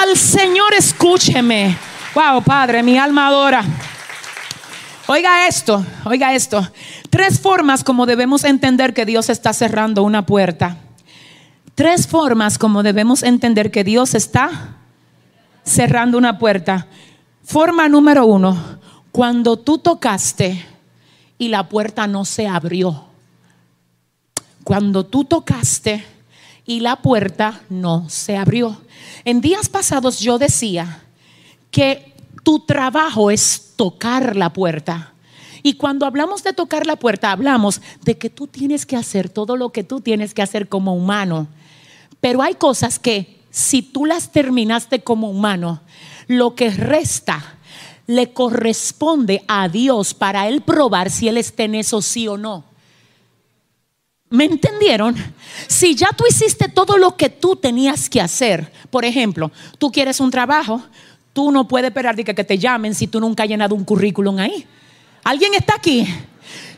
Al 0.02 0.16
Señor 0.16 0.74
escúcheme. 0.74 1.76
Wow, 2.14 2.42
Padre, 2.42 2.82
mi 2.82 2.98
alma 2.98 3.28
adora. 3.28 3.64
Oiga 5.06 5.46
esto, 5.46 5.84
oiga 6.06 6.32
esto. 6.32 6.66
Tres 7.10 7.38
formas 7.38 7.84
como 7.84 8.06
debemos 8.06 8.42
entender 8.42 8.94
que 8.94 9.04
Dios 9.04 9.28
está 9.28 9.52
cerrando 9.52 10.02
una 10.02 10.24
puerta. 10.24 10.78
Tres 11.74 12.06
formas 12.06 12.56
como 12.56 12.82
debemos 12.82 13.22
entender 13.22 13.70
que 13.70 13.84
Dios 13.84 14.14
está 14.14 14.78
cerrando 15.62 16.16
una 16.16 16.38
puerta. 16.38 16.86
Forma 17.42 17.86
número 17.86 18.24
uno, 18.24 18.78
cuando 19.12 19.58
tú 19.58 19.76
tocaste 19.76 20.64
y 21.36 21.48
la 21.48 21.68
puerta 21.68 22.06
no 22.06 22.24
se 22.24 22.48
abrió. 22.48 23.04
Cuando 24.62 25.04
tú 25.04 25.26
tocaste 25.26 26.02
y 26.64 26.80
la 26.80 26.96
puerta 26.96 27.60
no 27.68 28.08
se 28.08 28.38
abrió. 28.38 28.80
En 29.26 29.42
días 29.42 29.68
pasados 29.68 30.20
yo 30.20 30.38
decía 30.38 31.02
que 31.70 32.13
tu 32.44 32.60
trabajo 32.60 33.32
es 33.32 33.72
tocar 33.74 34.36
la 34.36 34.52
puerta. 34.52 35.14
Y 35.64 35.74
cuando 35.74 36.06
hablamos 36.06 36.44
de 36.44 36.52
tocar 36.52 36.86
la 36.86 36.96
puerta, 36.96 37.32
hablamos 37.32 37.80
de 38.04 38.18
que 38.18 38.28
tú 38.30 38.46
tienes 38.46 38.84
que 38.84 38.96
hacer 38.96 39.30
todo 39.30 39.56
lo 39.56 39.70
que 39.70 39.82
tú 39.82 40.00
tienes 40.00 40.34
que 40.34 40.42
hacer 40.42 40.68
como 40.68 40.94
humano. 40.94 41.48
Pero 42.20 42.42
hay 42.42 42.54
cosas 42.54 42.98
que 42.98 43.40
si 43.50 43.80
tú 43.80 44.04
las 44.04 44.30
terminaste 44.30 45.00
como 45.00 45.30
humano, 45.30 45.80
lo 46.28 46.54
que 46.54 46.70
resta 46.70 47.56
le 48.06 48.32
corresponde 48.32 49.42
a 49.48 49.68
Dios 49.68 50.12
para 50.12 50.48
Él 50.48 50.60
probar 50.60 51.10
si 51.10 51.28
Él 51.28 51.38
está 51.38 51.64
en 51.64 51.76
eso 51.76 52.02
sí 52.02 52.28
o 52.28 52.36
no. 52.36 52.64
¿Me 54.28 54.44
entendieron? 54.44 55.14
Si 55.68 55.94
ya 55.94 56.08
tú 56.16 56.24
hiciste 56.28 56.68
todo 56.68 56.98
lo 56.98 57.16
que 57.16 57.30
tú 57.30 57.56
tenías 57.56 58.10
que 58.10 58.20
hacer, 58.20 58.70
por 58.90 59.04
ejemplo, 59.04 59.50
tú 59.78 59.90
quieres 59.92 60.20
un 60.20 60.30
trabajo, 60.30 60.82
Tú 61.34 61.50
no 61.50 61.66
puedes 61.66 61.88
esperar 61.88 62.14
de 62.14 62.24
que, 62.24 62.32
te 62.32 62.56
llamen 62.56 62.94
si 62.94 63.08
tú 63.08 63.20
nunca 63.20 63.42
has 63.42 63.48
llenado 63.48 63.74
un 63.74 63.84
currículum 63.84 64.38
ahí. 64.38 64.64
¿Alguien 65.24 65.52
está 65.54 65.74
aquí? 65.74 66.06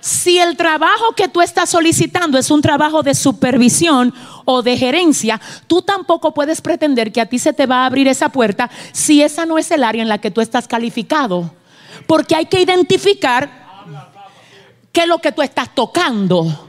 Si 0.00 0.38
el 0.38 0.57
trabajo 0.57 1.12
que 1.14 1.28
tú 1.28 1.42
estás 1.42 1.68
solicitando 1.68 2.38
es 2.38 2.50
un 2.50 2.62
trabajo 2.62 3.02
de 3.02 3.14
supervisión 3.14 4.14
o 4.46 4.62
de 4.62 4.78
gerencia, 4.78 5.38
tú 5.66 5.82
tampoco 5.82 6.32
puedes 6.32 6.62
pretender 6.62 7.12
que 7.12 7.20
a 7.20 7.26
ti 7.26 7.38
se 7.38 7.52
te 7.52 7.66
va 7.66 7.82
a 7.82 7.86
abrir 7.86 8.09
esa 8.09 8.30
puerta 8.30 8.70
si 8.92 9.22
esa 9.22 9.44
no 9.44 9.59
es 9.59 9.70
el 9.70 9.84
área 9.84 10.00
en 10.00 10.09
la 10.09 10.18
que 10.18 10.30
tú 10.30 10.40
estás 10.40 10.66
calificado. 10.66 11.52
Porque 12.07 12.34
hay 12.34 12.46
que 12.46 12.61
identificar 12.61 13.50
qué 14.90 15.02
es 15.02 15.07
lo 15.07 15.18
que 15.18 15.32
tú 15.32 15.42
estás 15.42 15.74
tocando. 15.74 16.66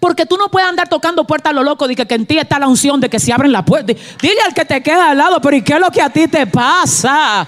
Porque 0.00 0.24
tú 0.24 0.38
no 0.38 0.48
puedes 0.48 0.66
andar 0.66 0.88
tocando 0.88 1.24
puertas 1.24 1.50
a 1.50 1.52
lo 1.52 1.62
loco 1.62 1.86
de 1.86 1.94
que, 1.94 2.14
en 2.14 2.24
ti 2.24 2.38
está 2.38 2.58
la 2.58 2.66
unción 2.66 3.00
de 3.00 3.10
que 3.10 3.20
se 3.20 3.32
abren 3.34 3.52
la 3.52 3.64
puerta. 3.64 3.92
Dile 4.20 4.40
al 4.46 4.54
que 4.54 4.64
te 4.64 4.82
queda 4.82 5.10
al 5.10 5.18
lado, 5.18 5.40
pero 5.42 5.54
¿y 5.54 5.62
qué 5.62 5.74
es 5.74 5.80
lo 5.80 5.90
que 5.90 6.00
a 6.00 6.08
ti 6.08 6.26
te 6.26 6.46
pasa? 6.46 7.46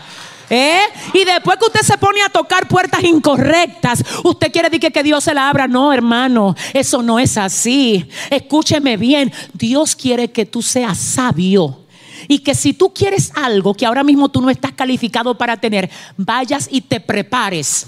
¿Eh? 0.51 0.83
Y 1.15 1.25
después 1.25 1.57
que 1.57 1.65
usted 1.65 1.81
se 1.81 1.97
pone 1.97 2.21
a 2.21 2.29
tocar 2.29 2.69
puertas 2.69 3.03
incorrectas, 3.05 4.05
usted 4.23 4.53
quiere 4.53 4.69
decir 4.69 4.93
que 4.93 5.03
Dios 5.03 5.25
se 5.25 5.33
la 5.33 5.49
abra. 5.49 5.67
No, 5.67 5.95
hermano, 5.95 6.55
eso 6.75 7.03
no 7.03 7.19
es 7.19 7.39
así. 7.39 8.07
Escúcheme 8.29 8.99
bien, 8.99 9.33
Dios 9.55 9.97
quiere 9.97 10.31
que 10.31 10.45
tú 10.45 10.61
seas 10.61 10.99
sabio 10.99 11.87
Y 12.29 12.41
que 12.41 12.55
si 12.55 12.75
tú 12.75 12.93
quieres 12.93 13.33
algo 13.35 13.73
que 13.73 13.87
ahora 13.87 14.05
mismo 14.05 14.29
tú 14.29 14.43
no 14.43 14.51
estás 14.51 14.73
calificado 14.73 15.39
para 15.39 15.57
tener, 15.57 15.91
vayas 16.19 16.69
y 16.71 16.83
te 16.83 17.01
prepares. 17.01 17.87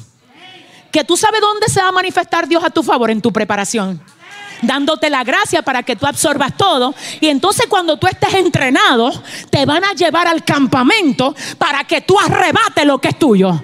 Que 0.91 1.05
tú 1.05 1.19
sabes 1.19 1.43
dónde 1.43 1.69
se 1.69 1.83
va 1.83 1.89
a 1.89 1.93
manifestar 1.93 2.49
Dios 2.49 2.65
a 2.65 2.71
tu 2.71 2.83
favor 2.83 3.11
en 3.11 3.21
tu 3.21 3.31
preparación 3.31 4.01
dándote 4.63 5.11
la 5.11 5.25
gracia 5.25 5.63
para 5.63 5.83
que 5.83 5.97
tú 5.97 6.07
absorbas 6.07 6.57
todo. 6.57 6.95
Y 7.21 7.29
entonces 7.29 7.67
cuando 7.69 7.97
tú 7.97 8.07
estés 8.07 8.35
entrenado, 8.35 9.13
te 9.51 9.67
van 9.67 9.85
a 9.85 9.93
llevar 9.93 10.27
al 10.27 10.45
campamento 10.45 11.35
para 11.59 11.85
que 11.85 12.01
tú 12.01 12.19
arrebates 12.19 12.85
lo 12.85 12.99
que 12.99 13.09
es 13.09 13.19
tuyo. 13.19 13.63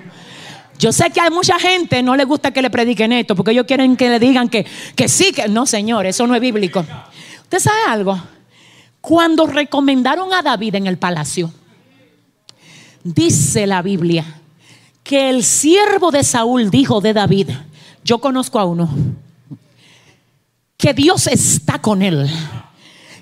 Yo 0.79 0.93
sé 0.93 1.11
que 1.11 1.21
hay 1.21 1.31
mucha 1.31 1.59
gente 1.59 2.03
no 2.03 2.17
le 2.17 2.25
gusta 2.25 2.53
que 2.53 2.63
le 2.63 2.71
prediquen 2.71 3.13
esto, 3.13 3.37
porque 3.37 3.51
ellos 3.51 3.67
quieren 3.67 3.97
que 3.97 4.09
le 4.09 4.19
digan 4.19 4.49
que, 4.49 4.67
que 4.97 5.09
sí, 5.09 5.31
que 5.33 5.47
no, 5.47 5.67
señor, 5.67 6.07
eso 6.07 6.27
no 6.27 6.35
es 6.35 6.41
bíblico. 6.41 6.85
¿Usted 7.43 7.59
sabe 7.59 7.81
algo? 7.87 8.19
Cuando 9.03 9.47
recomendaron 9.47 10.33
a 10.33 10.41
David 10.41 10.77
en 10.77 10.87
el 10.87 10.97
palacio, 10.97 11.53
dice 13.05 13.67
la 13.67 13.83
Biblia 13.83 14.25
que 15.03 15.29
el 15.29 15.45
siervo 15.45 16.11
de 16.11 16.25
Saúl 16.25 16.71
dijo 16.71 17.01
de 17.01 17.13
David, 17.13 17.51
yo 18.05 18.19
conozco 18.19 18.59
a 18.59 18.65
uno, 18.65 18.89
que 20.81 20.95
Dios 20.95 21.27
está 21.27 21.79
con 21.79 22.01
él, 22.01 22.29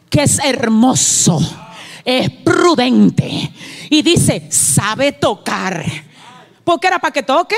que 0.09 0.23
es 0.23 0.39
hermoso, 0.39 1.41
es 2.05 2.31
prudente 2.31 3.53
y 3.91 4.01
dice, 4.03 4.47
sabe 4.51 5.13
tocar. 5.13 5.85
Porque 6.63 6.87
era 6.87 6.99
para 6.99 7.13
que 7.13 7.23
toque. 7.23 7.57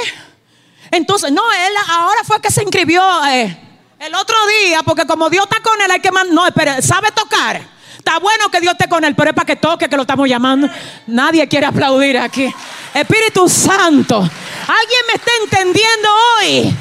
Entonces, 0.91 1.31
no, 1.31 1.43
él 1.53 1.73
ahora 1.89 2.21
fue 2.25 2.41
que 2.41 2.51
se 2.51 2.63
inscribió 2.63 3.03
eh, 3.27 3.57
el 3.99 4.15
otro 4.15 4.37
día, 4.65 4.83
porque 4.83 5.05
como 5.05 5.29
Dios 5.29 5.45
está 5.45 5.63
con 5.63 5.81
él, 5.83 5.91
hay 5.91 6.01
que 6.01 6.11
mandar, 6.11 6.35
no, 6.35 6.47
espere, 6.47 6.81
sabe 6.81 7.11
tocar. 7.13 7.61
Está 7.99 8.19
bueno 8.19 8.49
que 8.49 8.61
Dios 8.61 8.73
esté 8.73 8.89
con 8.89 9.05
él, 9.05 9.15
pero 9.15 9.31
es 9.31 9.37
para 9.37 9.47
que 9.47 9.57
toque, 9.57 9.89
que 9.89 9.97
lo 9.97 10.03
estamos 10.03 10.27
llamando. 10.27 10.67
Nadie 11.09 11.47
quiere 11.47 11.67
aplaudir 11.67 12.17
aquí. 12.17 12.53
Espíritu 12.95 13.49
Santo, 13.51 14.17
¿alguien 14.17 15.03
me 15.09 15.15
está 15.15 15.31
entendiendo 15.43 16.09
hoy? 16.39 16.75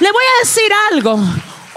Le 0.00 0.12
voy 0.12 0.24
a 0.24 0.44
decir 0.44 0.72
algo. 0.92 1.20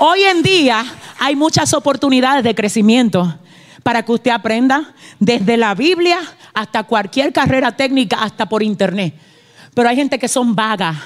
Hoy 0.04 0.24
en 0.24 0.42
día 0.42 0.84
hay 1.20 1.36
muchas 1.36 1.76
oportunidades 1.76 2.44
de 2.44 2.56
crecimiento 2.56 3.36
para 3.84 4.04
que 4.04 4.12
usted 4.12 4.32
aprenda 4.32 4.96
desde 5.20 5.58
la 5.58 5.76
Biblia 5.76 6.18
hasta 6.56 6.82
cualquier 6.82 7.32
carrera 7.32 7.72
técnica, 7.78 8.18
hasta 8.20 8.48
por 8.48 8.64
internet. 8.64 9.14
Pero 9.76 9.88
hay 9.88 9.96
gente 9.96 10.18
que 10.18 10.28
son 10.28 10.56
vagas 10.56 10.98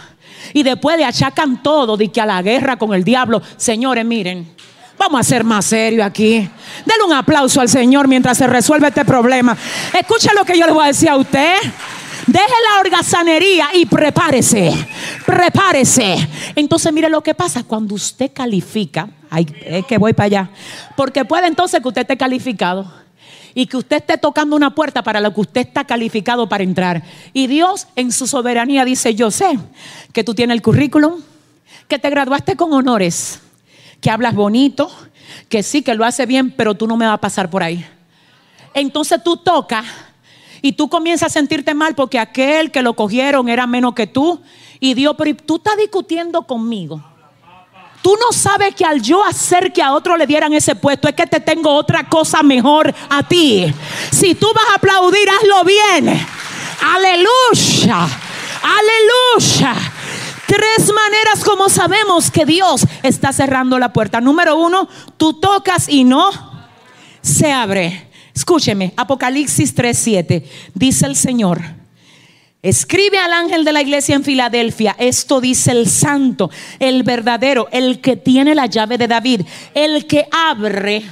y 0.54 0.64
después 0.64 0.98
le 0.98 1.04
achacan 1.04 1.62
todo 1.62 1.98
de 1.98 2.10
que 2.10 2.22
a 2.22 2.26
la 2.26 2.42
guerra 2.42 2.78
con 2.78 2.94
el 2.94 3.04
diablo. 3.04 3.42
Señores, 3.58 4.06
miren, 4.06 4.56
vamos 4.98 5.20
a 5.20 5.24
ser 5.24 5.44
más 5.44 5.66
serios 5.66 6.06
aquí. 6.06 6.50
Denle 6.86 7.04
un 7.06 7.12
aplauso 7.12 7.60
al 7.60 7.68
Señor 7.68 8.08
mientras 8.08 8.38
se 8.38 8.48
resuelve 8.48 8.88
este 8.88 9.04
problema. 9.04 9.58
Escucha 9.94 10.34
lo 10.34 10.46
que 10.46 10.58
yo 10.58 10.66
le 10.68 10.72
voy 10.72 10.86
a 10.86 10.88
decir 10.88 11.10
a 11.10 11.18
usted. 11.18 11.58
Deje 12.28 12.46
la 12.48 12.80
holgazanería 12.80 13.68
y 13.74 13.88
prepárese. 13.88 14.72
Prepárese. 15.26 16.16
Entonces, 16.56 16.94
mire 16.94 17.10
lo 17.10 17.22
que 17.22 17.34
pasa 17.34 17.64
cuando 17.64 17.96
usted 17.96 18.32
califica. 18.34 19.10
Ay, 19.30 19.48
es 19.66 19.86
que 19.86 19.98
voy 19.98 20.14
para 20.14 20.26
allá. 20.26 20.50
Porque 20.96 21.26
puede 21.26 21.48
entonces 21.48 21.82
que 21.82 21.88
usted 21.88 22.02
esté 22.02 22.18
calificado 22.18 22.92
y 23.54 23.66
que 23.68 23.78
usted 23.78 23.98
esté 23.98 24.18
tocando 24.18 24.56
una 24.56 24.76
puerta 24.76 25.02
para 25.02 25.22
lo 25.22 25.34
que 25.34 25.42
usted 25.42 25.62
está 25.62 25.86
calificado 25.86 26.48
para 26.48 26.64
entrar. 26.64 27.04
Y 27.34 27.48
Dios 27.48 27.88
en 27.96 28.12
su 28.12 28.28
soberanía 28.28 28.86
dice, 28.86 29.16
yo 29.16 29.32
sé 29.32 29.58
que 30.12 30.24
tú 30.24 30.36
tienes 30.36 30.56
el 30.56 30.62
currículum, 30.62 31.22
que 31.88 31.98
te 31.98 32.10
graduaste 32.10 32.56
con 32.58 32.74
honores, 32.74 33.40
que 34.02 34.12
hablas 34.12 34.36
bonito, 34.36 34.92
que 35.48 35.64
sí, 35.64 35.82
que 35.82 35.96
lo 35.96 36.06
hace 36.06 36.26
bien, 36.26 36.52
pero 36.52 36.76
tú 36.76 36.86
no 36.86 36.98
me 36.98 37.06
vas 37.06 37.16
a 37.16 37.22
pasar 37.22 37.50
por 37.50 37.64
ahí. 37.64 37.86
Entonces 38.74 39.24
tú 39.24 39.38
tocas 39.38 39.86
y 40.66 40.72
tú 40.72 40.90
comienzas 40.90 41.28
a 41.28 41.30
sentirte 41.30 41.76
mal 41.76 41.94
porque 41.94 42.18
aquel 42.18 42.72
que 42.72 42.82
lo 42.82 42.96
cogieron 42.96 43.48
era 43.50 43.68
menos 43.68 43.94
que 43.94 44.08
tú. 44.08 44.42
Y 44.80 44.96
Dios, 44.96 45.14
pero 45.16 45.36
tú 45.36 45.58
estás 45.58 45.78
discutiendo 45.78 46.42
conmigo. 46.42 47.04
Tú 48.02 48.16
no 48.20 48.36
sabes 48.36 48.74
que 48.74 48.84
al 48.84 49.00
yo 49.00 49.24
hacer 49.24 49.72
que 49.72 49.84
a 49.84 49.94
otro 49.94 50.18
le 50.18 50.26
dieran 50.26 50.54
ese 50.54 50.74
puesto 50.74 51.08
es 51.08 51.14
que 51.14 51.28
te 51.28 51.40
tengo 51.40 51.72
otra 51.72 52.10
cosa 52.10 52.42
mejor 52.42 52.92
a 53.12 53.22
ti. 53.22 53.72
Si 54.12 54.34
tú 54.34 54.48
vas 54.56 54.66
a 54.72 54.78
aplaudir, 54.78 55.30
hazlo 55.30 55.64
bien. 55.66 56.26
Aleluya. 56.82 58.08
Aleluya. 58.64 59.76
Tres 60.48 60.92
maneras 60.92 61.44
como 61.46 61.70
sabemos 61.70 62.32
que 62.32 62.44
Dios 62.44 62.88
está 63.04 63.34
cerrando 63.34 63.78
la 63.78 63.94
puerta. 63.94 64.20
Número 64.20 64.56
uno, 64.56 64.90
tú 65.18 65.40
tocas 65.40 65.88
y 65.90 66.04
no 66.06 66.32
se 67.22 67.52
abre. 67.52 68.15
Escúcheme, 68.36 68.94
Apocalipsis 68.98 69.74
3:7. 69.74 70.44
Dice 70.74 71.06
el 71.06 71.16
Señor. 71.16 71.62
Escribe 72.62 73.18
al 73.18 73.32
ángel 73.32 73.64
de 73.64 73.72
la 73.72 73.82
iglesia 73.82 74.16
en 74.16 74.24
Filadelfia, 74.24 74.96
esto 74.98 75.40
dice 75.40 75.72
el 75.72 75.88
santo, 75.88 76.50
el 76.80 77.04
verdadero, 77.04 77.68
el 77.72 78.02
que 78.02 78.18
tiene 78.18 78.56
la 78.56 78.66
llave 78.66 78.98
de 78.98 79.08
David, 79.08 79.42
el 79.76 80.08
que 80.08 80.28
abre 80.32 81.04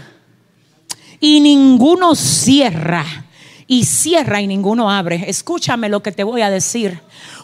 y 1.20 1.40
ninguno 1.40 2.16
cierra, 2.16 3.06
y 3.68 3.86
cierra 3.86 4.42
y 4.42 4.48
ninguno 4.48 4.90
abre. 4.90 5.24
Escúchame 5.28 5.90
lo 5.90 6.02
que 6.02 6.12
te 6.12 6.24
voy 6.24 6.42
a 6.42 6.50
decir. 6.50 7.00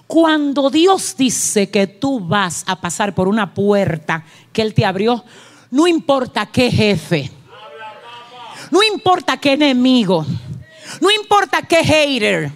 Cuando 0.07 0.71
Dios 0.71 1.15
dice 1.15 1.69
que 1.69 1.85
tú 1.85 2.19
vas 2.19 2.63
a 2.65 2.81
pasar 2.81 3.13
por 3.13 3.27
una 3.27 3.53
puerta 3.53 4.25
que 4.51 4.63
Él 4.63 4.73
te 4.73 4.85
abrió, 4.85 5.23
no 5.69 5.85
importa 5.85 6.47
qué 6.47 6.71
jefe, 6.71 7.31
no 8.71 8.83
importa 8.83 9.37
qué 9.37 9.53
enemigo. 9.53 10.25
No 11.01 11.11
importa 11.11 11.61
qué 11.61 11.83
hater. 11.83 12.51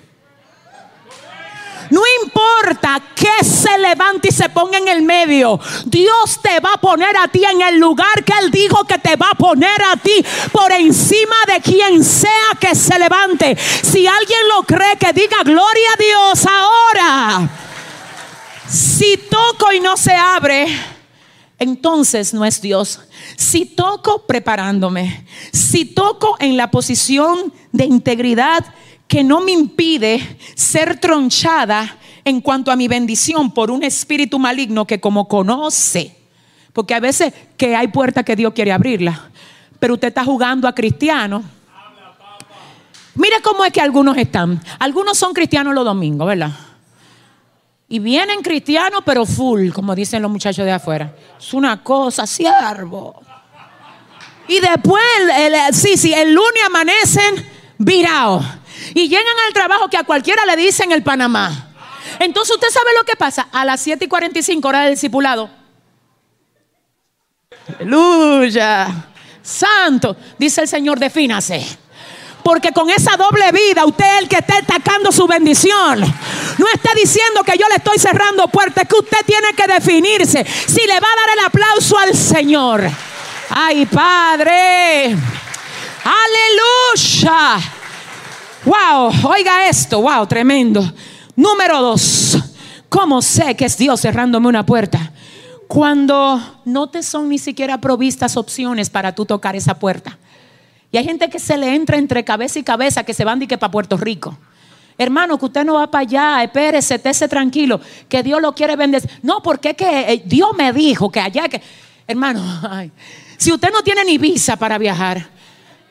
No 1.89 2.01
importa 2.23 2.99
que 3.13 3.45
se 3.45 3.77
levante 3.77 4.29
y 4.29 4.31
se 4.31 4.49
ponga 4.49 4.77
en 4.77 4.87
el 4.87 5.03
medio. 5.03 5.59
Dios 5.85 6.39
te 6.41 6.59
va 6.59 6.73
a 6.73 6.81
poner 6.81 7.15
a 7.17 7.27
ti 7.27 7.43
en 7.45 7.61
el 7.61 7.77
lugar 7.77 8.23
que 8.23 8.33
Él 8.41 8.49
dijo 8.49 8.83
que 8.85 8.97
te 8.97 9.15
va 9.15 9.29
a 9.31 9.35
poner 9.35 9.79
a 9.83 9.97
ti 9.97 10.25
por 10.51 10.71
encima 10.71 11.35
de 11.47 11.61
quien 11.61 12.03
sea 12.03 12.57
que 12.59 12.73
se 12.73 12.97
levante. 12.97 13.55
Si 13.55 14.07
alguien 14.07 14.47
lo 14.55 14.63
cree, 14.63 14.97
que 14.97 15.13
diga 15.13 15.43
gloria 15.43 15.89
a 15.93 16.01
Dios 16.01 16.45
ahora. 16.47 17.49
Si 18.67 19.17
toco 19.29 19.71
y 19.71 19.79
no 19.79 19.95
se 19.95 20.13
abre, 20.13 20.65
entonces 21.59 22.33
no 22.33 22.43
es 22.43 22.59
Dios. 22.59 23.01
Si 23.35 23.65
toco 23.65 24.25
preparándome, 24.25 25.25
si 25.51 25.85
toco 25.85 26.35
en 26.39 26.57
la 26.57 26.71
posición 26.71 27.53
de 27.71 27.85
integridad 27.85 28.65
que 29.07 29.23
no 29.23 29.41
me 29.41 29.51
impide 29.51 30.37
ser 30.55 30.99
tronchada 30.99 31.97
en 32.25 32.41
cuanto 32.41 32.71
a 32.71 32.75
mi 32.75 32.87
bendición 32.87 33.51
por 33.51 33.69
un 33.69 33.83
espíritu 33.83 34.39
maligno 34.39 34.87
que 34.87 34.99
como 34.99 35.27
conoce, 35.27 36.15
porque 36.71 36.93
a 36.93 36.99
veces 36.99 37.33
que 37.57 37.75
hay 37.75 37.87
puertas 37.89 38.23
que 38.23 38.35
Dios 38.35 38.53
quiere 38.53 38.71
abrirla, 38.71 39.29
pero 39.79 39.95
usted 39.95 40.07
está 40.07 40.23
jugando 40.23 40.67
a 40.67 40.73
cristiano. 40.73 41.43
Mire 43.15 43.35
cómo 43.43 43.63
es 43.63 43.71
que 43.71 43.81
algunos 43.81 44.17
están. 44.17 44.59
Algunos 44.79 45.17
son 45.17 45.33
cristianos 45.33 45.75
los 45.75 45.85
domingos, 45.85 46.27
¿verdad? 46.27 46.51
Y 47.87 47.99
vienen 47.99 48.41
cristianos, 48.41 49.01
pero 49.05 49.25
full, 49.25 49.69
como 49.71 49.93
dicen 49.93 50.21
los 50.21 50.31
muchachos 50.31 50.65
de 50.65 50.71
afuera. 50.71 51.13
Es 51.37 51.53
una 51.53 51.83
cosa, 51.83 52.25
siervo. 52.25 53.21
Y 54.47 54.59
después, 54.59 55.03
sí, 55.71 55.97
sí, 55.97 56.13
el 56.13 56.33
lunes 56.33 56.63
amanecen 56.65 57.49
virados. 57.77 58.43
Y 58.93 59.07
llegan 59.07 59.35
al 59.47 59.53
trabajo 59.53 59.89
que 59.89 59.97
a 59.97 60.03
cualquiera 60.03 60.45
le 60.45 60.55
dicen 60.55 60.91
el 60.91 61.03
Panamá. 61.03 61.69
Entonces, 62.19 62.55
¿usted 62.55 62.69
sabe 62.69 62.89
lo 62.97 63.03
que 63.03 63.15
pasa? 63.15 63.47
A 63.51 63.63
las 63.63 63.79
7 63.81 64.05
y 64.05 64.07
45 64.07 64.67
horas 64.67 64.83
del 64.83 64.93
discipulado. 64.93 65.49
Aleluya. 67.79 69.07
Santo. 69.41 70.15
Dice 70.37 70.61
el 70.61 70.67
Señor, 70.67 70.99
defínase. 70.99 71.65
Porque 72.43 72.71
con 72.71 72.89
esa 72.89 73.15
doble 73.15 73.51
vida, 73.51 73.85
usted 73.85 74.05
es 74.05 74.21
el 74.23 74.27
que 74.27 74.37
está 74.37 74.57
atacando 74.57 75.11
su 75.11 75.25
bendición. 75.27 76.01
No 76.57 76.65
está 76.73 76.91
diciendo 76.93 77.43
que 77.43 77.57
yo 77.57 77.67
le 77.69 77.75
estoy 77.75 77.97
cerrando 77.97 78.47
puertas, 78.47 78.87
que 78.87 78.95
usted 78.95 79.25
tiene 79.25 79.53
que 79.55 79.65
definirse. 79.65 80.45
Si 80.45 80.81
le 80.85 80.99
va 80.99 81.07
a 81.07 81.25
dar 81.25 81.37
el 81.37 81.45
aplauso 81.45 81.97
al 81.97 82.13
Señor. 82.13 82.83
Ay, 83.49 83.85
Padre. 83.85 85.15
Aleluya. 86.03 87.59
Wow, 88.65 89.11
oiga 89.29 89.67
esto, 89.67 90.01
wow, 90.01 90.25
tremendo. 90.25 90.83
Número 91.35 91.81
dos, 91.81 92.37
¿cómo 92.87 93.21
sé 93.21 93.55
que 93.55 93.65
es 93.65 93.77
Dios 93.77 94.01
cerrándome 94.01 94.47
una 94.47 94.65
puerta? 94.65 95.11
Cuando 95.67 96.61
no 96.63 96.87
te 96.87 97.03
son 97.03 97.27
ni 97.27 97.39
siquiera 97.39 97.81
provistas 97.81 98.37
opciones 98.37 98.89
para 98.89 99.15
tú 99.15 99.25
tocar 99.25 99.55
esa 99.55 99.79
puerta. 99.79 100.17
Y 100.93 100.97
hay 100.97 101.05
gente 101.05 101.27
que 101.27 101.39
se 101.39 101.57
le 101.57 101.73
entra 101.73 101.97
entre 101.97 102.23
cabeza 102.23 102.59
y 102.59 102.63
cabeza 102.63 103.03
que 103.03 103.15
se 103.15 103.25
van 103.25 103.39
de 103.39 103.47
que 103.47 103.57
para 103.57 103.71
Puerto 103.71 103.97
Rico. 103.97 104.37
Hermano, 104.95 105.39
que 105.39 105.45
usted 105.45 105.65
no 105.65 105.73
va 105.73 105.89
para 105.89 106.03
allá, 106.03 106.43
espérese, 106.43 106.93
estése 106.93 107.27
tranquilo, 107.27 107.81
que 108.07 108.21
Dios 108.21 108.39
lo 108.39 108.53
quiere 108.53 108.75
bendecir. 108.75 109.09
No, 109.23 109.41
porque 109.41 109.71
es 109.71 109.75
que 109.75 110.13
eh, 110.13 110.21
Dios 110.23 110.51
me 110.55 110.71
dijo 110.71 111.11
que 111.11 111.19
allá 111.19 111.49
que. 111.49 111.59
Hermano, 112.05 112.43
si 113.37 113.51
usted 113.51 113.71
no 113.73 113.81
tiene 113.81 114.05
ni 114.05 114.19
visa 114.19 114.55
para 114.55 114.77
viajar, 114.77 115.31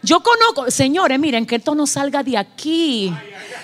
Yo 0.04 0.20
conozco, 0.20 0.68
señores, 0.68 1.16
miren, 1.18 1.46
que 1.46 1.56
esto 1.56 1.76
no 1.76 1.86
salga 1.86 2.24
de 2.24 2.36
aquí. 2.36 3.12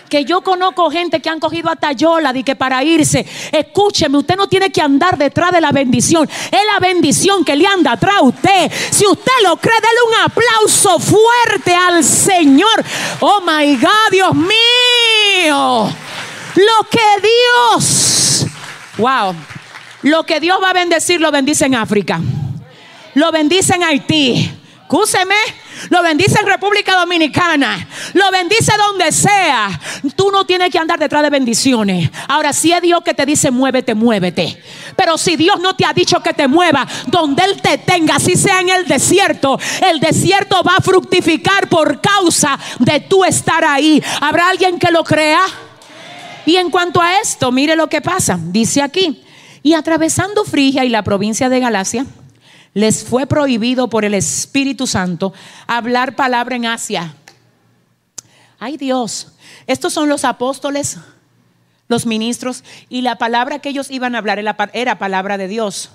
Que 0.08 0.24
yo 0.24 0.40
conozco 0.40 0.88
gente 0.88 1.20
que 1.20 1.28
han 1.28 1.40
cogido 1.40 1.68
a 1.68 1.74
Tayola 1.74 2.32
de 2.32 2.44
que 2.44 2.54
para 2.54 2.82
irse, 2.84 3.26
escúcheme, 3.50 4.18
usted 4.18 4.36
no 4.36 4.48
tiene 4.48 4.70
que 4.70 4.80
andar 4.80 5.18
detrás 5.18 5.50
de 5.50 5.60
la 5.60 5.72
bendición. 5.72 6.28
Es 6.28 6.60
la 6.72 6.78
bendición 6.78 7.44
que 7.44 7.56
le 7.56 7.66
anda 7.66 7.92
atrás 7.92 8.16
a 8.18 8.22
usted. 8.22 8.70
Si 8.90 9.04
usted 9.04 9.32
lo 9.42 9.56
cree, 9.56 9.74
dele 9.80 9.98
un 10.06 10.30
aplauso 10.30 11.00
fuerte 11.00 11.74
al 11.74 12.04
Señor. 12.04 12.84
Oh 13.18 13.40
my 13.40 13.76
God, 13.76 14.10
Dios 14.12 14.34
mío. 14.34 15.92
Lo 16.54 16.88
que 16.88 17.28
Dios, 17.76 18.46
wow, 18.96 19.34
lo 20.02 20.24
que 20.24 20.38
Dios 20.38 20.58
va 20.62 20.70
a 20.70 20.72
bendecir, 20.72 21.20
lo 21.20 21.32
bendice 21.32 21.66
en 21.66 21.74
África. 21.74 22.20
Lo 23.14 23.32
bendice 23.32 23.74
en 23.74 23.82
Haití. 23.82 24.58
Escúcheme 24.88 25.34
lo 25.90 26.02
bendice 26.02 26.40
en 26.40 26.46
República 26.46 26.96
Dominicana, 26.96 27.86
lo 28.14 28.30
bendice 28.30 28.72
donde 28.78 29.12
sea. 29.12 29.78
Tú 30.16 30.30
no 30.30 30.46
tienes 30.46 30.70
que 30.70 30.78
andar 30.78 30.98
detrás 30.98 31.22
de 31.22 31.28
bendiciones. 31.28 32.10
Ahora, 32.26 32.54
si 32.54 32.72
es 32.72 32.80
Dios 32.80 33.02
que 33.04 33.12
te 33.12 33.26
dice 33.26 33.50
muévete, 33.50 33.94
muévete. 33.94 34.62
Pero 34.96 35.18
si 35.18 35.36
Dios 35.36 35.60
no 35.60 35.76
te 35.76 35.84
ha 35.84 35.92
dicho 35.92 36.22
que 36.22 36.32
te 36.32 36.48
mueva, 36.48 36.88
donde 37.06 37.44
Él 37.44 37.60
te 37.60 37.76
tenga, 37.76 38.18
si 38.18 38.34
sea 38.34 38.60
en 38.60 38.70
el 38.70 38.86
desierto, 38.86 39.58
el 39.90 40.00
desierto 40.00 40.62
va 40.62 40.76
a 40.76 40.82
fructificar 40.82 41.68
por 41.68 42.00
causa 42.00 42.58
de 42.78 43.00
tú 43.00 43.24
estar 43.24 43.64
ahí. 43.64 44.02
¿Habrá 44.22 44.48
alguien 44.48 44.78
que 44.78 44.90
lo 44.90 45.04
crea? 45.04 45.42
Y 46.46 46.56
en 46.56 46.70
cuanto 46.70 47.02
a 47.02 47.20
esto, 47.20 47.52
mire 47.52 47.76
lo 47.76 47.88
que 47.88 48.00
pasa. 48.00 48.38
Dice 48.40 48.80
aquí, 48.80 49.22
y 49.62 49.74
atravesando 49.74 50.44
Frigia 50.44 50.86
y 50.86 50.88
la 50.88 51.02
provincia 51.02 51.50
de 51.50 51.60
Galacia, 51.60 52.06
les 52.74 53.04
fue 53.04 53.26
prohibido 53.26 53.88
por 53.88 54.04
el 54.04 54.14
Espíritu 54.14 54.86
Santo 54.86 55.32
hablar 55.66 56.16
palabra 56.16 56.56
en 56.56 56.66
Asia. 56.66 57.14
Ay 58.58 58.76
Dios, 58.76 59.32
estos 59.66 59.92
son 59.92 60.08
los 60.08 60.24
apóstoles, 60.24 60.98
los 61.88 62.06
ministros, 62.06 62.64
y 62.88 63.02
la 63.02 63.16
palabra 63.16 63.60
que 63.60 63.68
ellos 63.68 63.90
iban 63.90 64.14
a 64.14 64.18
hablar 64.18 64.38
era 64.72 64.98
palabra 64.98 65.38
de 65.38 65.48
Dios. 65.48 65.90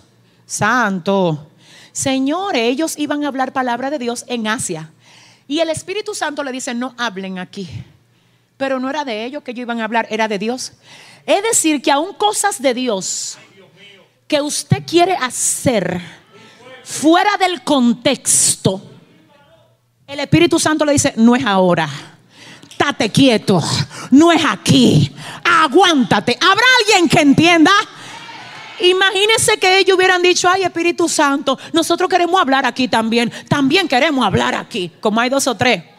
Santo. 0.45 1.49
Señor, 1.91 2.55
ellos 2.55 2.97
iban 2.97 3.23
a 3.23 3.27
hablar 3.27 3.53
palabra 3.53 3.89
de 3.89 3.99
Dios 3.99 4.25
en 4.27 4.47
Asia. 4.47 4.91
Y 5.47 5.59
el 5.59 5.69
Espíritu 5.69 6.15
Santo 6.15 6.43
le 6.43 6.51
dice, 6.51 6.73
no 6.73 6.95
hablen 6.97 7.37
aquí. 7.37 7.69
Pero 8.57 8.79
no 8.79 8.89
era 8.89 9.05
de 9.05 9.25
ellos 9.25 9.43
que 9.43 9.51
ellos 9.51 9.63
iban 9.63 9.81
a 9.81 9.85
hablar, 9.85 10.07
era 10.09 10.27
de 10.27 10.39
Dios. 10.39 10.73
Es 11.25 11.43
decir, 11.43 11.81
que 11.81 11.91
aún 11.91 12.13
cosas 12.13 12.61
de 12.61 12.73
Dios 12.73 13.37
que 14.27 14.41
usted 14.41 14.83
quiere 14.85 15.15
hacer, 15.15 16.01
fuera 16.83 17.37
del 17.37 17.63
contexto, 17.63 18.81
el 20.07 20.19
Espíritu 20.19 20.59
Santo 20.59 20.85
le 20.85 20.93
dice, 20.93 21.13
no 21.17 21.35
es 21.35 21.45
ahora. 21.45 21.89
Estate 22.69 23.09
quieto, 23.09 23.61
no 24.11 24.31
es 24.31 24.43
aquí. 24.43 25.13
Aguántate. 25.43 26.37
¿Habrá 26.41 26.65
alguien 26.79 27.07
que 27.07 27.21
entienda? 27.21 27.71
Imagínense 28.79 29.57
que 29.57 29.79
ellos 29.79 29.95
hubieran 29.95 30.21
dicho, 30.21 30.49
ay 30.49 30.63
Espíritu 30.63 31.07
Santo, 31.07 31.57
nosotros 31.71 32.09
queremos 32.09 32.41
hablar 32.41 32.65
aquí 32.65 32.87
también. 32.87 33.31
También 33.47 33.87
queremos 33.87 34.25
hablar 34.25 34.55
aquí, 34.55 34.91
como 34.99 35.21
hay 35.21 35.29
dos 35.29 35.47
o 35.47 35.55
tres 35.55 35.92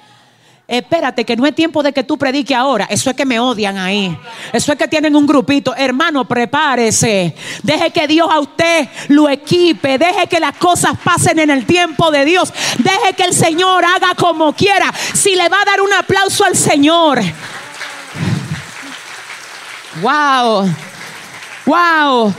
espérate, 0.66 1.24
que 1.24 1.36
no 1.36 1.46
es 1.46 1.54
tiempo 1.54 1.82
de 1.82 1.92
que 1.92 2.04
tú 2.04 2.16
prediques 2.16 2.56
ahora. 2.56 2.86
Eso 2.88 3.10
es 3.10 3.16
que 3.16 3.24
me 3.24 3.38
odian 3.38 3.76
ahí. 3.78 4.16
Eso 4.52 4.72
es 4.72 4.78
que 4.78 4.88
tienen 4.88 5.14
un 5.14 5.26
grupito. 5.26 5.74
Hermano, 5.76 6.26
prepárese. 6.26 7.34
Deje 7.62 7.90
que 7.90 8.06
Dios 8.06 8.28
a 8.30 8.40
usted 8.40 8.88
lo 9.08 9.28
equipe. 9.28 9.98
Deje 9.98 10.26
que 10.26 10.40
las 10.40 10.56
cosas 10.56 10.92
pasen 11.02 11.38
en 11.38 11.50
el 11.50 11.66
tiempo 11.66 12.10
de 12.10 12.24
Dios. 12.24 12.52
Deje 12.78 13.14
que 13.16 13.24
el 13.24 13.34
Señor 13.34 13.84
haga 13.84 14.14
como 14.14 14.52
quiera. 14.54 14.92
Si 15.12 15.34
le 15.34 15.48
va 15.48 15.60
a 15.60 15.64
dar 15.64 15.80
un 15.80 15.92
aplauso 15.92 16.44
al 16.44 16.56
Señor. 16.56 17.20
Wow. 20.02 20.68
Wow. 21.66 22.34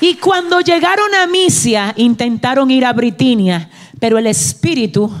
Y 0.00 0.14
cuando 0.16 0.60
llegaron 0.60 1.14
a 1.14 1.26
Misia, 1.26 1.92
intentaron 1.96 2.70
ir 2.70 2.86
a 2.86 2.92
Britinia, 2.92 3.68
pero 3.98 4.16
el 4.16 4.26
Espíritu 4.26 5.12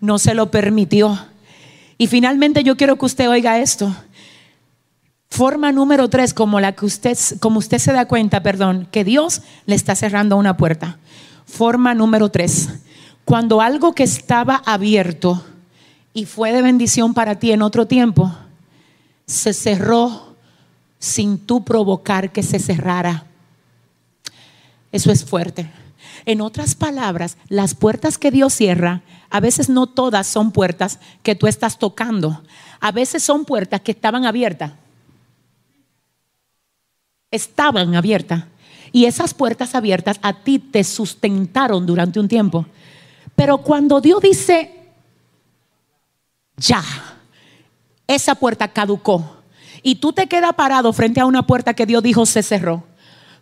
no 0.00 0.18
se 0.18 0.34
lo 0.34 0.50
permitió. 0.50 1.18
Y 1.98 2.06
finalmente 2.06 2.62
yo 2.62 2.76
quiero 2.76 2.96
que 2.96 3.06
usted 3.06 3.28
oiga 3.28 3.58
esto. 3.58 3.94
Forma 5.30 5.72
número 5.72 6.08
tres, 6.08 6.32
como 6.32 6.60
la 6.60 6.72
que 6.72 6.86
usted, 6.86 7.16
como 7.40 7.58
usted 7.58 7.78
se 7.78 7.92
da 7.92 8.06
cuenta, 8.06 8.42
perdón, 8.42 8.88
que 8.90 9.04
Dios 9.04 9.42
le 9.66 9.74
está 9.74 9.94
cerrando 9.94 10.36
una 10.36 10.56
puerta. 10.56 10.98
Forma 11.46 11.94
número 11.94 12.30
tres, 12.30 12.68
cuando 13.24 13.60
algo 13.60 13.92
que 13.92 14.04
estaba 14.04 14.62
abierto 14.64 15.44
y 16.12 16.24
fue 16.24 16.52
de 16.52 16.62
bendición 16.62 17.12
para 17.12 17.38
ti 17.38 17.52
en 17.52 17.62
otro 17.62 17.86
tiempo, 17.86 18.32
se 19.26 19.52
cerró 19.52 20.34
sin 20.98 21.38
tú 21.38 21.64
provocar 21.64 22.30
que 22.30 22.42
se 22.42 22.58
cerrara. 22.58 23.24
Eso 24.92 25.12
es 25.12 25.24
fuerte. 25.24 25.70
En 26.24 26.40
otras 26.40 26.74
palabras, 26.74 27.36
las 27.48 27.74
puertas 27.74 28.18
que 28.18 28.30
Dios 28.30 28.54
cierra 28.54 29.02
a 29.30 29.40
veces 29.40 29.68
no 29.68 29.86
todas 29.86 30.26
son 30.26 30.52
puertas 30.52 30.98
que 31.22 31.34
tú 31.34 31.46
estás 31.46 31.78
tocando. 31.78 32.42
A 32.80 32.92
veces 32.92 33.22
son 33.22 33.44
puertas 33.44 33.80
que 33.80 33.92
estaban 33.92 34.24
abiertas. 34.24 34.72
Estaban 37.30 37.94
abiertas. 37.94 38.44
Y 38.92 39.06
esas 39.06 39.34
puertas 39.34 39.74
abiertas 39.74 40.18
a 40.22 40.32
ti 40.32 40.58
te 40.58 40.84
sustentaron 40.84 41.84
durante 41.86 42.20
un 42.20 42.28
tiempo. 42.28 42.66
Pero 43.34 43.58
cuando 43.58 44.00
Dios 44.00 44.22
dice, 44.22 44.74
ya, 46.56 46.82
esa 48.06 48.34
puerta 48.36 48.68
caducó. 48.68 49.36
Y 49.82 49.96
tú 49.96 50.12
te 50.12 50.26
quedas 50.26 50.54
parado 50.54 50.92
frente 50.92 51.20
a 51.20 51.26
una 51.26 51.46
puerta 51.46 51.74
que 51.74 51.86
Dios 51.86 52.02
dijo 52.02 52.24
se 52.26 52.42
cerró. 52.42 52.84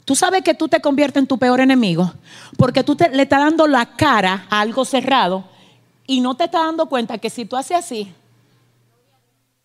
Tú 0.05 0.14
sabes 0.14 0.43
que 0.43 0.55
tú 0.55 0.68
te 0.68 0.80
conviertes 0.80 1.20
en 1.20 1.26
tu 1.26 1.39
peor 1.39 1.61
enemigo 1.61 2.12
porque 2.59 2.85
tú 2.85 2.97
le 3.12 3.22
estás 3.22 3.41
dando 3.41 3.66
la 3.66 3.97
cara 3.97 4.47
a 4.51 4.61
algo 4.61 4.85
cerrado 4.85 5.53
y 6.07 6.20
no 6.20 6.36
te 6.36 6.44
estás 6.44 6.62
dando 6.62 6.86
cuenta 6.86 7.18
que 7.18 7.30
si 7.30 7.44
tú 7.44 7.57
haces 7.57 7.76
así, 7.78 8.12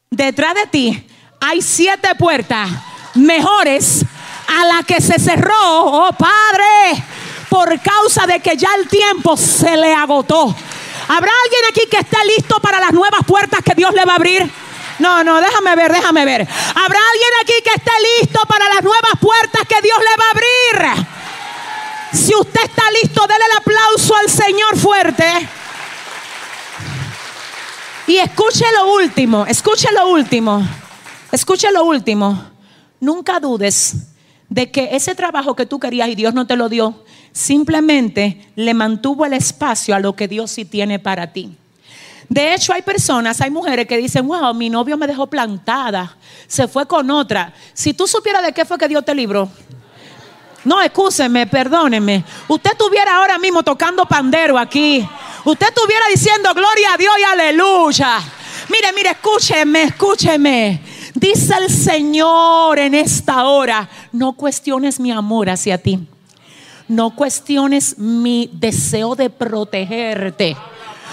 detrás 0.09 0.55
de 0.55 0.67
ti 0.67 1.07
hay 1.39 1.61
siete 1.61 2.15
puertas 2.15 2.69
mejores 3.15 4.05
a 4.47 4.65
la 4.65 4.83
que 4.83 5.01
se 5.01 5.19
cerró, 5.19 5.53
oh 5.55 6.11
Padre, 6.13 7.03
por 7.49 7.79
causa 7.81 8.25
de 8.25 8.39
que 8.39 8.57
ya 8.57 8.69
el 8.79 8.87
tiempo 8.87 9.37
se 9.37 9.77
le 9.77 9.93
agotó. 9.93 10.55
¿Habrá 11.07 11.31
alguien 11.43 11.61
aquí 11.69 11.81
que 11.89 11.97
esté 11.97 12.17
listo 12.37 12.59
para 12.59 12.79
las 12.79 12.93
nuevas 12.93 13.21
puertas 13.25 13.61
que 13.63 13.73
Dios 13.75 13.93
le 13.93 14.05
va 14.05 14.13
a 14.13 14.15
abrir? 14.15 14.49
No, 14.99 15.23
no, 15.23 15.39
déjame 15.39 15.75
ver, 15.75 15.91
déjame 15.91 16.25
ver. 16.25 16.41
¿Habrá 16.41 16.99
alguien 17.11 17.31
aquí 17.41 17.53
que 17.63 17.71
esté 17.75 17.91
listo 18.19 18.39
para 18.47 18.67
las 18.69 18.83
nuevas 18.83 19.13
puertas 19.19 19.61
que 19.67 19.81
Dios 19.81 19.97
le 19.97 20.17
va 20.17 20.25
a 20.25 20.31
abrir? 20.31 21.05
Si 22.13 22.35
usted 22.35 22.61
está 22.63 22.83
listo, 23.01 23.25
déle 23.27 23.45
el 23.45 23.57
aplauso 23.57 24.15
al 24.15 24.29
Señor 24.29 24.77
fuerte. 24.77 25.47
Y 28.09 28.17
escuche 28.17 28.65
lo 28.75 28.95
último, 28.95 29.45
escuche 29.45 29.87
lo 29.91 30.09
último, 30.09 30.67
escuche 31.31 31.71
lo 31.71 31.85
último. 31.85 32.43
Nunca 32.99 33.39
dudes 33.39 33.97
de 34.49 34.71
que 34.71 34.95
ese 34.95 35.13
trabajo 35.13 35.55
que 35.55 35.67
tú 35.67 35.79
querías 35.79 36.09
y 36.09 36.15
Dios 36.15 36.33
no 36.33 36.47
te 36.47 36.55
lo 36.55 36.69
dio, 36.69 37.05
simplemente 37.31 38.51
le 38.55 38.73
mantuvo 38.73 39.27
el 39.27 39.33
espacio 39.33 39.93
a 39.93 39.99
lo 39.99 40.15
que 40.15 40.27
Dios 40.27 40.49
sí 40.49 40.65
tiene 40.65 40.97
para 40.97 41.31
ti. 41.31 41.55
De 42.27 42.55
hecho, 42.55 42.73
hay 42.73 42.81
personas, 42.81 43.41
hay 43.41 43.51
mujeres 43.51 43.85
que 43.85 43.97
dicen, 43.97 44.25
wow, 44.25 44.55
mi 44.55 44.71
novio 44.71 44.97
me 44.97 45.05
dejó 45.05 45.27
plantada, 45.27 46.17
se 46.47 46.67
fue 46.67 46.87
con 46.87 47.11
otra. 47.11 47.53
Si 47.75 47.93
tú 47.93 48.07
supieras 48.07 48.41
de 48.41 48.53
qué 48.53 48.65
fue 48.65 48.79
que 48.79 48.87
Dios 48.87 49.05
te 49.05 49.13
libró, 49.13 49.51
no, 50.65 50.81
escúcheme, 50.81 51.47
perdóneme. 51.47 52.23
Usted 52.47 52.71
estuviera 52.71 53.17
ahora 53.17 53.37
mismo 53.37 53.63
tocando 53.63 54.05
pandero 54.05 54.57
aquí. 54.57 55.07
Usted 55.45 55.67
estuviera 55.67 56.05
diciendo 56.13 56.53
gloria 56.53 56.93
a 56.93 56.97
Dios 56.97 57.13
y 57.19 57.23
aleluya. 57.23 58.19
Mire, 58.69 58.93
mire, 58.93 59.11
escúcheme, 59.11 59.83
escúcheme. 59.83 60.81
Dice 61.15 61.53
el 61.57 61.69
Señor 61.69 62.77
en 62.77 62.93
esta 62.93 63.45
hora, 63.45 63.89
no 64.11 64.33
cuestiones 64.33 64.99
mi 64.99 65.11
amor 65.11 65.49
hacia 65.49 65.77
ti. 65.77 65.99
No 66.87 67.15
cuestiones 67.15 67.97
mi 67.97 68.49
deseo 68.51 69.15
de 69.15 69.29
protegerte. 69.29 70.57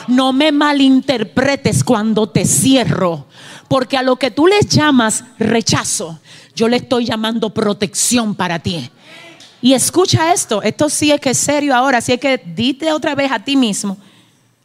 No 0.09 0.33
me 0.33 0.51
malinterpretes 0.51 1.85
cuando 1.85 2.29
te 2.29 2.45
cierro. 2.45 3.27
Porque 3.69 3.97
a 3.97 4.03
lo 4.03 4.17
que 4.17 4.31
tú 4.31 4.47
le 4.47 4.61
llamas 4.63 5.25
rechazo, 5.39 6.19
yo 6.55 6.69
le 6.69 6.79
estoy 6.79 7.05
llamando 7.05 7.51
protección 7.51 8.35
para 8.35 8.59
ti. 8.59 8.91
Y 9.63 9.73
escucha 9.73 10.33
esto, 10.33 10.63
esto 10.63 10.89
sí 10.89 11.11
es 11.11 11.21
que 11.21 11.31
es 11.31 11.39
serio 11.39 11.75
ahora, 11.75 11.99
así 11.99 12.13
es 12.13 12.21
que 12.21 12.39
dite 12.39 12.93
otra 12.93 13.15
vez 13.15 13.33
a 13.33 13.39
ti 13.39 13.57
mismo, 13.57 13.97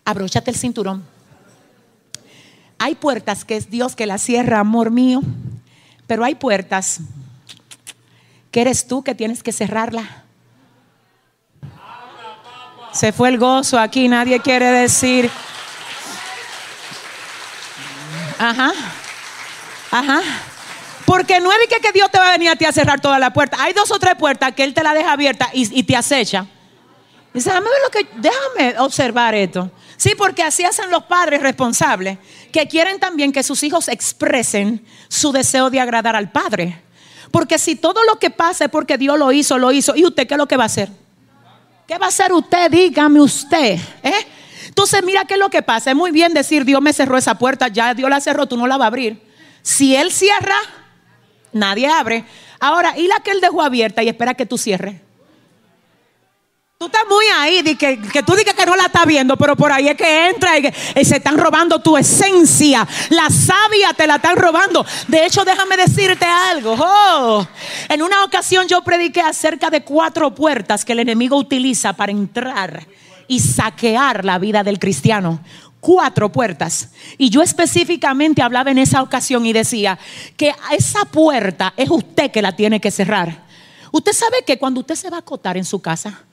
abróchate 0.03 0.51
el 0.51 0.57
cinturón. 0.57 1.03
Hay 2.77 2.95
puertas 2.95 3.45
que 3.45 3.55
es 3.55 3.69
Dios 3.69 3.95
que 3.95 4.05
las 4.05 4.21
cierra, 4.21 4.59
amor 4.59 4.91
mío, 4.91 5.21
pero 6.07 6.23
hay 6.23 6.35
puertas 6.35 6.99
que 8.51 8.61
eres 8.61 8.87
tú 8.87 9.03
que 9.03 9.15
tienes 9.15 9.43
que 9.43 9.51
cerrarla. 9.51 10.23
Se 12.91 13.13
fue 13.13 13.29
el 13.29 13.37
gozo 13.37 13.79
aquí, 13.79 14.09
nadie 14.09 14.39
quiere 14.41 14.65
decir. 14.65 15.31
Ajá. 18.37 18.71
Ajá. 19.91 20.21
Porque 21.11 21.41
no 21.41 21.51
es 21.51 21.57
que, 21.67 21.81
que 21.81 21.91
Dios 21.91 22.09
te 22.09 22.17
va 22.17 22.29
a 22.29 22.31
venir 22.31 22.49
a 22.51 22.55
ti 22.55 22.63
a 22.63 22.71
cerrar 22.71 23.01
toda 23.01 23.19
la 23.19 23.33
puerta. 23.33 23.57
Hay 23.59 23.73
dos 23.73 23.91
o 23.91 23.99
tres 23.99 24.15
puertas 24.15 24.53
que 24.53 24.63
Él 24.63 24.73
te 24.73 24.81
la 24.81 24.93
deja 24.93 25.11
abierta 25.11 25.49
y, 25.51 25.79
y 25.79 25.83
te 25.83 25.93
acecha. 25.93 26.47
Dice, 27.33 27.49
déjame 27.49 27.67
ver 27.69 27.79
lo 27.83 27.89
que, 27.89 28.07
déjame 28.21 28.79
observar 28.79 29.35
esto. 29.35 29.69
Sí, 29.97 30.13
porque 30.17 30.41
así 30.41 30.63
hacen 30.63 30.89
los 30.89 31.03
padres 31.03 31.41
responsables, 31.41 32.17
que 32.53 32.65
quieren 32.65 32.97
también 32.97 33.33
que 33.33 33.43
sus 33.43 33.61
hijos 33.61 33.89
expresen 33.89 34.85
su 35.09 35.33
deseo 35.33 35.69
de 35.69 35.81
agradar 35.81 36.15
al 36.15 36.31
padre. 36.31 36.81
Porque 37.29 37.59
si 37.59 37.75
todo 37.75 38.01
lo 38.05 38.17
que 38.17 38.29
pasa 38.29 38.63
es 38.63 38.71
porque 38.71 38.97
Dios 38.97 39.19
lo 39.19 39.33
hizo, 39.33 39.57
lo 39.57 39.73
hizo, 39.73 39.93
¿y 39.97 40.05
usted 40.05 40.25
qué 40.25 40.35
es 40.35 40.37
lo 40.37 40.47
que 40.47 40.55
va 40.55 40.63
a 40.63 40.67
hacer? 40.67 40.87
¿Qué 41.89 41.97
va 41.97 42.05
a 42.05 42.09
hacer 42.09 42.31
usted? 42.31 42.71
Dígame 42.71 43.19
usted. 43.19 43.77
¿eh? 44.01 44.27
Entonces, 44.65 45.03
mira 45.03 45.25
qué 45.25 45.33
es 45.33 45.39
lo 45.41 45.49
que 45.49 45.61
pasa. 45.61 45.89
Es 45.89 45.97
muy 45.97 46.11
bien 46.11 46.33
decir, 46.33 46.63
Dios 46.63 46.81
me 46.81 46.93
cerró 46.93 47.17
esa 47.17 47.37
puerta, 47.37 47.67
ya 47.67 47.93
Dios 47.93 48.09
la 48.09 48.21
cerró, 48.21 48.45
tú 48.45 48.55
no 48.55 48.65
la 48.65 48.77
vas 48.77 48.85
a 48.85 48.87
abrir. 48.87 49.21
Si 49.61 49.93
Él 49.93 50.13
cierra, 50.13 50.55
nadie 51.53 51.87
abre. 51.87 52.25
Ahora, 52.59 52.97
y 52.97 53.07
la 53.07 53.19
que 53.19 53.31
Él 53.31 53.41
dejó 53.41 53.61
abierta 53.61 54.03
y 54.03 54.09
espera 54.09 54.33
que 54.33 54.45
tú 54.45 54.57
cierres. 54.57 54.95
Tú 56.81 56.87
estás 56.87 57.03
muy 57.07 57.25
ahí, 57.37 57.75
que, 57.75 58.01
que 58.01 58.23
tú 58.23 58.33
digas 58.33 58.55
que 58.55 58.65
no 58.65 58.75
la 58.75 58.85
estás 58.85 59.05
viendo, 59.05 59.37
pero 59.37 59.55
por 59.55 59.71
ahí 59.71 59.87
es 59.87 59.95
que 59.95 60.29
entra 60.29 60.57
y, 60.57 61.05
se 61.05 61.17
están 61.17 61.37
robando 61.37 61.79
tu 61.79 61.95
esencia. 61.95 62.87
La 63.09 63.29
savia 63.29 63.93
te 63.95 64.07
la 64.07 64.15
están 64.15 64.35
robando. 64.35 64.83
De 65.07 65.23
hecho, 65.23 65.45
déjame 65.45 65.77
decirte 65.77 66.25
algo. 66.25 66.75
Oh, 66.79 67.47
en 67.87 68.01
una 68.01 68.23
ocasión 68.23 68.67
yo 68.67 68.83
prediqué 68.83 69.21
acerca 69.21 69.69
de 69.69 69.83
cuatro 69.83 70.33
puertas 70.33 70.83
que 70.83 70.93
el 70.93 70.99
enemigo 71.01 71.37
utiliza 71.37 71.93
para 71.93 72.11
entrar 72.11 72.87
y 73.27 73.39
saquear 73.39 74.25
la 74.25 74.39
vida 74.39 74.63
del 74.63 74.79
cristiano. 74.79 75.39
Cuatro 75.81 76.31
puertas. 76.31 76.91
Y 77.17 77.29
yo 77.29 77.41
específicamente 77.41 78.41
hablaba 78.41 78.71
en 78.71 78.77
esa 78.77 79.01
ocasión 79.01 79.45
y 79.45 79.51
decía 79.51 79.99
que 80.37 80.53
esa 80.71 81.03
puerta 81.05 81.73
es 81.75 81.89
usted 81.89 82.31
que 82.31 82.41
la 82.41 82.55
tiene 82.55 82.79
que 82.79 82.91
cerrar. 82.91 83.43
Usted 83.91 84.13
sabe 84.13 84.43
que 84.45 84.57
cuando 84.57 84.79
usted 84.79 84.95
se 84.95 85.09
va 85.09 85.17
a 85.17 85.19
acotar 85.21 85.57
en 85.57 85.65
su 85.65 85.81
casa, 85.81 86.23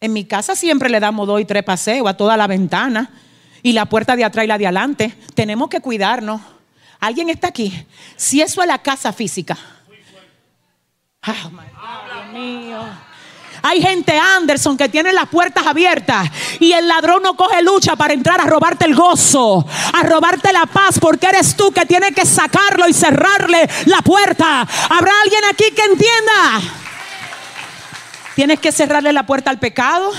en 0.00 0.12
mi 0.12 0.24
casa 0.24 0.54
siempre 0.56 0.90
le 0.90 1.00
damos 1.00 1.26
dos 1.26 1.40
y 1.40 1.44
tres 1.44 1.62
paseos 1.62 2.08
a 2.08 2.16
toda 2.16 2.36
la 2.36 2.46
ventana 2.46 3.10
y 3.62 3.72
la 3.72 3.86
puerta 3.86 4.16
de 4.16 4.24
atrás 4.24 4.44
y 4.44 4.48
la 4.48 4.58
de 4.58 4.66
adelante. 4.66 5.14
Tenemos 5.34 5.68
que 5.68 5.80
cuidarnos. 5.80 6.40
¿Alguien 6.98 7.30
está 7.30 7.48
aquí? 7.48 7.86
Si 8.16 8.42
eso 8.42 8.60
es 8.60 8.68
la 8.68 8.78
casa 8.78 9.12
física. 9.12 9.56
Oh, 11.26 12.32
mío. 12.32 12.80
Hay 13.62 13.82
gente 13.82 14.18
Anderson 14.18 14.76
que 14.76 14.88
tiene 14.88 15.12
las 15.12 15.28
puertas 15.28 15.66
abiertas 15.66 16.28
y 16.58 16.72
el 16.72 16.88
ladrón 16.88 17.22
no 17.22 17.36
coge 17.36 17.62
lucha 17.62 17.96
para 17.96 18.14
entrar 18.14 18.40
a 18.40 18.44
robarte 18.44 18.86
el 18.86 18.94
gozo, 18.94 19.66
a 19.92 20.02
robarte 20.02 20.52
la 20.52 20.66
paz, 20.66 20.98
porque 20.98 21.26
eres 21.26 21.56
tú 21.56 21.70
que 21.72 21.86
tienes 21.86 22.14
que 22.14 22.24
sacarlo 22.24 22.88
y 22.88 22.92
cerrarle 22.92 23.68
la 23.86 24.02
puerta. 24.02 24.60
¿Habrá 24.60 25.12
alguien 25.22 25.44
aquí 25.50 25.64
que 25.74 25.82
entienda? 25.82 26.60
Tienes 28.34 28.60
que 28.60 28.72
cerrarle 28.72 29.12
la 29.12 29.26
puerta 29.26 29.50
al 29.50 29.58
pecado. 29.58 30.10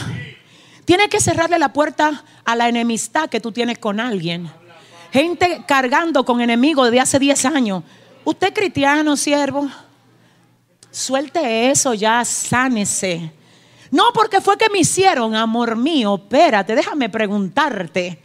Tienes 0.85 1.07
que 1.09 1.19
cerrarle 1.19 1.57
la 1.57 1.73
puerta 1.73 2.23
a 2.43 2.55
la 2.55 2.69
enemistad 2.69 3.29
que 3.29 3.39
tú 3.39 3.51
tienes 3.51 3.79
con 3.79 3.99
alguien. 3.99 4.51
Gente 5.11 5.63
cargando 5.67 6.23
con 6.23 6.41
enemigos 6.41 6.91
de 6.91 6.99
hace 6.99 7.19
10 7.19 7.45
años. 7.45 7.83
Usted 8.23 8.53
cristiano, 8.53 9.17
siervo. 9.17 9.69
Suelte 10.91 11.71
eso 11.71 11.93
ya, 11.93 12.23
sánese. 12.25 13.31
No, 13.91 14.03
porque 14.13 14.41
fue 14.41 14.57
que 14.57 14.69
me 14.69 14.79
hicieron, 14.79 15.35
amor 15.35 15.75
mío. 15.75 16.15
Espérate, 16.15 16.75
déjame 16.75 17.09
preguntarte. 17.09 18.21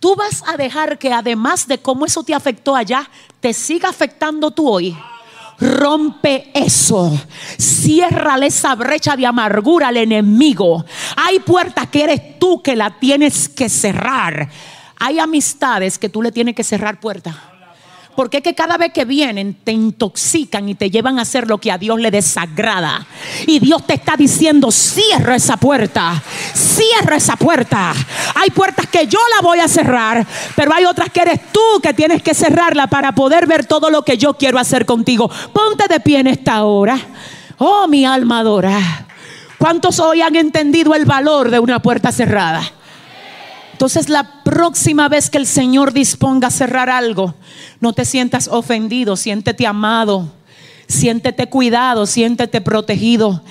Tú 0.00 0.14
vas 0.14 0.42
a 0.46 0.56
dejar 0.56 0.98
que 0.98 1.12
además 1.12 1.66
de 1.68 1.78
cómo 1.78 2.06
eso 2.06 2.22
te 2.22 2.34
afectó 2.34 2.76
allá, 2.76 3.08
te 3.40 3.52
siga 3.52 3.88
afectando 3.88 4.50
tú 4.50 4.68
hoy. 4.68 4.96
Rompe 5.58 6.50
eso. 6.52 7.18
Ciérrale 7.58 8.46
esa 8.46 8.74
brecha 8.74 9.16
de 9.16 9.26
amargura 9.26 9.88
al 9.88 9.96
enemigo. 9.96 10.84
Hay 11.16 11.40
puertas 11.40 11.88
que 11.88 12.04
eres 12.04 12.38
tú 12.38 12.62
que 12.62 12.76
la 12.76 12.98
tienes 12.98 13.48
que 13.48 13.68
cerrar. 13.70 14.50
Hay 14.98 15.18
amistades 15.18 15.98
que 15.98 16.10
tú 16.10 16.22
le 16.22 16.32
tienes 16.32 16.54
que 16.54 16.64
cerrar 16.64 17.00
puertas. 17.00 17.34
Porque 18.16 18.38
es 18.38 18.42
que 18.42 18.54
cada 18.54 18.78
vez 18.78 18.92
que 18.92 19.04
vienen 19.04 19.54
te 19.62 19.72
intoxican 19.72 20.68
y 20.68 20.74
te 20.74 20.90
llevan 20.90 21.18
a 21.18 21.22
hacer 21.22 21.46
lo 21.46 21.58
que 21.58 21.70
a 21.70 21.78
Dios 21.78 22.00
le 22.00 22.10
desagrada. 22.10 23.06
Y 23.46 23.58
Dios 23.58 23.86
te 23.86 23.94
está 23.94 24.16
diciendo, 24.16 24.70
cierra 24.70 25.36
esa 25.36 25.58
puerta, 25.58 26.22
cierra 26.54 27.16
esa 27.16 27.36
puerta. 27.36 27.92
Hay 28.34 28.50
puertas 28.50 28.86
que 28.86 29.06
yo 29.06 29.18
la 29.36 29.42
voy 29.42 29.60
a 29.60 29.68
cerrar, 29.68 30.26
pero 30.56 30.72
hay 30.74 30.86
otras 30.86 31.10
que 31.10 31.20
eres 31.20 31.52
tú 31.52 31.60
que 31.82 31.94
tienes 31.94 32.22
que 32.22 32.34
cerrarla 32.34 32.86
para 32.86 33.12
poder 33.12 33.46
ver 33.46 33.66
todo 33.66 33.90
lo 33.90 34.02
que 34.02 34.16
yo 34.16 34.34
quiero 34.34 34.58
hacer 34.58 34.86
contigo. 34.86 35.30
Ponte 35.52 35.86
de 35.88 36.00
pie 36.00 36.20
en 36.20 36.28
esta 36.28 36.64
hora. 36.64 36.98
Oh, 37.58 37.86
mi 37.86 38.04
alma 38.04 38.40
adora. 38.40 39.06
¿Cuántos 39.58 40.00
hoy 40.00 40.20
han 40.20 40.36
entendido 40.36 40.94
el 40.94 41.04
valor 41.04 41.50
de 41.50 41.58
una 41.58 41.80
puerta 41.80 42.12
cerrada? 42.12 42.62
Entonces 43.76 44.08
la 44.08 44.42
próxima 44.42 45.06
vez 45.10 45.28
que 45.28 45.36
el 45.36 45.46
Señor 45.46 45.92
disponga 45.92 46.48
a 46.48 46.50
cerrar 46.50 46.88
algo, 46.88 47.34
no 47.78 47.92
te 47.92 48.06
sientas 48.06 48.48
ofendido, 48.48 49.16
siéntete 49.16 49.66
amado, 49.66 50.32
siéntete 50.88 51.50
cuidado, 51.50 52.06
siéntete 52.06 52.62
protegido. 52.62 53.42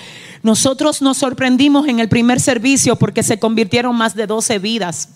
Nosotros 0.42 1.04
nos 1.04 1.18
sorprendimos 1.18 1.88
en 1.88 2.00
el 2.00 2.10
primer 2.10 2.40
servicio 2.40 2.96
porque 2.96 3.22
se 3.22 3.38
convirtieron 3.38 3.96
más 3.96 4.16
de 4.16 4.26
12 4.26 4.58
vidas. 4.58 5.10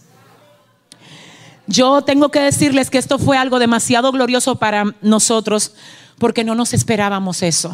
Yo 1.65 2.03
tengo 2.03 2.29
que 2.29 2.41
decirles 2.41 2.91
que 2.91 2.99
esto 2.99 3.17
fue 3.17 3.35
algo 3.35 3.57
demasiado 3.57 4.11
glorioso 4.11 4.57
para 4.57 4.93
nosotros 5.01 5.73
porque 6.19 6.43
no 6.43 6.53
nos 6.53 6.71
esperábamos 6.75 7.41
eso. 7.41 7.73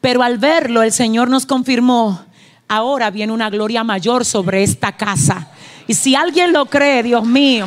Pero 0.00 0.22
al 0.22 0.38
verlo, 0.38 0.82
el 0.82 0.92
Señor 0.92 1.28
nos 1.28 1.44
confirmó, 1.44 2.24
ahora 2.68 3.10
viene 3.10 3.34
una 3.34 3.50
gloria 3.50 3.84
mayor 3.84 4.24
sobre 4.24 4.62
esta 4.62 4.92
casa. 4.96 5.50
Y 5.86 5.94
si 5.94 6.14
alguien 6.14 6.52
lo 6.52 6.66
cree, 6.66 7.02
Dios 7.02 7.24
mío. 7.24 7.66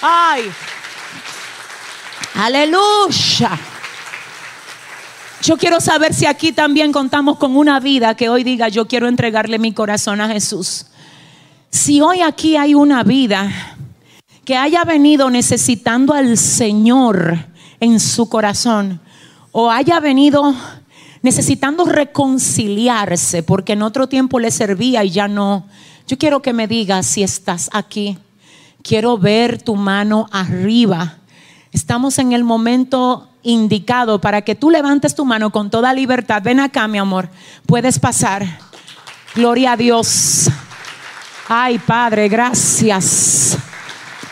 Ay. 0.00 0.50
Aleluya. 2.34 3.58
Yo 5.42 5.56
quiero 5.56 5.80
saber 5.80 6.14
si 6.14 6.26
aquí 6.26 6.52
también 6.52 6.92
contamos 6.92 7.38
con 7.38 7.56
una 7.56 7.78
vida 7.80 8.14
que 8.14 8.28
hoy 8.28 8.42
diga, 8.42 8.68
yo 8.68 8.86
quiero 8.86 9.08
entregarle 9.08 9.58
mi 9.58 9.72
corazón 9.72 10.20
a 10.20 10.28
Jesús. 10.28 10.86
Si 11.70 12.00
hoy 12.00 12.22
aquí 12.22 12.56
hay 12.56 12.74
una 12.74 13.02
vida 13.02 13.76
que 14.44 14.56
haya 14.56 14.84
venido 14.84 15.30
necesitando 15.30 16.14
al 16.14 16.38
Señor 16.38 17.46
en 17.80 18.00
su 18.00 18.28
corazón 18.28 19.00
o 19.52 19.70
haya 19.70 20.00
venido 20.00 20.54
necesitando 21.22 21.84
reconciliarse 21.84 23.42
porque 23.42 23.74
en 23.74 23.82
otro 23.82 24.08
tiempo 24.08 24.38
le 24.38 24.50
servía 24.50 25.04
y 25.04 25.10
ya 25.10 25.28
no, 25.28 25.66
yo 26.08 26.16
quiero 26.16 26.40
que 26.40 26.54
me 26.54 26.66
digas 26.66 27.06
si 27.06 27.22
estás 27.22 27.68
aquí. 27.70 28.16
Quiero 28.82 29.18
ver 29.18 29.60
tu 29.60 29.76
mano 29.76 30.26
arriba. 30.32 31.18
Estamos 31.70 32.18
en 32.18 32.32
el 32.32 32.44
momento 32.44 33.28
indicado 33.42 34.18
para 34.18 34.40
que 34.40 34.54
tú 34.54 34.70
levantes 34.70 35.14
tu 35.14 35.26
mano 35.26 35.50
con 35.50 35.68
toda 35.68 35.92
libertad. 35.92 36.40
Ven 36.42 36.60
acá, 36.60 36.88
mi 36.88 36.96
amor. 36.96 37.28
Puedes 37.66 37.98
pasar. 37.98 38.42
Gloria 39.34 39.72
a 39.72 39.76
Dios. 39.76 40.48
Ay, 41.46 41.78
Padre, 41.78 42.30
gracias. 42.30 43.58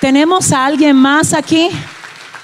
¿Tenemos 0.01 0.53
a 0.53 0.65
alguien 0.65 0.97
más 0.97 1.35
aquí? 1.35 1.69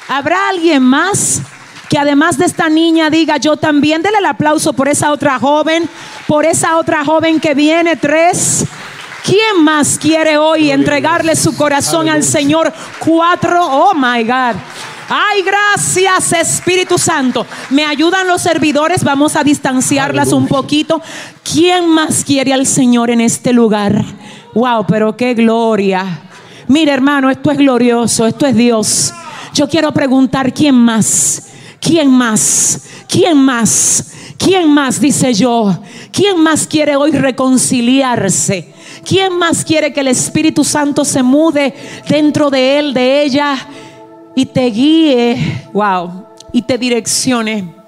¿Habrá 0.08 0.50
alguien 0.50 0.82
más 0.82 1.40
que 1.88 1.96
además 1.96 2.36
de 2.36 2.44
esta 2.44 2.68
niña 2.68 3.08
diga 3.08 3.38
yo 3.38 3.56
también? 3.56 4.02
Dele 4.02 4.18
el 4.18 4.26
aplauso 4.26 4.74
por 4.74 4.88
esa 4.88 5.10
otra 5.10 5.38
joven, 5.38 5.88
por 6.26 6.44
esa 6.44 6.76
otra 6.76 7.02
joven 7.02 7.40
que 7.40 7.54
viene. 7.54 7.96
Tres. 7.96 8.66
¿Quién 9.24 9.62
más 9.62 9.98
quiere 9.98 10.36
hoy 10.36 10.70
entregarle 10.70 11.36
su 11.36 11.56
corazón 11.56 12.08
al 12.08 12.22
Señor? 12.22 12.72
Cuatro, 12.98 13.64
oh 13.64 13.94
my 13.94 14.24
God. 14.24 14.56
Ay, 15.08 15.42
gracias 15.42 16.32
Espíritu 16.32 16.98
Santo. 16.98 17.46
Me 17.70 17.84
ayudan 17.84 18.26
los 18.26 18.42
servidores, 18.42 19.04
vamos 19.04 19.36
a 19.36 19.44
distanciarlas 19.44 20.32
un 20.32 20.48
poquito. 20.48 21.00
¿Quién 21.44 21.88
más 21.88 22.24
quiere 22.24 22.52
al 22.52 22.66
Señor 22.66 23.10
en 23.10 23.20
este 23.20 23.52
lugar? 23.52 24.04
Wow, 24.54 24.86
pero 24.88 25.16
qué 25.16 25.34
gloria. 25.34 26.22
Mira 26.66 26.94
hermano, 26.94 27.30
esto 27.30 27.50
es 27.50 27.58
glorioso, 27.58 28.26
esto 28.26 28.46
es 28.46 28.56
Dios. 28.56 29.12
Yo 29.54 29.68
quiero 29.68 29.92
preguntar, 29.92 30.52
¿quién 30.52 30.74
más? 30.74 31.48
¿Quién 31.80 32.10
más? 32.10 32.80
¿Quién 33.08 33.36
más? 33.36 34.12
¿Quién 34.38 34.72
más? 34.72 35.00
Dice 35.00 35.34
yo. 35.34 35.78
¿Quién 36.10 36.42
más 36.42 36.66
quiere 36.66 36.96
hoy 36.96 37.12
reconciliarse? 37.12 38.72
¿Quién 39.04 39.36
más 39.36 39.64
quiere 39.64 39.92
que 39.92 40.00
el 40.00 40.08
Espíritu 40.08 40.64
Santo 40.64 41.04
se 41.04 41.22
mude 41.22 41.74
dentro 42.08 42.50
de 42.50 42.78
él, 42.78 42.94
de 42.94 43.22
ella 43.22 43.56
y 44.34 44.46
te 44.46 44.66
guíe? 44.66 45.68
Wow, 45.72 46.26
y 46.52 46.62
te 46.62 46.78
direccione. 46.78 47.82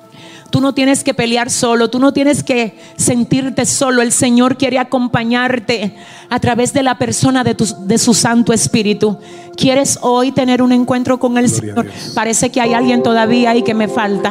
Tú 0.51 0.61
no 0.61 0.73
tienes 0.73 1.03
que 1.03 1.15
pelear 1.15 1.51
solo, 1.51 1.91
tú 1.91 1.99
no 1.99 2.13
tienes 2.13 2.45
que 2.45 2.79
sentirte 2.97 3.67
solo. 3.67 4.03
El 4.03 4.13
Señor 4.13 4.57
quiere 4.57 4.79
acompañarte 4.79 5.97
a 6.31 6.39
través 6.39 6.73
de 6.73 6.85
la 6.85 6.97
persona 6.97 7.43
de, 7.43 7.57
tu, 7.57 7.67
de 7.87 7.99
su 7.99 8.15
Santo 8.15 8.53
Espíritu. 8.53 9.19
¿Quieres 9.57 9.99
hoy 10.01 10.31
tener 10.31 10.63
un 10.63 10.71
encuentro 10.71 11.19
con 11.19 11.39
el 11.39 11.51
Gloria 11.51 11.85
Señor? 11.85 12.15
Parece 12.15 12.51
que 12.51 12.61
hay 12.61 12.73
alguien 12.73 13.03
todavía 13.03 13.51
ahí 13.51 13.63
que 13.63 13.75
me 13.75 13.89
falta. 13.89 14.31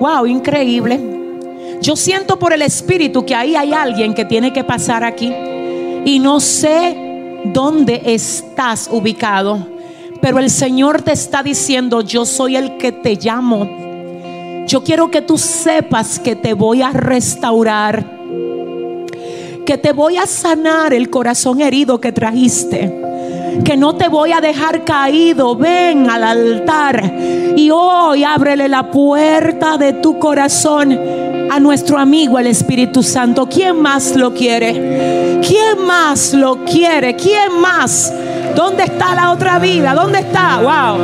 Wow, 0.00 0.26
increíble. 0.26 0.98
Yo 1.80 1.94
siento 1.94 2.38
por 2.38 2.52
el 2.52 2.62
Espíritu 2.62 3.24
que 3.24 3.36
ahí 3.36 3.54
hay 3.54 3.72
alguien 3.72 4.14
que 4.14 4.24
tiene 4.24 4.52
que 4.52 4.64
pasar 4.64 5.04
aquí. 5.04 5.32
Y 6.04 6.18
no 6.18 6.40
sé 6.40 7.42
dónde 7.44 8.02
estás 8.04 8.88
ubicado, 8.90 9.66
pero 10.20 10.38
el 10.38 10.50
Señor 10.50 11.02
te 11.02 11.12
está 11.12 11.42
diciendo, 11.42 12.00
yo 12.00 12.24
soy 12.24 12.56
el 12.56 12.76
que 12.76 12.92
te 12.92 13.16
llamo. 13.16 14.64
Yo 14.66 14.82
quiero 14.84 15.10
que 15.10 15.22
tú 15.22 15.38
sepas 15.38 16.18
que 16.18 16.36
te 16.36 16.54
voy 16.54 16.82
a 16.82 16.90
restaurar, 16.90 18.04
que 19.66 19.78
te 19.78 19.92
voy 19.92 20.16
a 20.16 20.26
sanar 20.26 20.92
el 20.92 21.10
corazón 21.10 21.60
herido 21.60 22.00
que 22.00 22.12
trajiste 22.12 23.00
que 23.64 23.76
no 23.76 23.94
te 23.94 24.08
voy 24.08 24.32
a 24.32 24.40
dejar 24.40 24.84
caído. 24.84 25.56
Ven 25.56 26.08
al 26.08 26.24
altar 26.24 27.12
y 27.56 27.70
hoy 27.70 28.24
ábrele 28.24 28.68
la 28.68 28.90
puerta 28.90 29.76
de 29.76 29.94
tu 29.94 30.18
corazón 30.18 30.98
a 31.50 31.58
nuestro 31.58 31.98
amigo 31.98 32.38
el 32.38 32.46
Espíritu 32.46 33.02
Santo. 33.02 33.48
¿Quién 33.48 33.80
más 33.82 34.14
lo 34.14 34.32
quiere? 34.32 35.40
¿Quién 35.46 35.84
más 35.84 36.32
lo 36.32 36.64
quiere? 36.64 37.16
¿Quién 37.16 37.60
más? 37.60 38.12
¿Dónde 38.54 38.84
está 38.84 39.16
la 39.16 39.32
otra 39.32 39.58
vida? 39.58 39.92
¿Dónde 39.92 40.20
está? 40.20 40.58
Wow. 40.58 40.98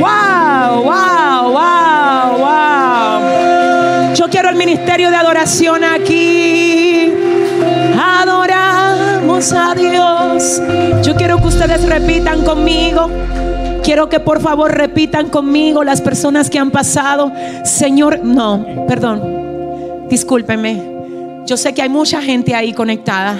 Wow, 0.00 0.82
wow, 0.82 1.52
wow, 1.52 2.38
wow. 2.38 4.14
Yo 4.14 4.28
quiero 4.28 4.48
el 4.48 4.56
ministerio 4.56 5.08
de 5.10 5.16
adoración 5.16 5.84
aquí. 5.84 7.12
Adoramos 7.96 9.52
a 9.52 9.72
Dios. 9.76 10.60
Yo 11.04 11.14
quiero 11.14 11.38
que 11.38 11.46
ustedes 11.46 11.88
repitan 11.88 12.42
conmigo. 12.42 13.08
Quiero 13.88 14.10
que 14.10 14.20
por 14.20 14.42
favor 14.42 14.70
repitan 14.70 15.30
conmigo 15.30 15.82
las 15.82 16.02
personas 16.02 16.50
que 16.50 16.58
han 16.58 16.70
pasado. 16.70 17.32
Señor, 17.64 18.22
no, 18.22 18.84
perdón. 18.86 20.06
Discúlpenme. 20.10 21.42
Yo 21.46 21.56
sé 21.56 21.72
que 21.72 21.80
hay 21.80 21.88
mucha 21.88 22.20
gente 22.20 22.54
ahí 22.54 22.74
conectada. 22.74 23.34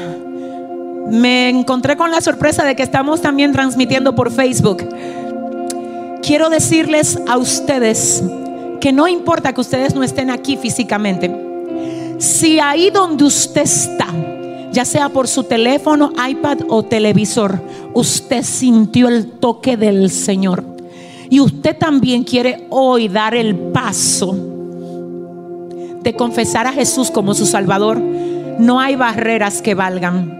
Me 1.10 1.50
encontré 1.50 1.98
con 1.98 2.10
la 2.10 2.22
sorpresa 2.22 2.64
de 2.64 2.74
que 2.74 2.82
estamos 2.82 3.20
también 3.20 3.52
transmitiendo 3.52 4.14
por 4.14 4.32
Facebook. 4.32 4.88
Quiero 6.22 6.48
decirles 6.48 7.18
a 7.28 7.36
ustedes 7.36 8.24
que 8.80 8.90
no 8.90 9.06
importa 9.06 9.52
que 9.52 9.60
ustedes 9.60 9.94
no 9.94 10.02
estén 10.02 10.30
aquí 10.30 10.56
físicamente. 10.56 11.30
Si 12.16 12.58
ahí 12.58 12.88
donde 12.88 13.24
usted 13.24 13.64
está, 13.64 14.06
ya 14.78 14.84
sea 14.84 15.08
por 15.08 15.26
su 15.26 15.42
teléfono, 15.42 16.12
iPad 16.30 16.58
o 16.68 16.84
televisor, 16.84 17.60
usted 17.94 18.44
sintió 18.44 19.08
el 19.08 19.26
toque 19.26 19.76
del 19.76 20.08
Señor 20.08 20.62
y 21.28 21.40
usted 21.40 21.76
también 21.76 22.22
quiere 22.22 22.68
hoy 22.70 23.08
dar 23.08 23.34
el 23.34 23.56
paso 23.56 24.36
de 26.00 26.14
confesar 26.16 26.68
a 26.68 26.72
Jesús 26.72 27.10
como 27.10 27.34
su 27.34 27.44
Salvador, 27.44 27.98
no 27.98 28.78
hay 28.78 28.94
barreras 28.94 29.62
que 29.62 29.74
valgan. 29.74 30.37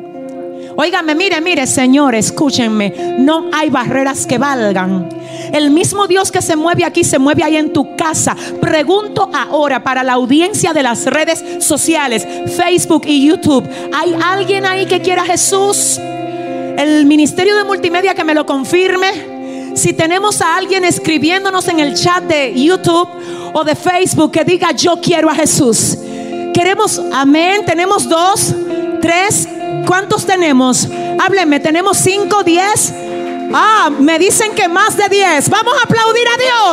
Óigame, 0.76 1.14
mire, 1.14 1.40
mire, 1.40 1.66
Señor, 1.66 2.14
escúchenme. 2.14 3.16
No 3.18 3.50
hay 3.52 3.68
barreras 3.68 4.26
que 4.26 4.38
valgan. 4.38 5.08
El 5.52 5.70
mismo 5.70 6.06
Dios 6.06 6.30
que 6.30 6.42
se 6.42 6.56
mueve 6.56 6.84
aquí 6.84 7.04
se 7.04 7.18
mueve 7.18 7.42
ahí 7.42 7.56
en 7.56 7.72
tu 7.72 7.96
casa. 7.96 8.36
Pregunto 8.60 9.28
ahora 9.32 9.82
para 9.82 10.04
la 10.04 10.14
audiencia 10.14 10.72
de 10.72 10.82
las 10.82 11.06
redes 11.06 11.42
sociales, 11.60 12.26
Facebook 12.56 13.02
y 13.06 13.26
YouTube. 13.26 13.68
¿Hay 13.92 14.14
alguien 14.22 14.66
ahí 14.66 14.86
que 14.86 15.00
quiera 15.00 15.22
a 15.22 15.26
Jesús? 15.26 15.98
El 15.98 17.06
ministerio 17.06 17.56
de 17.56 17.64
multimedia 17.64 18.14
que 18.14 18.24
me 18.24 18.34
lo 18.34 18.46
confirme. 18.46 19.74
Si 19.74 19.92
tenemos 19.92 20.40
a 20.40 20.56
alguien 20.56 20.84
escribiéndonos 20.84 21.66
en 21.68 21.80
el 21.80 21.94
chat 21.94 22.22
de 22.24 22.52
YouTube 22.54 23.08
o 23.52 23.64
de 23.64 23.74
Facebook 23.74 24.32
que 24.32 24.44
diga 24.44 24.72
yo 24.72 25.00
quiero 25.00 25.28
a 25.28 25.34
Jesús. 25.34 25.98
Queremos, 26.54 27.00
amén. 27.12 27.62
Tenemos 27.64 28.08
dos, 28.08 28.54
tres. 29.00 29.48
¿Cuántos 29.88 30.26
tenemos? 30.26 30.86
Hábleme, 31.18 31.60
tenemos 31.60 31.96
cinco, 31.96 32.42
diez. 32.42 32.92
Ah, 33.54 33.88
me 33.98 34.18
dicen 34.18 34.54
que 34.54 34.68
más 34.68 34.98
de 34.98 35.08
diez. 35.08 35.48
Vamos 35.48 35.72
a 35.80 35.84
aplaudir 35.84 36.28
a 36.28 36.36
Dios. 36.36 36.67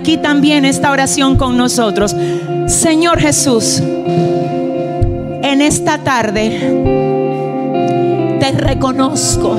Aquí 0.00 0.16
también 0.16 0.64
esta 0.64 0.90
oración 0.90 1.36
con 1.36 1.58
nosotros. 1.58 2.16
Señor 2.66 3.20
Jesús, 3.20 3.82
en 5.42 5.60
esta 5.60 5.98
tarde 5.98 6.58
te 8.40 8.52
reconozco 8.52 9.54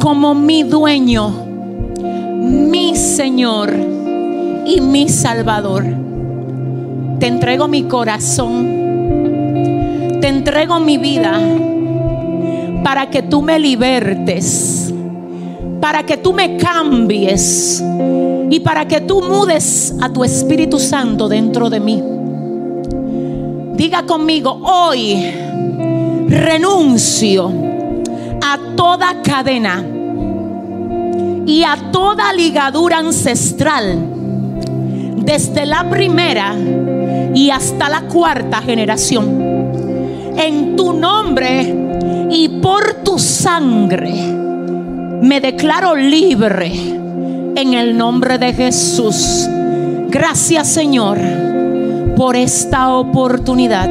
como 0.00 0.34
mi 0.34 0.62
dueño, 0.62 1.30
mi 2.00 2.96
Señor 2.96 3.70
y 4.64 4.80
mi 4.80 5.10
Salvador. 5.10 5.84
Te 7.18 7.26
entrego 7.26 7.68
mi 7.68 7.82
corazón. 7.82 8.78
Te 10.22 10.28
entrego 10.28 10.80
mi 10.80 10.96
vida 10.96 11.38
para 12.82 13.10
que 13.10 13.20
tú 13.22 13.42
me 13.42 13.58
libertes. 13.58 14.94
Para 15.82 16.02
que 16.02 16.16
tú 16.16 16.32
me 16.32 16.56
cambies. 16.56 17.84
Y 18.50 18.60
para 18.60 18.86
que 18.88 19.00
tú 19.00 19.22
mudes 19.22 19.94
a 20.00 20.12
tu 20.12 20.24
Espíritu 20.24 20.80
Santo 20.80 21.28
dentro 21.28 21.70
de 21.70 21.78
mí. 21.80 22.02
Diga 23.76 24.02
conmigo, 24.02 24.60
hoy 24.62 25.32
renuncio 26.28 27.50
a 28.42 28.58
toda 28.76 29.22
cadena 29.22 29.84
y 31.46 31.62
a 31.62 31.90
toda 31.92 32.32
ligadura 32.32 32.98
ancestral 32.98 33.98
desde 35.16 35.64
la 35.64 35.88
primera 35.88 36.54
y 37.34 37.50
hasta 37.50 37.88
la 37.88 38.02
cuarta 38.02 38.60
generación. 38.60 40.34
En 40.36 40.74
tu 40.74 40.92
nombre 40.92 42.28
y 42.30 42.48
por 42.60 42.94
tu 43.04 43.18
sangre 43.18 44.12
me 45.22 45.40
declaro 45.40 45.94
libre 45.94 46.99
en 47.60 47.74
el 47.74 47.98
nombre 47.98 48.38
de 48.38 48.54
Jesús. 48.54 49.46
Gracias 50.08 50.66
Señor 50.68 51.18
por 52.16 52.34
esta 52.34 52.94
oportunidad. 52.94 53.90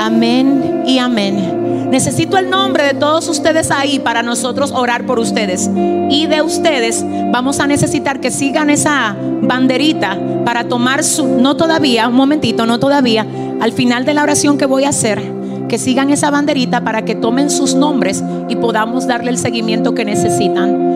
Amén 0.00 0.82
y 0.86 0.98
amén. 0.98 1.88
Necesito 1.90 2.38
el 2.38 2.48
nombre 2.48 2.84
de 2.84 2.94
todos 2.94 3.28
ustedes 3.28 3.70
ahí 3.70 3.98
para 3.98 4.22
nosotros 4.22 4.72
orar 4.72 5.04
por 5.04 5.18
ustedes. 5.18 5.70
Y 6.08 6.26
de 6.28 6.40
ustedes 6.40 7.04
vamos 7.30 7.60
a 7.60 7.66
necesitar 7.66 8.20
que 8.20 8.30
sigan 8.30 8.70
esa 8.70 9.14
banderita 9.42 10.18
para 10.44 10.64
tomar 10.64 11.04
su, 11.04 11.26
no 11.26 11.56
todavía, 11.56 12.08
un 12.08 12.14
momentito, 12.14 12.64
no 12.64 12.80
todavía, 12.80 13.26
al 13.60 13.72
final 13.72 14.06
de 14.06 14.14
la 14.14 14.22
oración 14.22 14.56
que 14.56 14.64
voy 14.64 14.84
a 14.84 14.90
hacer, 14.90 15.22
que 15.68 15.76
sigan 15.76 16.08
esa 16.08 16.30
banderita 16.30 16.82
para 16.82 17.04
que 17.04 17.14
tomen 17.14 17.50
sus 17.50 17.74
nombres 17.74 18.24
y 18.48 18.56
podamos 18.56 19.06
darle 19.06 19.30
el 19.30 19.38
seguimiento 19.38 19.94
que 19.94 20.06
necesitan. 20.06 20.86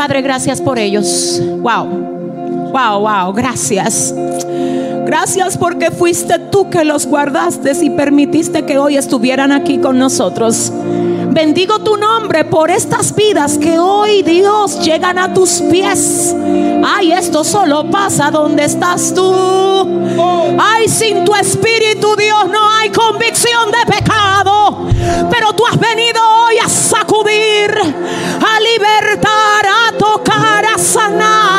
Padre, 0.00 0.22
gracias 0.22 0.62
por 0.62 0.78
ellos. 0.78 1.42
Wow. 1.58 2.72
Wow, 2.72 3.00
wow, 3.00 3.34
gracias. 3.34 4.14
Gracias 5.04 5.58
porque 5.58 5.90
fuiste 5.90 6.38
tú 6.38 6.70
que 6.70 6.86
los 6.86 7.04
guardaste 7.04 7.72
y 7.84 7.90
permitiste 7.90 8.64
que 8.64 8.78
hoy 8.78 8.96
estuvieran 8.96 9.52
aquí 9.52 9.76
con 9.76 9.98
nosotros. 9.98 10.72
Bendigo 11.32 11.80
tu 11.80 11.98
nombre 11.98 12.46
por 12.46 12.70
estas 12.70 13.14
vidas 13.14 13.58
que 13.58 13.78
hoy, 13.78 14.22
Dios, 14.22 14.82
llegan 14.82 15.18
a 15.18 15.34
tus 15.34 15.60
pies. 15.70 16.34
Ay, 16.82 17.12
esto 17.12 17.44
solo 17.44 17.90
pasa 17.90 18.30
donde 18.30 18.64
estás 18.64 19.12
tú. 19.14 19.34
Ay, 20.58 20.88
sin 20.88 21.26
tu 21.26 21.34
espíritu, 21.34 22.16
Dios, 22.16 22.48
no 22.50 22.70
hay 22.70 22.88
convicción 22.88 23.70
de 23.70 23.92
pecado. 23.92 24.69
Pero 25.30 25.52
tú 25.54 25.66
has 25.66 25.78
venido 25.78 26.20
hoy 26.22 26.58
a 26.58 26.68
sacudir, 26.68 27.70
a 27.70 28.60
libertar, 28.60 29.66
a 29.66 29.92
tocar, 29.96 30.64
a 30.64 30.78
sanar. 30.78 31.49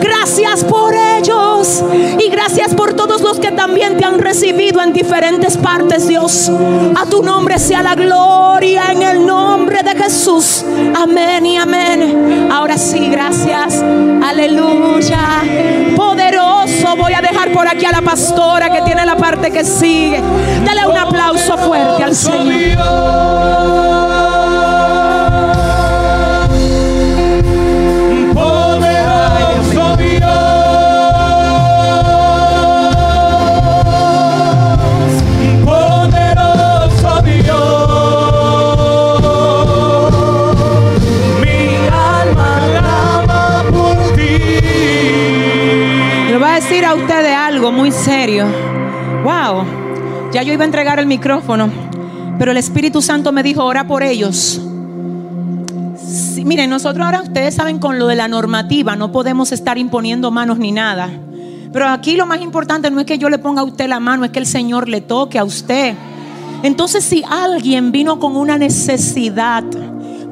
Gracias 0.00 0.64
por 0.64 0.94
ellos. 0.94 1.84
Y 2.18 2.28
gracias 2.28 2.74
por 2.74 2.94
todos 2.94 3.20
los 3.20 3.38
que 3.38 3.50
también 3.50 3.96
te 3.96 4.04
han 4.04 4.18
recibido 4.18 4.80
en 4.82 4.92
diferentes 4.92 5.56
partes, 5.56 6.08
Dios. 6.08 6.50
A 6.96 7.06
tu 7.06 7.22
nombre 7.22 7.58
sea 7.58 7.82
la 7.82 7.94
gloria 7.94 8.92
en 8.92 9.02
el 9.02 9.26
nombre 9.26 9.82
de 9.82 9.94
Jesús. 9.94 10.64
Amén 10.94 11.46
y 11.46 11.56
amén. 11.56 12.48
Ahora 12.52 12.78
sí, 12.78 13.08
gracias. 13.08 13.82
Aleluya. 14.22 15.42
Poderoso. 15.96 16.96
Voy 16.96 17.12
a 17.12 17.20
dejar 17.20 17.52
por 17.52 17.66
aquí 17.66 17.84
a 17.84 17.92
la 17.92 18.02
pastora 18.02 18.70
que 18.70 18.82
tiene 18.82 19.04
la 19.04 19.16
parte 19.16 19.50
que 19.50 19.64
sigue. 19.64 20.22
Dale 20.64 20.86
un 20.86 20.96
aplauso 20.96 21.56
fuerte 21.58 22.02
al 22.02 22.14
Señor. 22.14 22.54
Muy 47.84 47.92
serio. 47.92 48.46
Wow, 49.24 49.62
ya 50.32 50.42
yo 50.42 50.54
iba 50.54 50.62
a 50.62 50.64
entregar 50.64 50.98
el 50.98 51.04
micrófono, 51.04 51.68
pero 52.38 52.50
el 52.52 52.56
Espíritu 52.56 53.02
Santo 53.02 53.30
me 53.30 53.42
dijo, 53.42 53.62
ora 53.62 53.86
por 53.86 54.02
ellos. 54.02 54.58
miren, 56.46 56.70
nosotros 56.70 57.04
ahora 57.04 57.20
ustedes 57.20 57.54
saben 57.54 57.78
con 57.78 57.98
lo 57.98 58.06
de 58.06 58.14
la 58.14 58.26
normativa, 58.26 58.96
no 58.96 59.12
podemos 59.12 59.52
estar 59.52 59.76
imponiendo 59.76 60.30
manos 60.30 60.58
ni 60.58 60.72
nada. 60.72 61.10
Pero 61.74 61.86
aquí 61.90 62.16
lo 62.16 62.24
más 62.24 62.40
importante 62.40 62.90
no 62.90 63.00
es 63.00 63.04
que 63.04 63.18
yo 63.18 63.28
le 63.28 63.36
ponga 63.36 63.60
a 63.60 63.64
usted 63.64 63.86
la 63.86 64.00
mano, 64.00 64.24
es 64.24 64.30
que 64.30 64.38
el 64.38 64.46
Señor 64.46 64.88
le 64.88 65.02
toque 65.02 65.38
a 65.38 65.44
usted. 65.44 65.94
Entonces 66.62 67.04
si 67.04 67.22
alguien 67.28 67.92
vino 67.92 68.18
con 68.18 68.34
una 68.34 68.56
necesidad, 68.56 69.62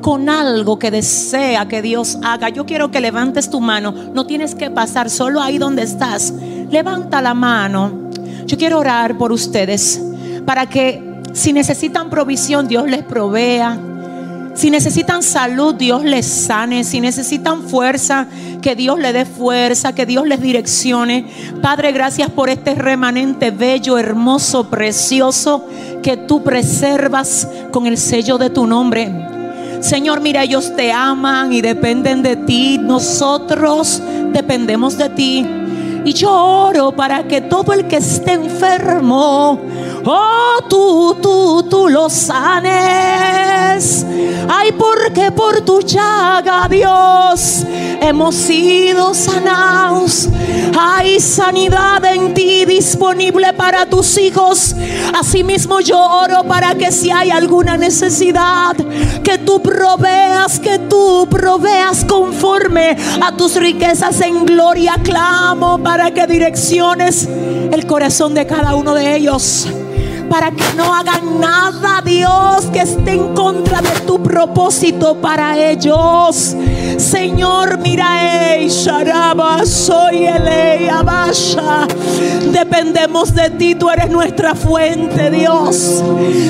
con 0.00 0.30
algo 0.30 0.78
que 0.78 0.90
desea 0.90 1.68
que 1.68 1.82
Dios 1.82 2.18
haga, 2.22 2.48
yo 2.48 2.64
quiero 2.64 2.90
que 2.90 3.02
levantes 3.02 3.50
tu 3.50 3.60
mano. 3.60 3.92
No 4.14 4.24
tienes 4.24 4.54
que 4.54 4.70
pasar 4.70 5.10
solo 5.10 5.42
ahí 5.42 5.58
donde 5.58 5.82
estás. 5.82 6.32
Levanta 6.72 7.20
la 7.20 7.34
mano. 7.34 8.08
Yo 8.46 8.56
quiero 8.56 8.78
orar 8.78 9.18
por 9.18 9.30
ustedes 9.30 10.00
para 10.46 10.66
que 10.66 11.20
si 11.34 11.52
necesitan 11.52 12.08
provisión, 12.08 12.66
Dios 12.66 12.88
les 12.88 13.02
provea. 13.02 13.78
Si 14.54 14.70
necesitan 14.70 15.22
salud, 15.22 15.74
Dios 15.74 16.02
les 16.02 16.26
sane. 16.26 16.82
Si 16.84 17.02
necesitan 17.02 17.62
fuerza, 17.64 18.26
que 18.62 18.74
Dios 18.74 18.98
les 18.98 19.12
dé 19.12 19.26
fuerza, 19.26 19.94
que 19.94 20.06
Dios 20.06 20.26
les 20.26 20.40
direccione. 20.40 21.26
Padre, 21.60 21.92
gracias 21.92 22.30
por 22.30 22.48
este 22.48 22.74
remanente 22.74 23.50
bello, 23.50 23.98
hermoso, 23.98 24.70
precioso 24.70 25.66
que 26.02 26.16
tú 26.16 26.42
preservas 26.42 27.46
con 27.70 27.86
el 27.86 27.98
sello 27.98 28.38
de 28.38 28.48
tu 28.48 28.66
nombre. 28.66 29.10
Señor, 29.80 30.22
mira, 30.22 30.42
ellos 30.42 30.74
te 30.74 30.90
aman 30.90 31.52
y 31.52 31.60
dependen 31.60 32.22
de 32.22 32.36
ti. 32.36 32.78
Nosotros 32.78 34.02
dependemos 34.32 34.96
de 34.96 35.08
ti. 35.10 35.46
Y 36.04 36.12
yo 36.14 36.32
oro 36.32 36.92
para 36.92 37.22
que 37.28 37.42
todo 37.42 37.72
el 37.72 37.86
que 37.86 37.96
esté 37.96 38.32
enfermo, 38.32 39.60
oh, 40.04 40.58
tú, 40.68 41.16
tú, 41.20 41.62
tú 41.68 41.88
lo 41.88 42.08
sanes. 42.08 44.04
Ay, 44.48 44.72
porque 44.72 45.30
por 45.32 45.60
tu 45.62 45.80
llaga, 45.80 46.66
Dios, 46.68 47.64
hemos 48.00 48.34
sido 48.34 49.14
sanados. 49.14 50.28
Hay 50.78 51.20
sanidad 51.20 52.04
en 52.04 52.34
ti 52.34 52.64
disponible 52.64 53.52
para 53.52 53.86
tus 53.86 54.18
hijos. 54.18 54.74
Asimismo, 55.18 55.80
yo 55.80 55.98
oro 55.98 56.44
para 56.44 56.74
que 56.74 56.90
si 56.92 57.10
hay 57.10 57.30
alguna 57.30 57.76
necesidad, 57.76 58.76
que 59.22 59.38
tú 59.38 59.62
proveas, 59.62 60.58
que 60.58 60.78
tú 60.78 61.26
proveas 61.30 62.04
conforme 62.04 62.96
a 63.20 63.32
tus 63.36 63.56
riquezas 63.56 64.20
en 64.20 64.44
gloria. 64.46 64.96
Clamo 65.02 65.78
para 65.78 66.10
que 66.12 66.26
direcciones 66.26 67.28
el 67.70 67.86
corazón 67.86 68.34
de 68.34 68.46
cada 68.46 68.74
uno 68.74 68.94
de 68.94 69.16
ellos 69.16 69.68
para 70.32 70.50
que 70.50 70.64
no 70.78 70.94
hagan 70.94 71.40
nada, 71.40 72.00
Dios, 72.00 72.64
que 72.72 72.80
esté 72.80 73.12
en 73.12 73.34
contra 73.34 73.82
de 73.82 74.00
tu 74.06 74.22
propósito 74.22 75.14
para 75.16 75.58
ellos. 75.58 76.56
Señor, 76.98 77.78
mira, 77.78 78.58
Sharaba, 78.68 79.64
soy 79.64 80.26
el 80.26 80.88
Abasha. 80.88 81.86
Dependemos 82.52 83.34
de 83.34 83.50
ti, 83.50 83.74
tú 83.74 83.90
eres 83.90 84.10
nuestra 84.10 84.54
fuente, 84.54 85.30
Dios. 85.30 86.02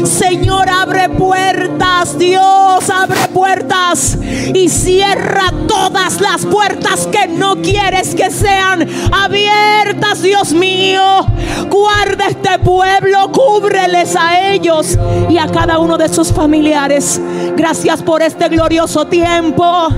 Señor, 0.05 0.69
abre 0.69 1.09
puertas, 1.09 2.19
Dios, 2.19 2.91
abre 2.91 3.29
puertas 3.33 4.19
y 4.55 4.69
cierra 4.69 5.53
todas 5.67 6.21
las 6.21 6.45
puertas 6.45 7.07
que 7.07 7.29
no 7.29 7.57
quieres 7.63 8.15
que 8.15 8.31
sean 8.31 8.87
abiertas, 9.13 10.23
Dios 10.23 10.53
mío. 10.53 11.27
Guarda 11.71 12.29
este 12.29 12.59
pueblo, 12.59 13.31
cubre 13.33 13.73
a 14.19 14.51
ellos 14.53 14.99
y 15.29 15.39
a 15.39 15.47
cada 15.47 15.79
uno 15.79 15.97
de 15.97 16.09
sus 16.09 16.33
familiares. 16.33 17.21
Gracias 17.57 18.03
por 18.03 18.23
este 18.23 18.49
glorioso 18.49 19.07
tiempo. 19.07 19.89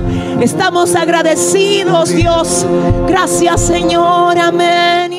Estamos 0.41 0.95
agradecidos, 0.95 2.09
Dios. 2.09 2.65
Gracias, 3.07 3.61
Señor. 3.61 4.37
Amén. 4.37 5.14